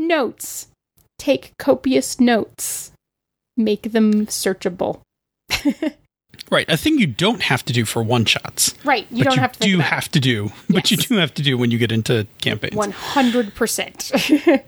notes 0.00 0.66
take 1.20 1.52
copious 1.58 2.18
notes, 2.18 2.92
make 3.56 3.92
them 3.92 4.26
searchable. 4.26 5.02
right, 6.50 6.68
a 6.68 6.76
thing 6.76 6.98
you 6.98 7.06
don't 7.06 7.42
have 7.42 7.64
to 7.66 7.72
do 7.72 7.84
for 7.84 8.02
one 8.02 8.24
shots. 8.24 8.74
Right, 8.84 9.06
you 9.10 9.22
don't 9.22 9.34
you 9.34 9.40
have 9.40 9.52
to. 9.52 9.60
do 9.60 9.78
have 9.78 10.08
to 10.10 10.20
do, 10.20 10.50
but 10.70 10.90
you 10.90 10.96
do 10.96 11.16
have 11.16 11.34
to 11.34 11.42
do 11.42 11.58
when 11.58 11.70
you 11.70 11.78
get 11.78 11.92
into 11.92 12.26
campaigns. 12.40 12.74
One 12.74 12.92
hundred 12.92 13.54
percent. 13.54 14.10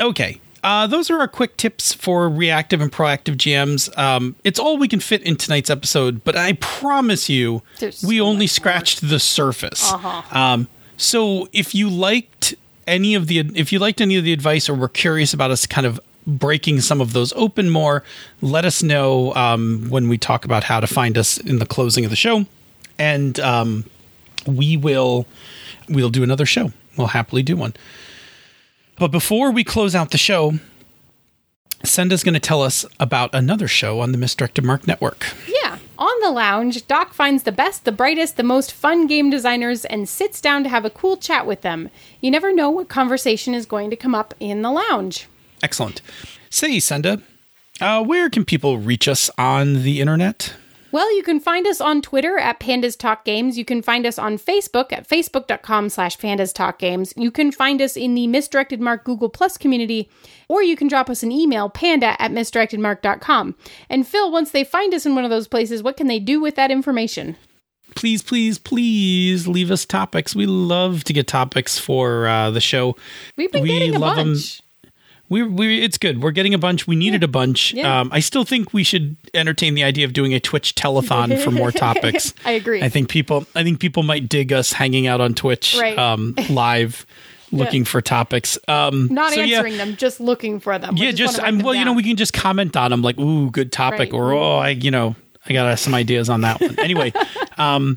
Okay. 0.00 0.40
Uh, 0.64 0.86
those 0.86 1.10
are 1.10 1.18
our 1.18 1.28
quick 1.28 1.56
tips 1.56 1.92
for 1.92 2.28
reactive 2.28 2.80
and 2.80 2.92
proactive 2.92 3.34
GMs. 3.34 3.96
Um, 3.98 4.36
it's 4.44 4.58
all 4.58 4.78
we 4.78 4.86
can 4.86 5.00
fit 5.00 5.20
in 5.22 5.36
tonight's 5.36 5.68
episode, 5.68 6.22
but 6.22 6.36
I 6.36 6.52
promise 6.54 7.28
you, 7.28 7.62
There's 7.78 8.02
we 8.02 8.18
so 8.18 8.24
only 8.24 8.46
scratched 8.46 9.06
the 9.06 9.18
surface. 9.18 9.92
Uh-huh. 9.92 10.22
Um, 10.38 10.68
so 10.96 11.48
if 11.52 11.74
you 11.74 11.90
liked 11.90 12.54
any 12.86 13.14
of 13.14 13.26
the 13.26 13.38
if 13.54 13.72
you 13.72 13.78
liked 13.78 14.00
any 14.00 14.16
of 14.16 14.24
the 14.24 14.32
advice 14.32 14.68
or 14.68 14.74
were 14.74 14.88
curious 14.88 15.32
about 15.32 15.50
us 15.50 15.66
kind 15.66 15.86
of 15.86 16.00
breaking 16.26 16.80
some 16.80 17.00
of 17.00 17.12
those 17.12 17.32
open 17.34 17.68
more, 17.68 18.04
let 18.40 18.64
us 18.64 18.82
know 18.82 19.34
um, 19.34 19.88
when 19.88 20.08
we 20.08 20.18
talk 20.18 20.44
about 20.44 20.64
how 20.64 20.80
to 20.80 20.86
find 20.86 21.18
us 21.18 21.38
in 21.38 21.58
the 21.58 21.66
closing 21.66 22.04
of 22.04 22.10
the 22.10 22.16
show, 22.16 22.46
and 22.98 23.40
um, 23.40 23.84
we 24.46 24.76
will 24.76 25.26
we'll 25.88 26.10
do 26.10 26.22
another 26.22 26.46
show. 26.46 26.72
We'll 26.96 27.08
happily 27.08 27.42
do 27.42 27.56
one. 27.56 27.74
But 28.96 29.08
before 29.08 29.50
we 29.50 29.64
close 29.64 29.94
out 29.94 30.10
the 30.10 30.18
show, 30.18 30.54
Senda's 31.84 32.22
going 32.24 32.34
to 32.34 32.40
tell 32.40 32.62
us 32.62 32.84
about 33.00 33.34
another 33.34 33.68
show 33.68 34.00
on 34.00 34.12
the 34.12 34.18
Misdirected 34.18 34.64
Mark 34.64 34.86
Network. 34.86 35.26
yeah. 35.46 35.78
On 35.98 36.20
the 36.20 36.30
lounge, 36.30 36.86
Doc 36.88 37.14
finds 37.14 37.44
the 37.44 37.52
best, 37.52 37.84
the 37.84 37.92
brightest, 37.92 38.36
the 38.36 38.42
most 38.42 38.72
fun 38.72 39.06
game 39.06 39.30
designers 39.30 39.84
and 39.84 40.08
sits 40.08 40.40
down 40.40 40.64
to 40.64 40.68
have 40.68 40.84
a 40.84 40.90
cool 40.90 41.16
chat 41.16 41.46
with 41.46 41.60
them. 41.60 41.90
You 42.20 42.30
never 42.32 42.52
know 42.52 42.70
what 42.70 42.88
conversation 42.88 43.54
is 43.54 43.66
going 43.66 43.88
to 43.90 43.96
come 43.96 44.14
up 44.14 44.34
in 44.40 44.62
the 44.62 44.70
lounge. 44.72 45.28
Excellent. 45.62 46.00
Say, 46.50 46.80
Senda, 46.80 47.22
uh, 47.80 48.02
where 48.02 48.28
can 48.30 48.44
people 48.44 48.78
reach 48.78 49.06
us 49.06 49.30
on 49.38 49.84
the 49.84 50.00
internet? 50.00 50.54
Well, 50.92 51.16
you 51.16 51.22
can 51.22 51.40
find 51.40 51.66
us 51.66 51.80
on 51.80 52.02
Twitter 52.02 52.36
at 52.36 52.60
Pandas 52.60 52.98
Talk 52.98 53.24
Games. 53.24 53.56
You 53.56 53.64
can 53.64 53.80
find 53.80 54.04
us 54.04 54.18
on 54.18 54.36
Facebook 54.36 54.92
at 54.92 55.08
facebook.com 55.08 55.88
slash 55.88 56.18
Pandas 56.18 56.52
Talk 56.52 56.78
Games. 56.78 57.14
You 57.16 57.30
can 57.30 57.50
find 57.50 57.80
us 57.80 57.96
in 57.96 58.14
the 58.14 58.26
Misdirected 58.26 58.78
Mark 58.78 59.02
Google 59.02 59.30
Plus 59.30 59.56
community, 59.56 60.10
or 60.48 60.62
you 60.62 60.76
can 60.76 60.88
drop 60.88 61.08
us 61.08 61.22
an 61.22 61.32
email, 61.32 61.70
panda 61.70 62.14
at 62.20 62.30
misdirectedmark.com. 62.30 63.54
And 63.88 64.06
Phil, 64.06 64.30
once 64.30 64.50
they 64.50 64.64
find 64.64 64.92
us 64.92 65.06
in 65.06 65.14
one 65.14 65.24
of 65.24 65.30
those 65.30 65.48
places, 65.48 65.82
what 65.82 65.96
can 65.96 66.08
they 66.08 66.18
do 66.18 66.42
with 66.42 66.56
that 66.56 66.70
information? 66.70 67.36
Please, 67.96 68.22
please, 68.22 68.58
please 68.58 69.48
leave 69.48 69.70
us 69.70 69.86
topics. 69.86 70.34
We 70.34 70.44
love 70.44 71.04
to 71.04 71.14
get 71.14 71.26
topics 71.26 71.78
for 71.78 72.26
uh, 72.26 72.50
the 72.50 72.60
show. 72.60 72.96
We've 73.38 73.50
been 73.50 73.62
We 73.62 73.68
getting 73.68 73.94
a 73.94 73.98
love 73.98 74.16
bunch. 74.16 74.60
We, 75.32 75.42
we, 75.42 75.82
it's 75.82 75.96
good. 75.96 76.22
We're 76.22 76.30
getting 76.30 76.52
a 76.52 76.58
bunch. 76.58 76.86
We 76.86 76.94
needed 76.94 77.24
a 77.24 77.28
bunch. 77.28 77.72
Yeah. 77.72 78.00
Um, 78.00 78.10
I 78.12 78.20
still 78.20 78.44
think 78.44 78.74
we 78.74 78.84
should 78.84 79.16
entertain 79.32 79.74
the 79.74 79.82
idea 79.82 80.04
of 80.04 80.12
doing 80.12 80.34
a 80.34 80.40
Twitch 80.40 80.74
telethon 80.74 81.42
for 81.42 81.50
more 81.50 81.72
topics. 81.72 82.34
I 82.44 82.50
agree. 82.50 82.82
I 82.82 82.90
think 82.90 83.08
people, 83.08 83.46
I 83.54 83.62
think 83.62 83.80
people 83.80 84.02
might 84.02 84.28
dig 84.28 84.52
us 84.52 84.74
hanging 84.74 85.06
out 85.06 85.22
on 85.22 85.32
Twitch, 85.32 85.74
Right. 85.80 85.96
um, 85.96 86.34
live, 86.50 87.06
looking 87.50 87.86
for 87.86 88.02
topics. 88.02 88.58
Um, 88.68 89.08
Not 89.10 89.32
so, 89.32 89.40
yeah, 89.40 89.56
answering 89.56 89.78
them, 89.78 89.96
just 89.96 90.20
looking 90.20 90.60
for 90.60 90.78
them. 90.78 90.98
Yeah, 90.98 91.12
just 91.12 91.42
I'm 91.42 91.60
well, 91.60 91.74
you 91.74 91.86
know, 91.86 91.94
we 91.94 92.02
can 92.02 92.16
just 92.16 92.34
comment 92.34 92.76
on 92.76 92.90
them 92.90 93.00
like, 93.00 93.18
ooh, 93.18 93.50
good 93.50 93.72
topic, 93.72 94.12
Right. 94.12 94.18
or 94.18 94.34
oh, 94.34 94.56
I, 94.56 94.68
you 94.68 94.90
know, 94.90 95.16
I 95.46 95.54
got 95.54 95.78
some 95.78 95.94
ideas 95.94 96.28
on 96.28 96.42
that 96.42 96.60
one. 96.60 96.78
Anyway, 96.78 97.10
um, 97.56 97.96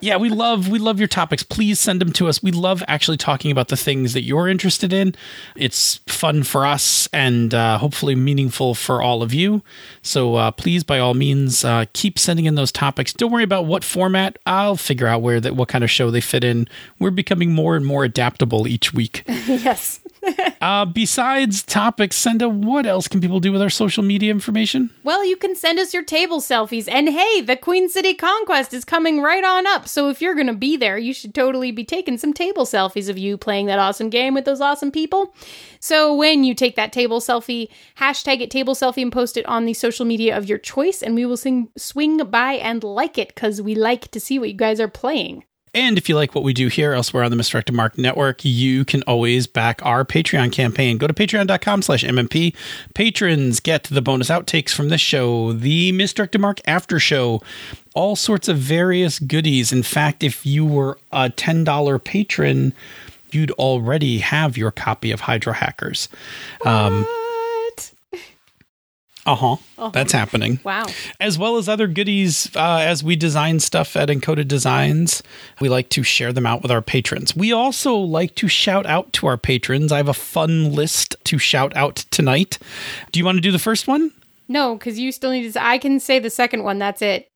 yeah, 0.00 0.16
we 0.16 0.28
love 0.28 0.68
we 0.68 0.78
love 0.78 0.98
your 0.98 1.08
topics. 1.08 1.42
Please 1.42 1.80
send 1.80 2.00
them 2.00 2.12
to 2.14 2.28
us. 2.28 2.42
We 2.42 2.50
love 2.50 2.82
actually 2.88 3.16
talking 3.16 3.50
about 3.50 3.68
the 3.68 3.76
things 3.76 4.12
that 4.12 4.22
you're 4.22 4.48
interested 4.48 4.92
in. 4.92 5.14
It's 5.54 5.96
fun 6.06 6.42
for 6.42 6.66
us 6.66 7.08
and 7.12 7.52
uh, 7.54 7.78
hopefully 7.78 8.14
meaningful 8.14 8.74
for 8.74 9.02
all 9.02 9.22
of 9.22 9.34
you. 9.34 9.62
So 10.02 10.36
uh, 10.36 10.50
please, 10.50 10.84
by 10.84 10.98
all 10.98 11.14
means, 11.14 11.64
uh, 11.64 11.86
keep 11.92 12.18
sending 12.18 12.46
in 12.46 12.54
those 12.54 12.72
topics. 12.72 13.12
Don't 13.12 13.32
worry 13.32 13.44
about 13.44 13.66
what 13.66 13.84
format. 13.84 14.38
I'll 14.46 14.76
figure 14.76 15.06
out 15.06 15.22
where 15.22 15.40
that 15.40 15.56
what 15.56 15.68
kind 15.68 15.84
of 15.84 15.90
show 15.90 16.10
they 16.10 16.20
fit 16.20 16.44
in. 16.44 16.68
We're 16.98 17.10
becoming 17.10 17.52
more 17.52 17.76
and 17.76 17.84
more 17.84 18.04
adaptable 18.04 18.66
each 18.66 18.92
week. 18.92 19.24
yes. 19.28 20.00
Uh, 20.58 20.84
besides 20.84 21.62
topics, 21.62 22.16
Senda, 22.16 22.48
what 22.48 22.86
else 22.86 23.06
can 23.06 23.20
people 23.20 23.38
do 23.40 23.52
with 23.52 23.62
our 23.62 23.70
social 23.70 24.02
media 24.02 24.30
information? 24.30 24.90
Well, 25.04 25.24
you 25.24 25.36
can 25.36 25.54
send 25.54 25.78
us 25.78 25.94
your 25.94 26.02
table 26.02 26.40
selfies. 26.40 26.88
And 26.90 27.08
hey, 27.08 27.40
the 27.40 27.56
Queen 27.56 27.88
City 27.88 28.14
Conquest 28.14 28.74
is 28.74 28.84
coming 28.84 29.20
right 29.20 29.44
on 29.44 29.66
up. 29.66 29.86
So 29.86 30.08
if 30.08 30.20
you're 30.20 30.34
going 30.34 30.48
to 30.48 30.54
be 30.54 30.76
there, 30.76 30.98
you 30.98 31.12
should 31.12 31.34
totally 31.34 31.70
be 31.70 31.84
taking 31.84 32.18
some 32.18 32.32
table 32.32 32.64
selfies 32.64 33.08
of 33.08 33.18
you 33.18 33.36
playing 33.36 33.66
that 33.66 33.78
awesome 33.78 34.10
game 34.10 34.34
with 34.34 34.44
those 34.44 34.60
awesome 34.60 34.90
people. 34.90 35.34
So 35.78 36.12
when 36.14 36.42
you 36.42 36.54
take 36.54 36.74
that 36.76 36.92
table 36.92 37.20
selfie, 37.20 37.68
hashtag 37.98 38.40
it 38.40 38.50
table 38.50 38.74
selfie 38.74 39.02
and 39.02 39.12
post 39.12 39.36
it 39.36 39.46
on 39.46 39.66
the 39.66 39.74
social 39.74 40.06
media 40.06 40.36
of 40.36 40.48
your 40.48 40.58
choice. 40.58 41.02
And 41.02 41.14
we 41.14 41.26
will 41.26 41.36
sing, 41.36 41.68
swing 41.76 42.16
by 42.18 42.54
and 42.54 42.82
like 42.82 43.18
it 43.18 43.28
because 43.28 43.62
we 43.62 43.74
like 43.74 44.10
to 44.10 44.20
see 44.20 44.38
what 44.38 44.48
you 44.48 44.56
guys 44.56 44.80
are 44.80 44.88
playing. 44.88 45.44
And 45.76 45.98
if 45.98 46.08
you 46.08 46.14
like 46.14 46.34
what 46.34 46.42
we 46.42 46.54
do 46.54 46.68
here 46.68 46.94
elsewhere 46.94 47.22
on 47.22 47.30
the 47.30 47.36
Misdirected 47.36 47.74
Mark 47.74 47.98
Network, 47.98 48.46
you 48.46 48.86
can 48.86 49.02
always 49.02 49.46
back 49.46 49.84
our 49.84 50.06
Patreon 50.06 50.50
campaign. 50.50 50.96
Go 50.96 51.06
to 51.06 51.12
patreon.com 51.12 51.82
slash 51.82 52.02
MMP. 52.02 52.56
Patrons 52.94 53.60
get 53.60 53.84
the 53.84 54.00
bonus 54.00 54.30
outtakes 54.30 54.70
from 54.70 54.88
this 54.88 55.02
show, 55.02 55.52
the 55.52 55.92
Misdirected 55.92 56.40
Mark 56.40 56.62
after 56.66 56.98
show, 56.98 57.42
all 57.94 58.16
sorts 58.16 58.48
of 58.48 58.56
various 58.56 59.18
goodies. 59.18 59.70
In 59.70 59.82
fact, 59.82 60.24
if 60.24 60.46
you 60.46 60.64
were 60.64 60.96
a 61.12 61.28
$10 61.28 62.02
patron, 62.02 62.72
you'd 63.30 63.50
already 63.52 64.18
have 64.18 64.56
your 64.56 64.70
copy 64.70 65.10
of 65.10 65.20
Hydro 65.20 65.52
Hackers. 65.52 66.08
Um? 66.64 67.06
Uh-huh. 69.26 69.90
That's 69.92 70.12
happening. 70.12 70.60
Wow. 70.64 70.86
as 71.20 71.38
well 71.38 71.56
as 71.56 71.68
other 71.68 71.86
goodies 71.86 72.54
uh, 72.56 72.78
as 72.78 73.02
we 73.02 73.16
design 73.16 73.60
stuff 73.60 73.96
at 73.96 74.08
Encoded 74.08 74.48
Designs. 74.48 75.22
We 75.60 75.68
like 75.68 75.88
to 75.90 76.02
share 76.02 76.32
them 76.32 76.46
out 76.46 76.62
with 76.62 76.70
our 76.70 76.82
patrons. 76.82 77.34
We 77.34 77.52
also 77.52 77.94
like 77.94 78.34
to 78.36 78.48
shout 78.48 78.86
out 78.86 79.12
to 79.14 79.26
our 79.26 79.36
patrons. 79.36 79.92
I 79.92 79.96
have 79.98 80.08
a 80.08 80.14
fun 80.14 80.72
list 80.72 81.16
to 81.24 81.38
shout 81.38 81.76
out 81.76 81.96
tonight. 82.10 82.58
Do 83.12 83.18
you 83.18 83.24
want 83.24 83.36
to 83.36 83.42
do 83.42 83.52
the 83.52 83.58
first 83.58 83.88
one? 83.88 84.12
No, 84.48 84.76
because 84.76 84.98
you 84.98 85.10
still 85.12 85.32
need 85.32 85.52
to. 85.52 85.62
I 85.62 85.78
can 85.78 85.98
say 85.98 86.18
the 86.18 86.30
second 86.30 86.62
one. 86.62 86.78
That's 86.78 87.02
it. 87.02 87.28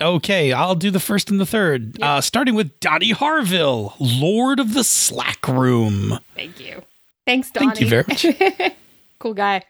Okay, 0.00 0.52
I'll 0.52 0.74
do 0.74 0.90
the 0.90 1.00
first 1.00 1.30
and 1.30 1.38
the 1.38 1.46
third. 1.46 2.00
Uh, 2.02 2.20
starting 2.20 2.54
with 2.54 2.80
Donnie 2.80 3.10
Harville, 3.10 3.94
Lord 4.00 4.58
of 4.58 4.72
the 4.72 4.84
Slack 4.84 5.46
Room. 5.46 6.18
Thank 6.34 6.58
you. 6.58 6.82
Thanks, 7.26 7.50
Donnie. 7.50 7.66
Thank 7.68 7.80
you 7.80 7.88
very 7.88 8.04
much. 8.08 8.74
cool 9.18 9.34
guy. 9.34 9.62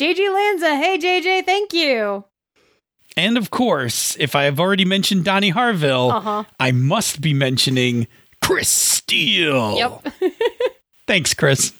JJ 0.00 0.34
Lanza. 0.34 0.76
Hey, 0.76 0.98
JJ. 0.98 1.44
Thank 1.44 1.72
you. 1.72 2.24
And 3.16 3.36
of 3.36 3.50
course, 3.50 4.16
if 4.18 4.34
I 4.34 4.44
have 4.44 4.58
already 4.58 4.84
mentioned 4.84 5.24
Donnie 5.24 5.50
Harville, 5.50 6.10
Uh-huh. 6.12 6.44
I 6.58 6.70
must 6.72 7.20
be 7.20 7.34
mentioning 7.34 8.06
Chris 8.40 8.68
Steele. 8.68 9.76
Yep. 9.76 10.32
Thanks, 11.06 11.34
Chris. 11.34 11.72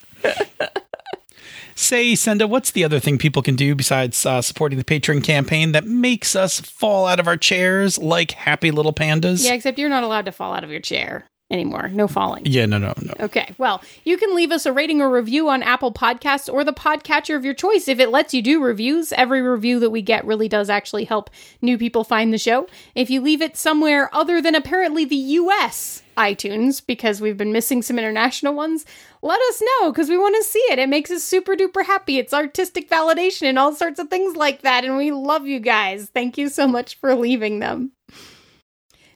Say, 1.76 2.14
Senda, 2.14 2.46
what's 2.46 2.72
the 2.72 2.84
other 2.84 3.00
thing 3.00 3.16
people 3.16 3.40
can 3.40 3.56
do 3.56 3.74
besides 3.74 4.26
uh, 4.26 4.42
supporting 4.42 4.76
the 4.78 4.84
Patreon 4.84 5.24
campaign 5.24 5.72
that 5.72 5.86
makes 5.86 6.36
us 6.36 6.60
fall 6.60 7.06
out 7.06 7.18
of 7.18 7.26
our 7.26 7.38
chairs 7.38 7.96
like 7.96 8.32
happy 8.32 8.70
little 8.70 8.92
pandas? 8.92 9.42
yeah, 9.42 9.54
except 9.54 9.78
you're 9.78 9.88
not 9.88 10.02
allowed 10.02 10.26
to 10.26 10.32
fall 10.32 10.52
out 10.52 10.62
of 10.62 10.70
your 10.70 10.80
chair 10.80 11.29
anymore. 11.50 11.88
No 11.88 12.06
falling. 12.06 12.46
Yeah, 12.46 12.66
no, 12.66 12.78
no, 12.78 12.94
no. 13.02 13.14
Okay, 13.20 13.54
well, 13.58 13.82
you 14.04 14.16
can 14.16 14.34
leave 14.34 14.52
us 14.52 14.66
a 14.66 14.72
rating 14.72 15.02
or 15.02 15.10
review 15.10 15.48
on 15.48 15.62
Apple 15.62 15.92
Podcasts 15.92 16.52
or 16.52 16.64
the 16.64 16.72
podcatcher 16.72 17.36
of 17.36 17.44
your 17.44 17.54
choice 17.54 17.88
if 17.88 17.98
it 17.98 18.10
lets 18.10 18.32
you 18.32 18.42
do 18.42 18.62
reviews. 18.62 19.12
Every 19.12 19.42
review 19.42 19.80
that 19.80 19.90
we 19.90 20.02
get 20.02 20.24
really 20.24 20.48
does 20.48 20.70
actually 20.70 21.04
help 21.04 21.30
new 21.60 21.76
people 21.76 22.04
find 22.04 22.32
the 22.32 22.38
show. 22.38 22.66
If 22.94 23.10
you 23.10 23.20
leave 23.20 23.42
it 23.42 23.56
somewhere 23.56 24.08
other 24.14 24.40
than 24.40 24.54
apparently 24.54 25.04
the 25.04 25.16
US, 25.16 26.02
iTunes 26.16 26.84
because 26.84 27.20
we've 27.20 27.36
been 27.36 27.52
missing 27.52 27.82
some 27.82 27.98
international 27.98 28.54
ones, 28.54 28.84
let 29.22 29.40
us 29.40 29.62
know 29.62 29.90
because 29.90 30.08
we 30.08 30.18
want 30.18 30.36
to 30.36 30.44
see 30.44 30.64
it. 30.70 30.78
It 30.78 30.88
makes 30.88 31.10
us 31.10 31.24
super 31.24 31.56
duper 31.56 31.84
happy. 31.84 32.18
It's 32.18 32.34
artistic 32.34 32.88
validation 32.88 33.42
and 33.42 33.58
all 33.58 33.74
sorts 33.74 33.98
of 33.98 34.08
things 34.08 34.36
like 34.36 34.62
that. 34.62 34.84
And 34.84 34.96
we 34.96 35.10
love 35.10 35.46
you 35.46 35.60
guys. 35.60 36.10
Thank 36.12 36.38
you 36.38 36.48
so 36.48 36.66
much 36.66 36.96
for 36.96 37.14
leaving 37.14 37.58
them. 37.58 37.92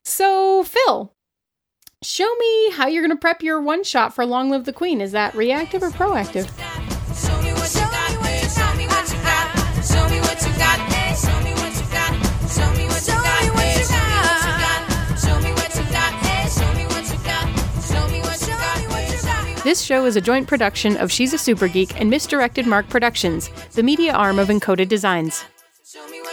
So, 0.02 0.64
Phil, 0.64 1.13
show 2.04 2.32
me 2.38 2.70
how 2.70 2.86
you're 2.86 3.02
going 3.02 3.10
to 3.10 3.20
prep 3.20 3.42
your 3.42 3.60
one 3.60 3.82
shot 3.82 4.14
for 4.14 4.26
Long 4.26 4.50
Live 4.50 4.64
the 4.64 4.72
Queen. 4.72 5.00
Is 5.00 5.12
that 5.12 5.34
reactive 5.34 5.82
or 5.82 5.90
proactive? 5.90 6.44
Eh, 6.46 6.62
eh, 6.62 6.76
eh, 6.76 6.90
eh. 6.90 7.84
This 19.64 19.80
show 19.80 20.04
is 20.04 20.14
a 20.14 20.20
joint 20.20 20.46
production 20.46 20.98
of 20.98 21.10
She's 21.10 21.32
a 21.32 21.38
Super 21.38 21.68
Geek 21.68 21.98
and 21.98 22.10
Misdirected 22.10 22.66
Mark 22.66 22.86
Productions, 22.90 23.48
the 23.72 23.82
media 23.82 24.12
arm 24.12 24.38
of 24.38 24.48
Encoded 24.48 24.88
Designs. 24.88 25.42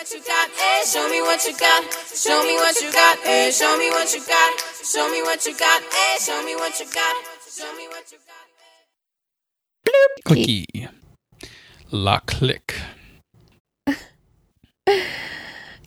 Show 0.01 0.07
me 0.07 0.17
what 0.17 0.17
you 0.17 0.25
got, 0.25 0.49
eh, 0.49 0.83
show 0.85 1.07
me 1.09 1.21
what 1.21 1.45
you 1.45 1.53
got. 1.59 1.83
Show 2.15 2.43
me 2.43 2.55
what 2.55 2.81
you 2.81 2.91
got, 2.91 3.19
eh, 3.23 3.51
show 3.51 3.77
me 3.77 3.89
what 3.91 4.11
you 4.11 4.19
got. 4.25 4.59
Show 4.83 5.11
me 5.11 5.21
what 5.21 5.45
you 5.45 5.55
got, 5.55 5.81
eh, 5.83 6.17
show 6.19 6.43
me 6.43 6.55
what 6.55 6.79
you 6.79 6.85
got. 6.91 7.15
Show 7.55 7.71
me 7.75 7.87
what 7.87 8.11
you 8.11 8.17
got. 8.25 8.47
Clicky. 10.25 10.89
La 11.91 12.19
click. 12.19 12.73
Get 13.85 13.97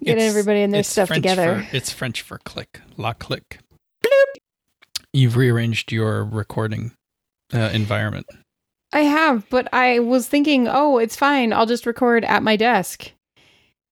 It's- 0.00 0.28
everybody 0.30 0.62
and 0.62 0.72
their 0.72 0.84
stuff 0.84 1.08
French 1.08 1.22
together. 1.24 1.66
for- 1.68 1.76
it's 1.76 1.90
French 1.90 2.22
for 2.22 2.38
click. 2.38 2.82
La 2.96 3.14
click. 3.14 3.58
Bloop. 4.04 4.36
You've 5.12 5.36
rearranged 5.36 5.90
your 5.90 6.22
recording 6.24 6.92
uh, 7.52 7.70
environment. 7.74 8.26
I 8.92 9.00
have, 9.00 9.48
but 9.50 9.68
I 9.72 9.98
was 9.98 10.28
thinking, 10.28 10.68
oh, 10.68 10.98
it's 10.98 11.16
fine. 11.16 11.52
I'll 11.52 11.66
just 11.66 11.84
record 11.84 12.24
at 12.24 12.44
my 12.44 12.54
desk. 12.54 13.10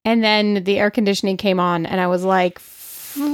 And 0.05 0.22
then 0.24 0.64
the 0.64 0.78
air 0.78 0.90
conditioning 0.90 1.36
came 1.36 1.61
on, 1.61 1.86
and 1.86 2.00
I 2.00 2.09
was 2.09 2.24
like, 2.24 2.59
fuck, 2.59 3.22
I'm 3.22 3.32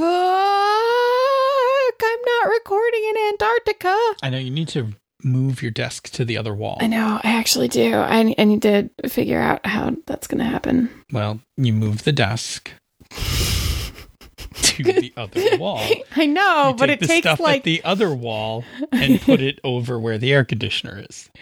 not 2.27 2.49
recording 2.51 3.05
in 3.09 3.17
Antarctica. 3.33 3.97
I 4.23 4.31
know 4.31 4.39
you 4.39 4.51
need 4.51 4.69
to 4.69 4.93
move 5.25 5.63
your 5.63 5.71
desk 5.71 6.11
to 6.11 6.25
the 6.25 6.37
other 6.39 6.55
wall. 6.55 6.79
I 6.81 6.87
know, 6.87 7.21
I 7.25 7.33
actually 7.37 7.69
do. 7.69 7.95
I, 7.95 8.35
I 8.39 8.45
need 8.45 8.63
to 8.63 8.91
figure 9.09 9.41
out 9.41 9.65
how 9.67 9.97
that's 10.07 10.27
going 10.27 10.39
to 10.39 10.45
happen. 10.45 10.91
Well, 11.13 11.41
you 11.57 11.73
move 11.73 12.05
the 12.05 12.13
desk 12.13 12.71
to 13.11 14.83
the 14.85 15.13
other 15.17 15.57
wall. 15.59 15.81
I 16.17 16.27
know, 16.27 16.69
You 16.69 16.75
but 16.77 16.91
it 16.91 17.01
takes 17.01 17.27
stuff 17.27 17.41
like 17.41 17.59
at 17.59 17.65
the 17.65 17.83
other 17.83 18.15
wall 18.15 18.65
and 18.93 19.21
put 19.21 19.41
it 19.41 19.59
over 19.65 19.99
where 19.99 20.19
the 20.19 20.33
air 20.33 20.45
conditioner 20.45 21.05
is. 21.09 21.31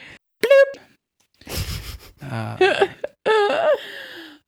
Uh, 2.28 2.56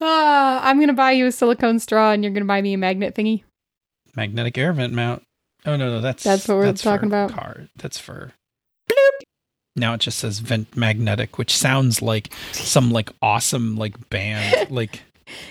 Ah, 0.01 0.61
I'm 0.63 0.79
gonna 0.79 0.93
buy 0.93 1.11
you 1.11 1.25
a 1.27 1.31
silicone 1.31 1.79
straw, 1.79 2.11
and 2.11 2.23
you're 2.23 2.33
gonna 2.33 2.45
buy 2.45 2.61
me 2.61 2.73
a 2.73 2.77
magnet 2.77 3.15
thingy. 3.15 3.43
magnetic 4.15 4.57
air 4.57 4.71
vent 4.73 4.93
mount. 4.93 5.23
Oh 5.65 5.75
no, 5.75 5.89
no, 5.89 6.01
that's 6.01 6.23
That's 6.23 6.47
what 6.47 6.57
we're 6.57 6.73
talking 6.73 7.07
about. 7.07 7.31
Car. 7.31 7.67
That's 7.77 7.99
for. 7.99 8.31
Now 9.75 9.93
it 9.93 9.99
just 10.01 10.17
says 10.19 10.39
vent 10.39 10.75
magnetic, 10.75 11.37
which 11.37 11.55
sounds 11.55 12.01
like 12.01 12.33
some 12.51 12.91
like 12.91 13.11
awesome 13.21 13.75
like 13.77 14.09
band. 14.09 14.69
Like 14.71 15.01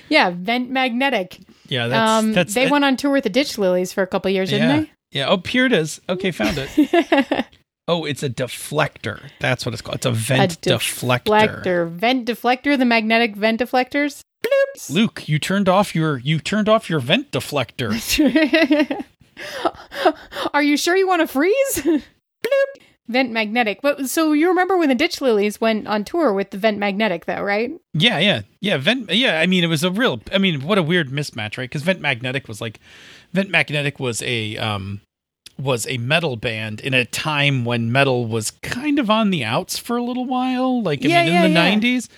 Yeah, 0.08 0.30
vent 0.34 0.70
magnetic. 0.70 1.38
yeah, 1.68 1.86
that's 1.88 2.10
um, 2.10 2.32
that's 2.32 2.54
they 2.54 2.64
it- 2.64 2.70
went 2.70 2.84
on 2.84 2.96
tour 2.96 3.12
with 3.12 3.24
the 3.24 3.30
Ditch 3.30 3.58
Lilies 3.58 3.92
for 3.92 4.02
a 4.02 4.06
couple 4.06 4.30
years, 4.30 4.50
didn't 4.50 4.68
they? 4.84 4.90
Yeah. 5.12 5.28
Oh, 5.28 5.40
here 5.46 5.66
it 5.66 5.72
is. 5.72 6.00
Okay, 6.08 6.30
found 6.30 6.56
it. 6.58 7.46
Oh, 7.88 8.04
it's 8.04 8.22
a 8.22 8.28
deflector. 8.28 9.30
That's 9.40 9.64
what 9.64 9.72
it's 9.72 9.80
called. 9.80 9.96
It's 9.96 10.06
a 10.06 10.12
vent 10.12 10.66
A 10.66 10.70
deflector. 10.70 11.62
deflector, 11.64 11.88
vent 11.90 12.28
deflector, 12.28 12.78
the 12.78 12.84
magnetic 12.84 13.34
vent 13.34 13.60
deflectors. 13.60 14.20
Luke, 14.90 15.28
you 15.28 15.38
turned 15.38 15.68
off 15.68 15.94
your 15.94 16.18
you 16.18 16.38
turned 16.38 16.68
off 16.68 16.88
your 16.88 17.00
vent 17.00 17.32
deflector. 17.32 17.90
Are 20.54 20.62
you 20.62 20.76
sure 20.76 20.96
you 20.96 21.08
want 21.08 21.22
to 21.22 21.26
freeze? 21.26 21.76
Bloop. 21.76 22.02
Vent 23.08 23.32
magnetic. 23.32 23.80
But 23.80 24.10
so 24.10 24.32
you 24.34 24.48
remember 24.48 24.76
when 24.76 24.90
the 24.90 24.94
Ditch 24.94 25.22
Lilies 25.22 25.62
went 25.62 25.88
on 25.88 26.04
tour 26.04 26.30
with 26.34 26.50
the 26.50 26.58
vent 26.58 26.76
magnetic, 26.76 27.24
though, 27.24 27.40
right? 27.40 27.70
Yeah, 27.94 28.18
yeah, 28.18 28.42
yeah. 28.60 28.76
Vent. 28.76 29.10
Yeah, 29.10 29.40
I 29.40 29.46
mean, 29.46 29.64
it 29.64 29.68
was 29.68 29.82
a 29.82 29.90
real. 29.90 30.20
I 30.30 30.36
mean, 30.36 30.60
what 30.60 30.76
a 30.76 30.82
weird 30.82 31.08
mismatch, 31.08 31.56
right? 31.56 31.70
Because 31.70 31.80
Vent 31.80 32.02
Magnetic 32.02 32.48
was 32.48 32.60
like, 32.60 32.80
Vent 33.32 33.48
Magnetic 33.48 33.98
was 33.98 34.20
a 34.20 34.58
um, 34.58 35.00
was 35.60 35.86
a 35.88 35.98
metal 35.98 36.36
band 36.36 36.80
in 36.80 36.94
a 36.94 37.04
time 37.04 37.64
when 37.64 37.90
metal 37.92 38.26
was 38.26 38.50
kind 38.62 38.98
of 38.98 39.10
on 39.10 39.30
the 39.30 39.44
outs 39.44 39.76
for 39.78 39.96
a 39.96 40.02
little 40.02 40.24
while. 40.24 40.82
Like, 40.82 41.04
I 41.04 41.08
Yeah, 41.08 41.24
mean, 41.24 41.32
yeah, 41.32 41.44
in 41.44 41.52
the 41.54 41.60
yeah. 41.60 41.74
'90s. 41.74 42.08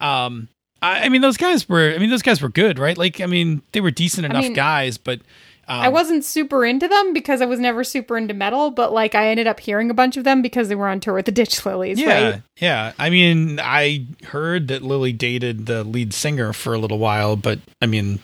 Um, 0.00 0.48
I, 0.82 1.02
I 1.04 1.08
mean, 1.10 1.20
those 1.20 1.36
guys 1.36 1.68
were. 1.68 1.92
I 1.94 1.98
mean, 1.98 2.10
those 2.10 2.22
guys 2.22 2.40
were 2.40 2.48
good, 2.48 2.78
right? 2.78 2.96
Like, 2.96 3.20
I 3.20 3.26
mean, 3.26 3.62
they 3.72 3.80
were 3.80 3.90
decent 3.90 4.24
enough 4.24 4.44
mean, 4.44 4.54
guys, 4.54 4.96
but. 4.98 5.20
Um, 5.68 5.82
I 5.82 5.88
wasn't 5.88 6.24
super 6.24 6.64
into 6.64 6.88
them 6.88 7.12
because 7.12 7.40
I 7.40 7.46
was 7.46 7.60
never 7.60 7.84
super 7.84 8.18
into 8.18 8.34
metal, 8.34 8.72
but 8.72 8.92
like 8.92 9.14
I 9.14 9.28
ended 9.28 9.46
up 9.46 9.60
hearing 9.60 9.88
a 9.88 9.94
bunch 9.94 10.16
of 10.16 10.24
them 10.24 10.42
because 10.42 10.68
they 10.68 10.74
were 10.74 10.88
on 10.88 10.98
tour 10.98 11.14
with 11.14 11.26
the 11.26 11.32
Ditch 11.32 11.64
Lilies, 11.64 12.00
Yeah, 12.00 12.30
right? 12.30 12.42
yeah. 12.58 12.92
I 12.98 13.08
mean, 13.08 13.60
I 13.60 14.06
heard 14.24 14.66
that 14.66 14.82
Lily 14.82 15.12
dated 15.12 15.66
the 15.66 15.84
lead 15.84 16.12
singer 16.12 16.52
for 16.52 16.74
a 16.74 16.78
little 16.78 16.98
while, 16.98 17.36
but 17.36 17.60
I 17.80 17.86
mean, 17.86 18.18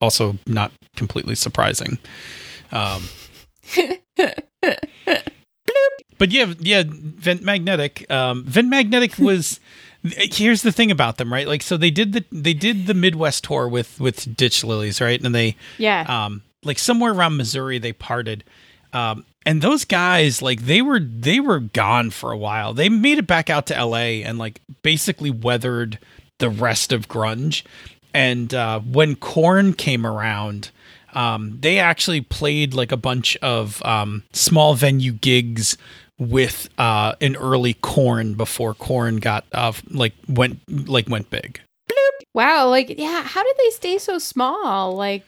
also 0.00 0.36
not 0.46 0.70
completely 0.94 1.34
surprising. 1.34 1.98
Um, 2.70 3.02
but 6.18 6.30
yeah, 6.30 6.52
yeah. 6.58 6.82
Vent 6.86 7.42
Magnetic. 7.42 8.10
Um, 8.10 8.44
Vent 8.44 8.68
Magnetic 8.68 9.18
was. 9.18 9.60
Here's 10.04 10.62
the 10.62 10.72
thing 10.72 10.90
about 10.90 11.16
them, 11.18 11.32
right? 11.32 11.46
Like, 11.46 11.62
so 11.62 11.76
they 11.76 11.90
did 11.92 12.12
the 12.12 12.24
they 12.32 12.54
did 12.54 12.86
the 12.86 12.94
Midwest 12.94 13.44
tour 13.44 13.68
with 13.68 14.00
with 14.00 14.36
Ditch 14.36 14.64
Lilies, 14.64 15.00
right? 15.00 15.22
And 15.22 15.32
they 15.34 15.56
Yeah. 15.78 16.04
um 16.08 16.42
like 16.64 16.78
somewhere 16.80 17.12
around 17.12 17.36
Missouri 17.36 17.78
they 17.78 17.92
parted 17.92 18.42
um 18.92 19.24
and 19.46 19.62
those 19.62 19.84
guys 19.84 20.42
like 20.42 20.62
they 20.62 20.82
were 20.82 20.98
they 21.00 21.38
were 21.40 21.58
gone 21.60 22.10
for 22.10 22.30
a 22.32 22.36
while 22.36 22.72
they 22.74 22.88
made 22.88 23.18
it 23.18 23.26
back 23.26 23.48
out 23.50 23.66
to 23.66 23.84
LA 23.84 24.22
and 24.24 24.38
like 24.38 24.60
basically 24.82 25.30
weathered 25.30 25.98
the 26.38 26.50
rest 26.50 26.92
of 26.92 27.08
grunge 27.08 27.62
and 28.14 28.52
uh 28.54 28.78
when 28.80 29.16
Korn 29.16 29.72
came 29.72 30.04
around 30.06 30.70
um 31.12 31.58
they 31.60 31.78
actually 31.78 32.20
played 32.20 32.74
like 32.74 32.92
a 32.92 32.96
bunch 32.96 33.36
of 33.38 33.82
um 33.84 34.22
small 34.32 34.74
venue 34.74 35.12
gigs 35.12 35.76
with 36.18 36.68
uh 36.78 37.14
an 37.20 37.36
early 37.36 37.74
Korn 37.74 38.34
before 38.34 38.74
Korn 38.74 39.16
got 39.16 39.44
uh 39.52 39.72
like 39.90 40.14
went 40.28 40.60
like 40.88 41.08
went 41.08 41.30
big 41.30 41.60
wow. 42.34 42.66
Like, 42.68 42.94
yeah. 42.98 43.22
How 43.24 43.42
did 43.42 43.56
they 43.58 43.68
stay 43.70 43.98
so 43.98 44.18
small? 44.18 44.96
Like, 44.96 45.22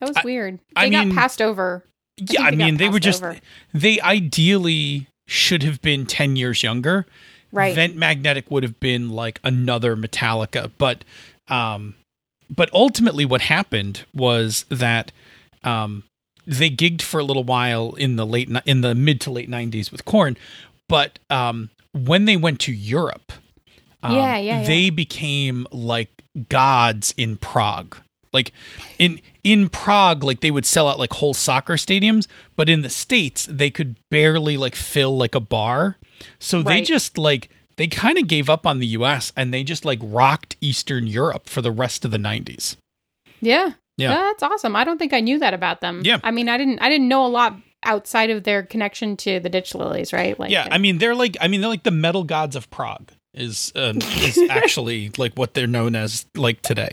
that 0.00 0.08
was 0.08 0.16
I- 0.16 0.22
weird. 0.24 0.60
I 0.76 0.84
They 0.86 0.90
got 0.92 1.06
mean- 1.08 1.16
passed 1.16 1.42
over. 1.42 1.82
yeah, 2.18 2.42
I 2.42 2.50
they 2.52 2.56
got 2.56 2.64
mean, 2.66 2.76
they 2.76 2.88
were 2.88 3.00
just 3.00 3.20
over. 3.20 3.36
they 3.74 4.00
ideally 4.00 5.08
should 5.26 5.64
have 5.64 5.82
been 5.82 6.06
10 6.06 6.36
years 6.36 6.62
younger. 6.62 7.04
Right. 7.50 7.74
Vent 7.74 7.96
Magnetic 7.96 8.48
would 8.48 8.62
have 8.62 8.78
been 8.78 9.10
like 9.10 9.40
another 9.42 9.96
Metallica, 9.96 10.70
but 10.78 11.02
um 11.48 11.94
but 12.54 12.70
ultimately 12.72 13.24
what 13.24 13.42
happened 13.42 14.04
was 14.14 14.64
that 14.68 15.12
um 15.64 16.04
they 16.46 16.70
gigged 16.70 17.02
for 17.02 17.18
a 17.18 17.24
little 17.24 17.44
while 17.44 17.92
in 17.94 18.16
the 18.16 18.24
late 18.26 18.48
in 18.66 18.80
the 18.82 18.94
mid 18.94 19.20
to 19.22 19.30
late 19.30 19.50
90s 19.50 19.90
with 19.90 20.04
Korn, 20.04 20.36
but 20.88 21.18
um 21.30 21.70
when 21.92 22.26
they 22.26 22.36
went 22.36 22.60
to 22.60 22.72
Europe, 22.72 23.32
um, 24.02 24.14
Yeah, 24.14 24.36
yeah, 24.36 24.60
yeah. 24.60 24.66
they 24.66 24.90
became 24.90 25.66
like 25.72 26.10
gods 26.48 27.14
in 27.16 27.36
Prague. 27.36 27.96
Like 28.32 28.52
in 28.98 29.20
in 29.42 29.68
Prague, 29.70 30.22
like 30.22 30.40
they 30.40 30.50
would 30.50 30.66
sell 30.66 30.88
out 30.88 30.98
like 30.98 31.14
whole 31.14 31.32
soccer 31.32 31.74
stadiums, 31.74 32.26
but 32.54 32.68
in 32.68 32.82
the 32.82 32.90
states 32.90 33.46
they 33.50 33.70
could 33.70 33.96
barely 34.10 34.56
like 34.56 34.74
fill 34.74 35.16
like 35.16 35.34
a 35.34 35.40
bar. 35.40 35.96
So 36.38 36.62
they 36.62 36.82
just 36.82 37.16
like 37.18 37.48
they 37.76 37.86
kind 37.86 38.18
of 38.18 38.26
gave 38.28 38.48
up 38.48 38.66
on 38.66 38.78
the 38.78 38.86
U.S. 38.88 39.32
and 39.36 39.52
they 39.52 39.62
just 39.62 39.84
like 39.84 39.98
rocked 40.02 40.56
Eastern 40.60 41.06
Europe 41.06 41.48
for 41.48 41.62
the 41.62 41.72
rest 41.72 42.04
of 42.04 42.10
the 42.10 42.18
'90s. 42.18 42.76
Yeah. 43.40 43.72
Yeah. 43.98 44.10
That's 44.14 44.42
awesome. 44.42 44.76
I 44.76 44.84
don't 44.84 44.98
think 44.98 45.12
I 45.14 45.20
knew 45.20 45.38
that 45.38 45.54
about 45.54 45.80
them. 45.80 46.02
Yeah. 46.04 46.18
I 46.22 46.30
mean, 46.30 46.48
I 46.48 46.58
didn't 46.58 46.80
I 46.80 46.88
didn't 46.88 47.08
know 47.08 47.24
a 47.24 47.28
lot 47.28 47.56
outside 47.82 48.30
of 48.30 48.44
their 48.44 48.62
connection 48.62 49.16
to 49.18 49.40
the 49.40 49.48
Ditch 49.48 49.74
Lilies, 49.74 50.12
right? 50.12 50.38
Like 50.38 50.50
yeah, 50.50 50.68
I 50.70 50.78
mean 50.78 50.98
they're 50.98 51.14
like 51.14 51.36
I 51.40 51.48
mean 51.48 51.60
they're 51.60 51.70
like 51.70 51.84
the 51.84 51.90
metal 51.90 52.24
gods 52.24 52.56
of 52.56 52.68
Prague 52.70 53.12
is 53.32 53.72
um, 53.76 53.98
is 53.98 54.38
actually 54.50 55.12
like 55.18 55.34
what 55.34 55.54
they're 55.54 55.66
known 55.66 55.94
as 55.94 56.26
like 56.34 56.62
today. 56.62 56.90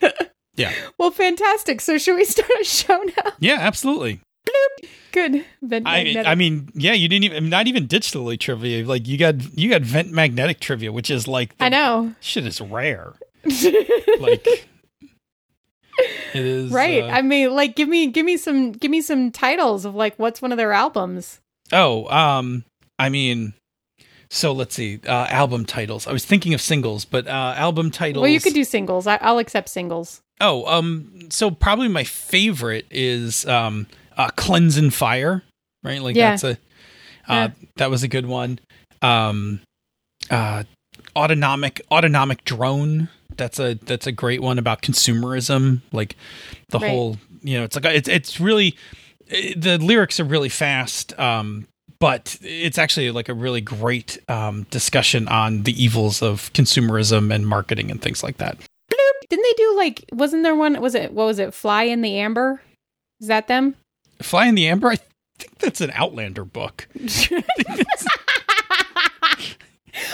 Yeah, 0.56 0.72
Well, 0.98 1.10
fantastic. 1.10 1.80
So 1.80 1.96
should 1.96 2.16
we 2.16 2.24
start 2.24 2.50
a 2.60 2.64
show 2.64 2.98
now? 3.16 3.32
yeah, 3.38 3.56
absolutely. 3.60 4.20
Good. 5.12 5.44
Vent 5.60 5.86
I 5.88 6.04
magnetic. 6.04 6.26
I 6.26 6.34
mean, 6.36 6.70
yeah, 6.74 6.92
you 6.92 7.08
didn't 7.08 7.24
even 7.24 7.48
not 7.48 7.66
even 7.66 7.88
digitally 7.88 8.38
trivia. 8.38 8.86
Like 8.86 9.08
you 9.08 9.18
got 9.18 9.58
you 9.58 9.68
got 9.68 9.82
vent 9.82 10.12
magnetic 10.12 10.60
trivia, 10.60 10.92
which 10.92 11.10
is 11.10 11.26
like 11.26 11.58
the 11.58 11.64
I 11.64 11.68
know. 11.68 12.14
shit 12.20 12.46
is 12.46 12.60
rare. 12.60 13.14
like 14.20 14.46
It 16.32 16.44
is 16.46 16.70
right. 16.72 17.02
uh, 17.02 17.08
I 17.08 17.22
mean, 17.22 17.54
like, 17.54 17.74
give 17.74 17.88
me, 17.88 18.06
give 18.06 18.24
me 18.24 18.36
some, 18.36 18.72
give 18.72 18.90
me 18.90 19.00
some 19.02 19.30
titles 19.32 19.84
of 19.84 19.94
like 19.94 20.14
what's 20.16 20.40
one 20.40 20.52
of 20.52 20.58
their 20.58 20.72
albums. 20.72 21.40
oh, 21.72 22.06
um, 22.06 22.64
I 22.98 23.08
mean, 23.08 23.54
so 24.30 24.52
let's 24.52 24.74
see. 24.74 25.00
Uh, 25.06 25.26
album 25.28 25.64
titles. 25.64 26.06
I 26.06 26.12
was 26.12 26.24
thinking 26.24 26.54
of 26.54 26.60
singles, 26.60 27.04
but 27.04 27.26
uh, 27.26 27.54
album 27.56 27.90
titles. 27.90 28.22
Well, 28.22 28.30
you 28.30 28.40
could 28.40 28.54
do 28.54 28.64
singles. 28.64 29.06
I, 29.06 29.16
I'll 29.16 29.38
accept 29.38 29.68
singles. 29.68 30.22
Oh, 30.40 30.64
um, 30.66 31.28
so 31.30 31.50
probably 31.50 31.88
my 31.88 32.04
favorite 32.04 32.86
is 32.90 33.44
um, 33.46 33.86
uh, 34.24 34.28
"Cleanse 34.36 34.76
and 34.76 34.92
Fire," 34.92 35.42
right? 35.82 36.00
Like 36.02 36.16
Yeah. 36.16 36.30
that's 36.30 36.44
a 36.44 36.50
uh, 36.50 36.54
Yeah. 37.28 37.48
that 37.76 37.90
was 37.90 38.02
a 38.02 38.08
good 38.08 38.26
one. 38.26 38.58
Um, 39.02 39.60
uh, 40.30 40.64
autonomic 41.16 41.80
autonomic 41.90 42.44
drone. 42.44 43.08
That's 43.36 43.58
a 43.58 43.74
that's 43.74 44.06
a 44.06 44.12
great 44.12 44.42
one 44.42 44.58
about 44.58 44.82
consumerism. 44.82 45.80
Like 45.92 46.16
the 46.70 46.78
Right. 46.78 46.90
whole, 46.90 47.16
you 47.42 47.56
know, 47.58 47.64
it's 47.64 47.76
like 47.76 47.84
it's 47.86 48.08
it's 48.08 48.40
really 48.40 48.76
eh, 49.30 49.54
the 49.56 49.78
lyrics 49.78 50.20
are 50.20 50.24
really 50.24 50.48
fast. 50.48 51.18
Um, 51.18 51.66
but 51.98 52.38
it's 52.42 52.78
actually 52.78 53.10
like 53.10 53.28
a 53.28 53.34
really 53.34 53.60
great 53.60 54.18
um, 54.28 54.64
discussion 54.70 55.28
on 55.28 55.64
the 55.64 55.82
evils 55.82 56.22
of 56.22 56.50
consumerism 56.54 57.32
and 57.34 57.46
marketing 57.46 57.90
and 57.90 58.00
things 58.00 58.22
like 58.22 58.38
that. 58.38 58.56
Didn't 59.28 59.44
they 59.44 59.52
do 59.56 59.76
like? 59.76 60.04
Wasn't 60.12 60.42
there 60.42 60.56
one? 60.56 60.80
Was 60.80 60.94
it 60.96 61.12
what 61.12 61.24
was 61.26 61.38
it? 61.38 61.54
Fly 61.54 61.84
in 61.84 62.00
the 62.02 62.18
Amber? 62.18 62.60
Is 63.20 63.28
that 63.28 63.46
them? 63.48 63.76
Fly 64.22 64.46
in 64.46 64.54
the 64.54 64.68
Amber, 64.68 64.88
I 64.88 64.96
think 65.38 65.58
that's 65.58 65.80
an 65.80 65.90
Outlander 65.94 66.44
book. 66.44 66.88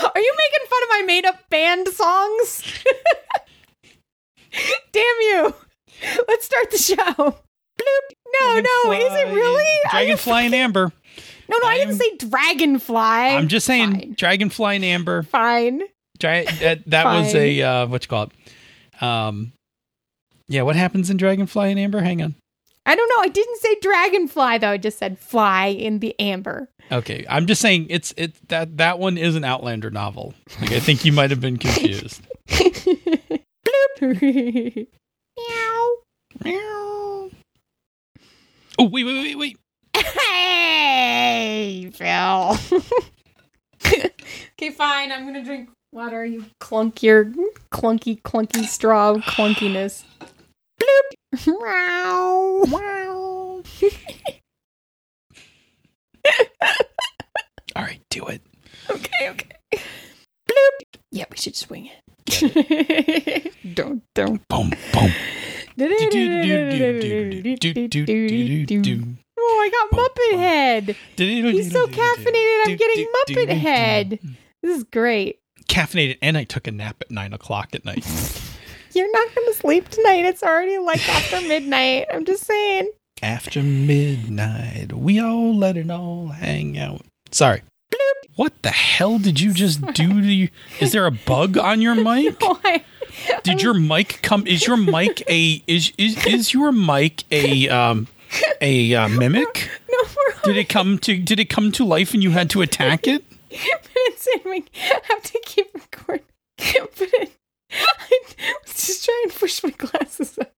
Are 0.03 0.21
you 0.21 0.35
making 0.35 0.67
fun 0.69 0.83
of 0.83 0.89
my 0.89 1.03
made 1.05 1.25
up 1.25 1.49
band 1.49 1.87
songs? 1.89 2.63
Damn 4.91 5.03
you! 5.21 5.53
Let's 6.27 6.45
start 6.45 6.71
the 6.71 6.77
show. 6.77 6.95
Bloop. 6.95 8.15
No, 8.41 8.59
no, 8.59 8.91
is 8.91 9.13
it 9.13 9.33
really? 9.33 9.79
Dragonfly 9.91 10.45
and 10.47 10.55
Amber. 10.55 10.91
no, 11.47 11.57
no, 11.57 11.67
I, 11.67 11.73
I 11.73 11.77
didn't 11.77 11.95
say 11.95 12.17
dragonfly. 12.17 12.95
I'm 12.97 13.47
just 13.47 13.65
saying, 13.65 13.91
Fine. 13.91 14.13
Dragonfly 14.17 14.75
and 14.77 14.85
Amber. 14.85 15.23
Fine. 15.23 15.83
Dra- 16.19 16.45
that 16.59 16.89
that 16.89 17.05
was 17.05 17.35
a 17.35 17.61
uh, 17.61 17.85
what 17.87 18.03
you 18.03 18.07
call 18.07 18.23
it? 18.23 19.03
Um, 19.03 19.53
yeah. 20.47 20.63
What 20.63 20.75
happens 20.75 21.09
in 21.09 21.17
Dragonfly 21.17 21.69
and 21.71 21.79
Amber? 21.79 22.01
Hang 22.01 22.21
on. 22.21 22.35
I 22.87 22.95
don't 22.95 23.09
know. 23.09 23.19
I 23.21 23.27
didn't 23.27 23.59
say 23.59 23.75
dragonfly 23.81 24.59
though. 24.59 24.71
I 24.71 24.77
just 24.77 24.97
said 24.97 25.19
fly 25.19 25.67
in 25.67 25.99
the 25.99 26.17
amber. 26.19 26.69
Okay, 26.89 27.25
I'm 27.29 27.45
just 27.45 27.61
saying 27.61 27.87
it's 27.89 28.13
it 28.15 28.35
that 28.47 28.77
that 28.77 28.97
one 28.97 29.17
is 29.17 29.35
an 29.35 29.43
Outlander 29.43 29.91
novel. 29.91 30.33
Like 30.61 30.71
I 30.71 30.79
think 30.79 31.03
you 31.03 31.11
might 31.11 31.29
have 31.29 31.41
been 31.41 31.57
confused. 31.59 32.21
Meow. 34.01 35.91
Meow. 36.45 37.29
Oh 38.79 38.85
wait 38.89 39.03
wait 39.03 39.35
wait 39.35 39.37
wait. 39.37 39.57
Hey, 39.93 41.91
Phil. 41.93 42.57
okay, 43.85 44.69
fine. 44.71 45.11
I'm 45.11 45.25
gonna 45.25 45.43
drink 45.43 45.69
water. 45.91 46.23
You 46.23 46.45
clunk 46.61 47.03
your 47.03 47.25
clunky, 47.69 48.21
clunky 48.21 48.65
straw 48.65 49.15
clunkiness. 49.15 50.05
Bloop. 50.79 51.59
Wow. 51.59 52.63
Wow. 52.69 53.63
All 57.75 57.83
right, 57.83 58.01
do 58.09 58.25
it. 58.27 58.41
Okay, 58.89 59.29
okay. 59.29 59.49
Bloop. 59.73 60.99
Yeah, 61.11 61.25
we 61.29 61.37
should 61.37 61.55
swing 61.55 61.89
it. 61.91 62.01
don't, 63.75 64.03
don't. 64.13 64.47
Boom 64.49 64.71
boom. 64.93 65.11
Oh, 69.39 69.59
I 69.61 69.69
got 69.69 69.91
Muppet 69.97 70.37
Head. 70.37 70.95
He's 71.15 71.71
so 71.71 71.87
caffeinated. 71.87 72.67
I'm 72.67 72.75
getting 72.75 73.07
Muppet 73.27 73.49
Head. 73.57 74.19
This 74.63 74.77
is 74.77 74.83
great. 74.85 75.39
Caffeinated, 75.69 76.17
and 76.21 76.37
I 76.37 76.43
took 76.43 76.67
a 76.67 76.71
nap 76.71 76.97
at 77.01 77.11
nine 77.11 77.33
o'clock 77.33 77.69
at 77.73 77.85
night. 77.85 78.03
You're 78.97 79.11
not 79.11 79.35
going 79.35 79.45
to 79.45 79.53
sleep 79.53 79.89
tonight. 79.89 80.25
It's 80.25 80.41
already 80.41 80.79
like 80.79 81.07
after 81.07 81.39
midnight. 81.47 82.07
I'm 82.11 82.25
just 82.25 82.45
saying. 82.45 82.91
After 83.21 83.61
midnight, 83.61 84.91
we 84.91 85.19
all 85.19 85.55
let 85.55 85.77
it 85.77 85.91
all 85.91 86.29
hang 86.29 86.79
out. 86.79 87.05
Sorry. 87.29 87.61
What 88.37 88.59
the 88.63 88.71
hell 88.71 89.19
did 89.19 89.39
you 89.39 89.53
just 89.53 89.81
do 89.93 90.21
to 90.21 90.33
you? 90.33 90.49
Is 90.79 90.93
there 90.93 91.05
a 91.05 91.11
bug 91.11 91.59
on 91.59 91.79
your 91.79 91.93
mic? 92.03 92.41
Why? 92.41 92.83
Did 93.43 93.61
your 93.61 93.75
mic 93.75 94.19
come? 94.23 94.47
Is 94.47 94.65
your 94.65 94.77
mic 94.77 95.21
a 95.29 95.61
is 95.67 95.93
is 95.99 96.25
is 96.25 96.51
your 96.51 96.71
mic 96.71 97.23
a 97.31 97.69
um 97.69 98.07
a 98.61 98.95
uh, 98.95 99.09
mimic? 99.09 99.69
No, 99.91 100.03
Did 100.43 100.57
it 100.57 100.69
come 100.69 100.97
to 100.99 101.17
did 101.17 101.39
it 101.39 101.49
come 101.51 101.71
to 101.73 101.85
life 101.85 102.15
and 102.15 102.23
you 102.23 102.31
had 102.31 102.49
to 102.51 102.63
attack 102.63 103.07
it? 103.07 103.23
it's 103.51 104.27
we 104.43 104.65
have 105.03 105.21
to 105.21 105.39
keep 105.45 105.71
recording. 105.75 106.25
But 106.97 107.09
it, 107.13 107.36
I 107.77 108.53
was 108.65 108.73
just 108.85 109.05
trying 109.05 109.29
to 109.29 109.37
push 109.39 109.63
my 109.63 109.69
glasses 109.71 110.37
up. 110.39 110.51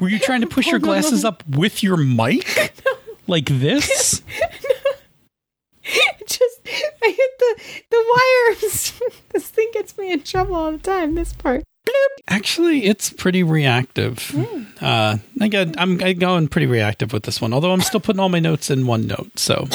Were 0.00 0.08
you 0.08 0.18
trying 0.18 0.40
to 0.42 0.46
push 0.56 0.66
your 0.68 0.78
glasses 0.78 1.24
up 1.24 1.42
with 1.48 1.82
your 1.82 1.96
mic 1.96 2.72
like 3.26 3.46
this? 3.46 4.22
It 5.90 6.26
just 6.28 6.60
I 7.02 7.08
hit 7.08 7.30
the 7.38 7.62
the 7.90 8.52
wires. 8.52 9.00
this 9.30 9.48
thing 9.48 9.70
gets 9.72 9.96
me 9.96 10.12
in 10.12 10.22
trouble 10.22 10.54
all 10.54 10.70
the 10.72 10.76
time. 10.76 11.14
This 11.14 11.32
part. 11.32 11.64
Actually, 12.28 12.84
it's 12.84 13.08
pretty 13.10 13.42
reactive. 13.42 14.34
Uh, 14.82 15.16
I 15.40 15.48
got, 15.48 15.80
I'm 15.80 16.02
I 16.02 16.12
going 16.12 16.48
pretty 16.48 16.66
reactive 16.66 17.14
with 17.14 17.22
this 17.22 17.40
one. 17.40 17.54
Although 17.54 17.72
I'm 17.72 17.80
still 17.80 18.00
putting 18.00 18.20
all 18.20 18.28
my 18.28 18.38
notes 18.38 18.68
in 18.68 18.84
OneNote. 18.84 19.38
So 19.38 19.66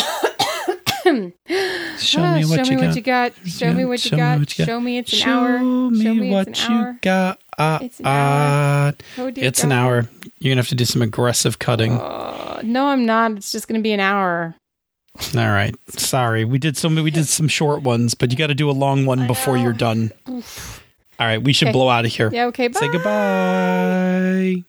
show 1.97 2.21
me 2.33 2.45
what 2.45 2.67
you 2.69 2.77
got. 2.77 2.77
show 2.77 2.77
you 2.77 2.77
me 2.77 2.85
what 2.85 2.95
you 2.95 3.01
got. 3.01 3.33
Show 3.45 3.73
me 3.73 3.85
what 3.85 4.05
you 4.05 4.17
got. 4.17 4.49
Show 4.49 4.79
me 4.79 4.97
it's 4.97 5.13
an 5.23 5.29
hour. 5.29 5.57
Show 5.59 6.13
me 6.13 6.31
what 6.31 6.69
you 6.69 6.97
got. 7.01 7.39
Uh, 7.57 7.79
It's 7.81 7.99
an 7.99 8.05
hour. 8.07 8.87
uh, 8.87 8.91
Oh, 9.19 9.31
it's 9.35 9.63
an 9.63 9.71
hour. 9.71 10.09
You're 10.39 10.51
gonna 10.53 10.61
have 10.61 10.69
to 10.69 10.75
do 10.75 10.85
some 10.85 11.01
aggressive 11.01 11.59
cutting. 11.59 11.93
Uh, 11.93 12.61
no, 12.63 12.87
I'm 12.87 13.05
not. 13.05 13.33
It's 13.33 13.51
just 13.51 13.67
going 13.67 13.79
to 13.79 13.83
be 13.83 13.91
an 13.91 13.99
hour. 13.99 14.55
All 15.35 15.47
right. 15.51 15.75
Sorry, 15.89 16.43
we 16.45 16.57
did 16.57 16.75
some. 16.77 16.95
We 16.95 17.11
did 17.11 17.27
some 17.27 17.47
short 17.47 17.83
ones, 17.83 18.15
but 18.15 18.31
you 18.31 18.37
got 18.37 18.47
to 18.47 18.55
do 18.55 18.69
a 18.69 18.73
long 18.73 19.05
one 19.05 19.27
before 19.27 19.57
you're 19.57 19.71
done. 19.73 20.11
All 20.27 20.41
right, 21.19 21.41
we 21.43 21.53
should 21.53 21.67
Okay. 21.67 21.73
blow 21.73 21.89
out 21.89 22.05
of 22.05 22.11
here. 22.11 22.31
Yeah. 22.33 22.45
Okay. 22.47 22.69
Bye. 22.69 22.79
Say 22.79 22.91
goodbye. 22.91 24.63